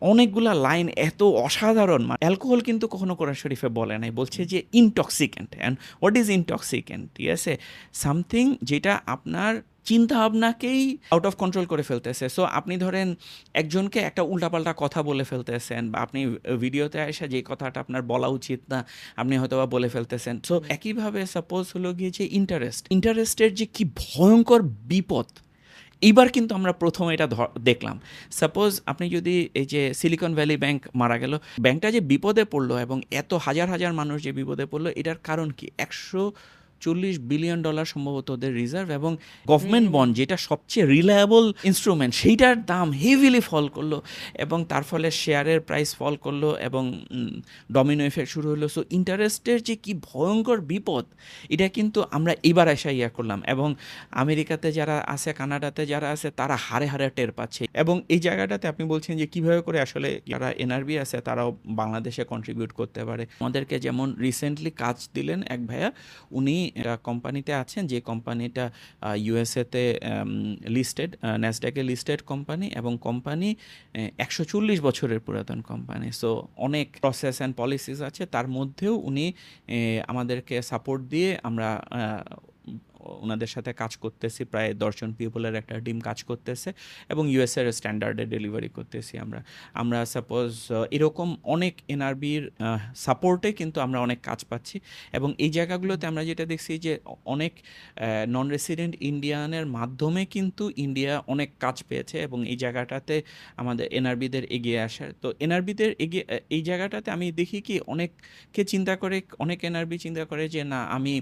[0.00, 5.56] অনেকগুলা লাইন এত অসাধারণ। মানে অ্যালকোহল কিন্তু কখনো কোরআন শরীফে বলে নাই, বলছে যে intoxicant
[5.56, 7.58] and what is intoxicant ঠিক আছে?
[7.92, 10.82] সামথিং যেটা আপনার চিন্তা ভাবনাকেই
[11.14, 13.08] আউট অফ কন্ট্রোল করে ফেলতেছে। সো আপনি ধরেন
[13.60, 16.20] একজনকে একটা উল্টাপাল্টা কথা বলে ফেলতেছেন বা আপনি
[16.62, 18.78] ভিডিওতে এসে যে কথাটা আপনার বলা উচিত না,
[19.20, 23.84] আপনি হয়তো বা বলে ফেলতেছেন। সো একইভাবে সাপোজ হলো গিয়ে যে ইন্টারেস্ট ইন্টারেস্টের যে কি
[24.02, 24.60] ভয়ঙ্কর
[24.90, 25.28] বিপদ,
[26.02, 27.26] এইবার কিন্তু আমরা প্রথম এটা
[27.70, 27.96] দেখলাম।
[28.40, 31.32] সাপোজ আপনি যদি এই যে সিলিকন ভ্যালি ব্যাংক মারা গেল
[31.64, 35.66] ব্যাংকটা যে বিপদে পড়ল এবং এত হাজার হাজার মানুষ যে বিপদে পড়ল, এটার কারণ কি?
[35.84, 36.22] একশো
[36.80, 39.16] চল্লিশ বিলিয়ন ডলার সম্ভবত ওদের রিজার্ভ এবং
[39.46, 44.00] গভর্নমেন্ট বন্ড যেটা সবচেয়ে রিলায়েবল ইনস্ট্রুমেন্ট সেইটার দাম হেভিলি ফল করল
[44.34, 47.02] এবং তার ফলে শেয়ারের প্রাইস ফল করল এবং
[47.74, 51.04] ডমিনো এফেক্ট শুরু হলো। সো ইন্টারেস্টের যে কি ভয়ঙ্কর বিপদ,
[51.50, 53.74] এটা কিন্তু আমরা এবার এসে ইয়া করলাম এবং
[54.10, 58.84] আমেরিকাতে যারা আছে, কানাডাতে যারা আছে, তারা হারে হারে টের পাচ্ছে। এবং এই জায়গাটাতে আপনি
[58.84, 64.16] বলছেন যে কীভাবে করে আসলে যারা এনআরবি আছে, তারাও বাংলাদেশে কন্ট্রিবিউট করতে পারে। আমাদেরকে যেমন
[64.26, 65.92] রিসেন্টলি কাজ দিলেন এক ভাইয়া,
[66.30, 66.67] উনি
[67.08, 68.64] কোম্পানিতে আছেন, যে কোম্পানিটা
[69.26, 69.84] ইউএসএতে
[70.76, 71.10] লিস্টেড
[71.42, 73.48] ন্যাসড্যাকে লিস্টেড কোম্পানি এবং কোম্পানি
[74.24, 76.30] একশো চল্লিশ বছরের পুরাতন কোম্পানি সো
[76.66, 79.26] অনেক প্রসেস অ্যান্ড পলিসিস আছে। তার মধ্যেও উনি
[80.10, 81.68] আমাদেরকে সাপোর্ট দিয়ে আমরা
[83.24, 86.70] ওনাদের সাথে কাজ করতেছি, প্রায় দশজন পিপলের একটা টিম কাজ করতেছে
[87.12, 89.40] এবং ইউএসএর স্ট্যান্ডার্ডে ডেলিভারি করতেছি আমরা।
[89.82, 90.50] আমরা সাপোজ
[90.96, 92.44] এরকম অনেক এনআরবির
[93.06, 94.76] সাপোর্টে কিন্তু আমরা অনেক কাজ পাচ্ছি
[95.18, 96.92] এবং এই জায়গাগুলোতে আমরা যেটা দেখছি যে
[97.34, 97.52] অনেক
[98.34, 103.14] নন রেসিডেন্ট ইন্ডিয়ানের মাধ্যমে কিন্তু ইন্ডিয়া অনেক কাজ পেয়েছে এবং এই জায়গাটাতে
[103.60, 106.24] আমাদের এনআরবিদের এগিয়ে আসার। তো এনআরবিদের এগিয়ে
[106.56, 111.14] এই জায়গাটাতে আমি দেখি কি অনেককে চিন্তা করে, অনেক এনআরবি চিন্তা করে যে না, আমি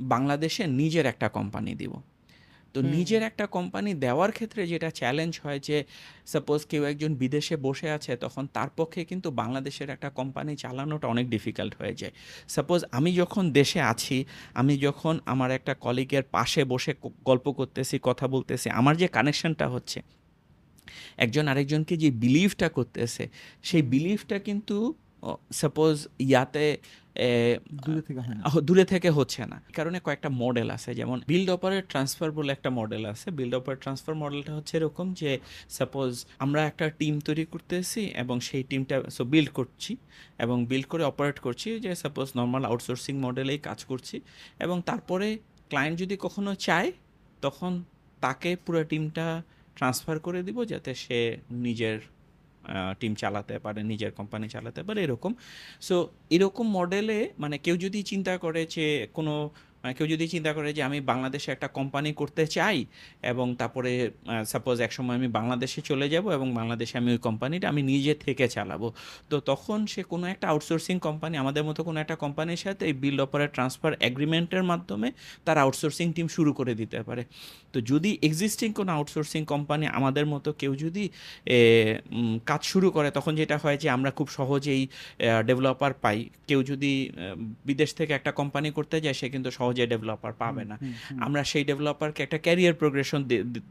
[0.00, 1.94] বাংলাদেশে নিজের একটা কোম্পানি দিব।
[2.74, 5.84] তো নিজের একটা কোম্পানি দেওয়ার ক্ষেত্রে যেটা চ্যালেঞ্জ হয় যে
[6.26, 11.30] সাপোজ কেউ একজন বিদেশে বসে আছে তখন তার পক্ষে কিন্তু বাংলাদেশের একটা কোম্পানি চালানোটা অনেক
[11.30, 12.12] ডিফিকাল্ট হয়ে যায়।
[12.48, 14.24] সাপোজ আমি যখন দেশে আছি
[14.54, 20.02] আমি যখন আমার একটা কলিগের পাশে বসে গল্প করতেছি কথা বলতেছি আমার যে কানেকশনটা হচ্ছে
[21.16, 23.28] একজন আরেকজনকে যে বিলিভটা করতেছে
[23.62, 24.94] সেই বিলিভটা কিন্তু
[25.60, 25.94] সাপোজ
[26.28, 26.66] ইয়াতে
[27.84, 28.20] দূরে থেকে
[28.68, 33.02] দূরে থেকে হচ্ছে না। কারণে কয়েকটা মডেল আছে যেমন বিল্ড অপারেট ট্রান্সফার বলে একটা মডেল
[33.12, 35.30] আছে। বিল্ড অপারেট ট্রান্সফার মডেলটা হচ্ছে এরকম যে
[35.78, 36.10] সাপোজ
[36.44, 39.92] আমরা একটা টিম তৈরি করতেছি এবং সেই টিমটা সো বিল্ড করছি
[40.44, 44.16] এবং বিল্ড করে অপারেট করছি যে সাপোজ নর্মাল আউটসোর্সিং মডেলেই কাজ করছি।
[44.64, 45.28] এবং তারপরে
[45.70, 46.90] ক্লায়েন্ট যদি কখনো চায়
[47.44, 47.72] তখন
[48.24, 49.26] তাকে পুরো টিমটা
[49.76, 51.18] ট্রান্সফার করে দিব যাতে সে
[51.66, 51.96] নিজের
[53.00, 55.32] টিম চালাতে পারে, নিজের কোম্পানি চালাতে পারে, এরকম।
[55.86, 55.96] সো
[56.36, 58.86] এরকম মডেলে মানে কেউ যদি চিন্তা করে যে
[59.16, 59.34] কোনো
[59.82, 62.78] মানে কেউ যদি চিন্তা করে যে আমি বাংলাদেশে একটা কোম্পানি করতে চাই
[63.32, 63.90] এবং তারপরে
[64.52, 68.88] সাপোজ একসময় আমি বাংলাদেশে চলে যাব এবং বাংলাদেশে আমি ওই কোম্পানিটা আমি নিজে থেকে চালাবো।
[69.30, 73.18] তো তখন সে কোনো একটা আউটসোর্সিং কোম্পানি আমাদের মতো কোনো একটা কোম্পানির সাথে এই বিল
[73.26, 75.08] অপারেট ট্রান্সফার এগ্রিমেন্টের মাধ্যমে
[75.46, 77.22] তার আউটসোর্সিং টিম শুরু করে দিতে পারে।
[77.74, 81.04] তো যদি এক্সিস্টিং কোনো আউটসোর্সিং কোম্পানি আমাদের মতো কেউ যদি
[82.50, 84.82] কাজ শুরু করে তখন যেটা হয় যে আমরা খুব সহজেই
[85.48, 86.18] ডেভেলপার পাই।
[86.48, 86.92] কেউ যদি
[87.68, 90.76] বিদেশ থেকে একটা কোম্পানি করতে যায় সে কিন্তু সহজে ডেভেলপার পাবে না।
[91.26, 93.20] আমরা সেই ডেভেলপারকে একটা ক্যারিয়ার প্রোগ্রেশন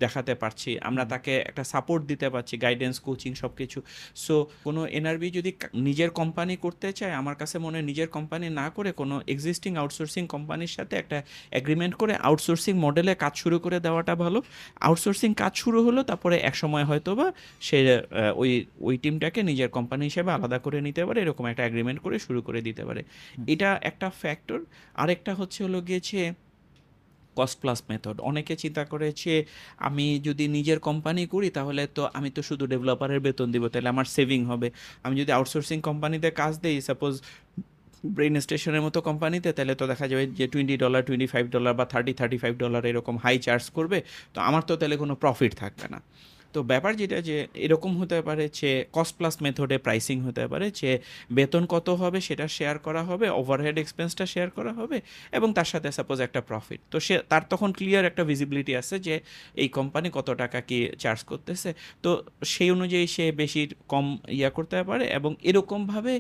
[0.03, 3.79] দেখাতে পারছি। আমরা তাকে একটা সাপোর্ট দিতে পারছি গাইডেন্স কোচিং সব কিছু
[4.25, 4.35] সো
[4.65, 5.51] কোনো এনআরবি যদি
[5.87, 10.23] নিজের কোম্পানি করতে চায় আমার কাছে মনে হয় নিজের কোম্পানি না করে কোনো এক্সিস্টিং আউটসোর্সিং
[10.33, 11.17] কোম্পানির সাথে একটা
[11.59, 14.39] এগ্রিমেন্ট করে আউটসোর্সিং মডেলে কাজ শুরু করে দেওয়াটা ভালো।
[14.87, 17.27] আউটসোর্সিং কাজ শুরু হলো তারপরে এক সময় হয়তো বা
[17.67, 17.77] সে
[18.41, 18.51] ওই
[18.87, 22.59] ওই টিমটাকে নিজের কোম্পানি হিসেবে আলাদা করে নিতে পারে এরকম একটা এগ্রিমেন্ট করে শুরু করে
[22.67, 23.01] দিতে পারে।
[23.53, 24.59] এটা একটা ফ্যাক্টর
[25.01, 26.19] আরেকটা হচ্ছে হলো গিয়েছে
[27.37, 29.33] কস্ট প্লাস মেথড অনেকে চিন্তা করেছে
[29.87, 34.07] আমি যদি নিজের কোম্পানি করি তাহলে তো আমি তো শুধু ডেভেলপারের বেতন দিব তাহলে আমার
[34.15, 34.67] সেভিং হবে।
[35.05, 37.13] আমি যদি আউটসোর্সিং কোম্পানিতে কাজ দিই সাপোজ
[38.05, 41.85] ব্রেন স্টেশনের মতো কোম্পানিতে তাহলে তো দেখা যাবে যে twenty dollar twenty five dollar বা
[41.85, 44.01] থার্টি থার্টি ফাইভ ডলার এরকম হাই চার্জ করবে,
[44.33, 46.01] তো আমার তো তাহলে কোনো প্রফিট থাকবে না।
[46.53, 50.91] তো ব্যাপার যেটা যে এরকম হতে পারে যে কস্ট প্লাস মেথডে প্রাইসিং হতে পারে যে
[51.37, 54.97] বেতন কত হবে সেটা শেয়ার করা হবে ওভারহেড এক্সপেন্সটা শেয়ার করা হবে
[55.37, 59.15] এবং তার সাথে সাপোজ একটা প্রফিট তো সে, তার তখন ক্লিয়ার একটা ভিজিবিলিটি আছে যে
[59.61, 61.69] এই কোম্পানি কত টাকা কি চার্জ করতেছে।
[62.03, 62.09] তো
[62.53, 63.61] সেই অনুযায়ী সে বেশি
[63.93, 64.05] কম
[64.39, 66.13] ইয়া করতে পারে এবং এরকমভাবে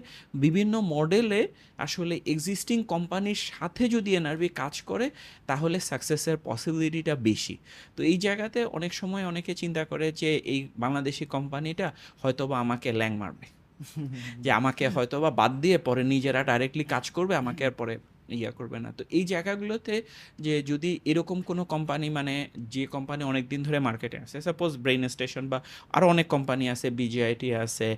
[0.43, 1.41] বিভিন্ন মডেলে
[1.85, 5.05] আসলে এক্সিস্টিং কোম্পানির সাথে যদি এনআরবি কাজ করে,
[5.49, 7.55] তাহলে সাকসেসের পসিবিলিটিটা বেশি।
[7.95, 11.87] তো এই জায়গাতে অনেক সময় অনেকে চিন্তা করে যে এই বাংলাদেশি কোম্পানিটা
[12.23, 13.45] হয়তোবা আমাকে ল্যাং মারবে।
[14.43, 17.95] যে আমাকে হয়তোবা বাদ দিয়ে পরে নিজেরা ডাইরেক্টলি কাজ করবে আমাকে আর পরে
[18.33, 19.95] ইয়া করবে না। তো এই জায়গাগুলোতে
[20.39, 22.33] যে যদি এরকম কোনো কোম্পানি মানে
[22.69, 25.57] যে কোম্পানি অনেক দিন ধরে মার্কেটে আছে সাপোজ ব্রেইন স্টেশন বা
[25.91, 27.89] আরও অনেক কোম্পানি আছে বিজিআইটি আছে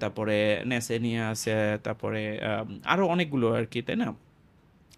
[0.00, 1.52] তারপরে নেসেনিয়া আছে
[1.86, 2.20] তারপরে
[2.84, 4.08] আরও অনেকগুলো আর কি তাই না?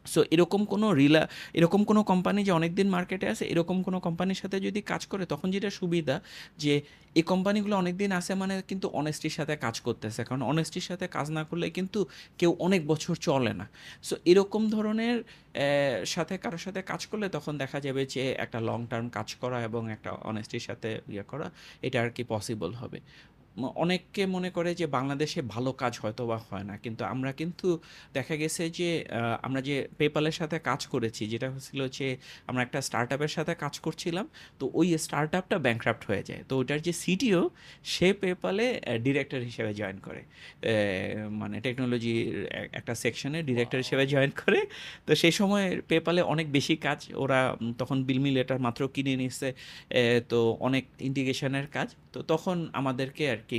[0.05, 1.23] সো এরকম কোনো রিলা
[1.59, 5.25] এরকম কোনো কোম্পানি যে অনেক দিন মার্কেটে আছে, এরকম কোনো কোম্পানির সাথে যদি কাজ করে,
[5.27, 6.17] তখন যেটা সুবিধা
[6.59, 6.75] যে,
[7.19, 11.27] এই কোম্পানিগুলো অনেক দিন আছে মানে কিন্তু অনেস্টির সাথে কাজ করতেছে। কারণ অনেস্টির সাথে কাজ
[11.37, 12.01] না করলে কিন্তু
[12.41, 13.67] কেউ অনেক বছর চলে না।
[14.03, 15.17] সো এরকম ধরনের
[16.15, 19.83] সাথে, কারোর সাথে কাজ করলে তখন দেখা যাবে যে, একটা লং টার্ম কাজ করা এবং
[19.91, 21.47] একটা অনেস্টির সাথে ইয়ে করা,
[21.83, 23.01] এটা আর কি পসিবল হবে।
[23.83, 27.69] অনেককে মনে করে যে বাংলাদেশে ভালো কাজ হয়তো বা হয় না। কিন্তু আমরা কিন্তু
[28.17, 28.89] দেখা গেছে যে
[29.47, 32.07] আমরা যে পেপালের সাথে কাজ করেছি যেটা হচ্ছিল যে
[32.47, 34.27] আমরা একটা স্টার্ট আপের সাথে কাজ করছিলাম
[34.59, 37.41] তো ওই স্টার্ট আপটা ব্যাংক্রাফ্ট হয়ে যায়। তো ওটার যে সিটিও
[37.85, 38.67] সে পেপালে
[39.07, 40.23] ডিরেক্টর হিসেবে জয়েন করে।
[41.41, 42.35] মানে টেকনোলজির
[42.79, 44.61] একটা সেকশনে ডিরেক্টর হিসেবে জয়েন করে।
[45.07, 47.41] তো সেই সময় পেপালে অনেক বেশি কাজ ওরা
[47.81, 49.49] তখন বিলমি লেটার মাত্র কিনে নিচ্ছে
[50.31, 53.59] তো অনেক ইন্টিগ্রেশনের কাজ। তো তখন আমাদেরকে আর কি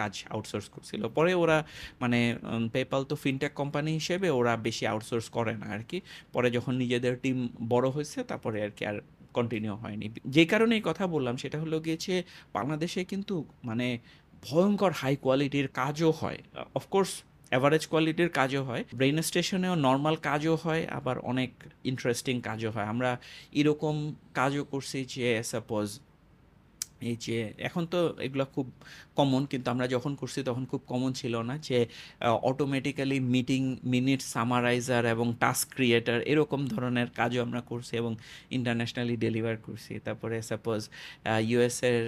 [0.00, 1.58] কাজ আউটসোর্স করছিল। পরে ওরা
[2.02, 2.18] মানে
[2.76, 5.98] পেপাল তো ফিনটেক কোম্পানি হিসেবে ওরা বেশি আউটসোর্স করে না আর কি
[6.34, 7.38] পরে যখন নিজেদের টিম
[7.72, 8.96] বড় হয়েছে, তারপরে আর কি আর
[9.36, 12.14] কন্টিনিউ হয়নি। যে কারণে এই কথা বললাম, সেটা হলো গিয়েছে
[12.56, 13.34] বাংলাদেশে কিন্তু
[13.68, 13.86] মানে
[14.46, 16.40] ভয়ঙ্কর হাই কোয়ালিটির কাজও হয়।
[16.78, 17.12] অফকোর্স
[17.52, 21.50] অ্যাভারেজ কোয়ালিটির কাজও হয়। ব্রেইন স্টেশনেও নর্মাল কাজও হয়, আবার অনেক
[21.90, 23.10] ইন্টারেস্টিং কাজও হয়। আমরা
[23.60, 23.94] এরকম
[24.38, 25.86] কাজও করছি যে সাপোজ
[27.00, 28.66] এই যে এখন তো এগুলো খুব
[29.18, 31.78] কমন কিন্তু আমরা যখন করছি তখন খুব কমন ছিল না যে
[32.50, 38.12] অটোমেটিক্যালি মিটিং মিনিট সামারাইজার এবং টাস্ক ক্রিয়েটার এরকম ধরনের কাজও আমরা করছি এবং
[38.50, 40.80] ইন্টারন্যাশনালি ডেলিভার করছি। তারপরে সাপোজ
[41.50, 42.00] ইউএসের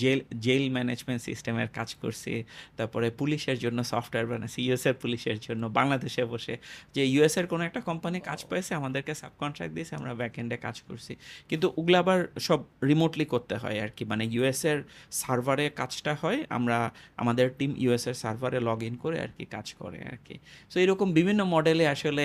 [0.00, 2.32] জেল জেল ম্যানেজমেন্ট সিস্টেমের কাজ করছি।
[2.78, 6.54] তারপরে পুলিশের জন্য সফটওয়্যার বানাচ্ছি ইউএসের পুলিশের জন্য, বাংলাদেশে বসে।
[6.94, 11.12] যে ইউএসের কোনো একটা কোম্পানি কাজ পেয়েছে আমাদেরকে সাবকন্ট্রাক্ট দিয়েছে আমরা ব্যাকএন্ডে কাজ করছি।
[11.50, 14.78] কিন্তু ওগুলো আবার সব রিমোটলি করতে হয় আর কি মানে ইউএসের
[15.20, 16.78] সার্ভারে কাজটা হয় আমরা
[17.22, 20.36] আমাদের টিম ইউএসের সার্ভারে লগ ইন করে আর কি কাজ করে আর কি
[20.72, 22.24] সো এরকম বিভিন্ন মডেলে আসলে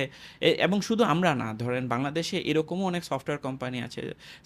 [0.65, 4.01] এবং শুধু আমরা না ধরেন বাংলাদেশে এরকমও অনেক সফটওয়্যার কোম্পানি আছে।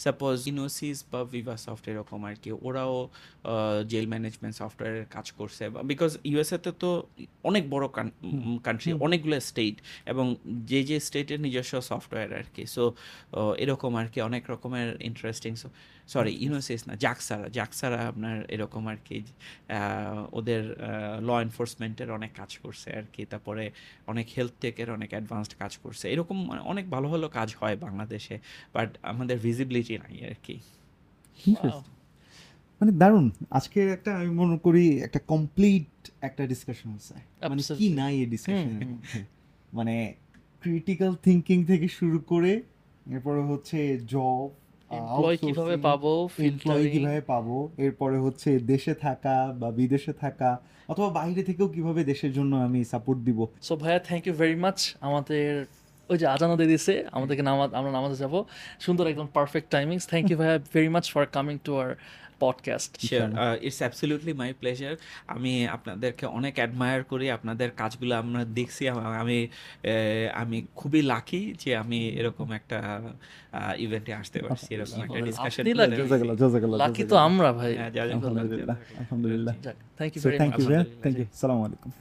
[0.06, 2.96] সাপোজ ইনোসিস বা ভিভা সফট এরকম আর কি ওরাও
[3.92, 6.90] জেল ম্যানেজমেন্ট সফটওয়্যারের কাজ করছে। বিকজ ইউএসএতে তো
[7.50, 7.86] অনেক বড়
[8.68, 9.76] কান্ট্রি অনেকগুলো স্টেট
[10.12, 10.26] এবং
[10.70, 12.84] যে যে স্টেটের নিজস্ব সফটওয়্যার আর কি সো
[13.64, 15.52] এরকম আর কি অনেক রকমের ইন্টারেস্টিং
[16.12, 19.18] সরি ইউনোসিস না জাকসারা জাকসারা আপনার এরকম আর কি
[20.38, 20.64] ওদের
[21.28, 23.64] ল এনফোর্সমেন্টের অনেক কাজ করছে আর কি তারপরে
[24.12, 28.36] অনেক হেলথ টেকের অনেক অ্যাডভান্সড কাজ করছে। এরকম মানে অনেক ভালো ভালো কাজ হয় বাংলাদেশে
[28.76, 30.56] বাট আমাদের ভিজিবিলিটি নাই আর কি।
[32.82, 33.26] মানে দারুণ।
[33.58, 35.90] আজকের একটা আমি মনে করি একটা কমপ্লিট
[36.28, 37.16] একটা ডিসকাশন হচ্ছে
[37.52, 38.72] মানে কি নাই এই ডিসকাশন
[39.78, 39.96] মানে
[40.64, 42.54] ক্রিটিক্যাল থিঙ্কিং থেকে শুরু করে
[43.14, 43.80] এরপরে হচ্ছে
[44.14, 44.48] জব
[44.98, 46.14] এমপ্লয় কীভাবে পাবো?
[46.50, 47.58] এমপ্লয় কীভাবে পাবো?
[47.86, 50.50] এরপরে হচ্ছে দেশে থাকা বা বিদেশে থাকা
[50.92, 53.40] অথবা বাইরে থেকেও কীভাবে দেশের জন্য আমি সাপোর্ট দিব?
[53.68, 54.78] সো ভাইয়া থ্যাংক ইউ ভেরি মাচ
[55.08, 55.50] আমাদের
[56.10, 58.34] ওই যে আজানো দিয়ে দিছে আমাদেরকে নামাজ আমরা নামাজে যাব।
[58.86, 61.74] সুন্দর একদম পারফেক্ট টাইমিংস থ্যাংক ইউ ভাইয়া very much for coming to
[62.44, 62.92] podcast
[63.68, 64.94] it's absolutely my pleasure
[65.34, 68.84] আমি আপনাদেরকে অনেক অ্যাডমায়ার করি আপনাদের কাজগুলো আমরা দেখছি।
[69.22, 69.38] আমি
[70.42, 72.78] আমি খুবই লাকি যে আমি এরকম একটা
[73.86, 75.64] ইভেন্টে আসতে পারছি এরকম একটা ডিসকাশন
[76.84, 79.54] লাকি তো আমরা ভাই। হ্যাঁ, আলহামদুলিল্লাহ
[79.98, 81.92] thank you very thank much you thank you সালামু আলাইকুম।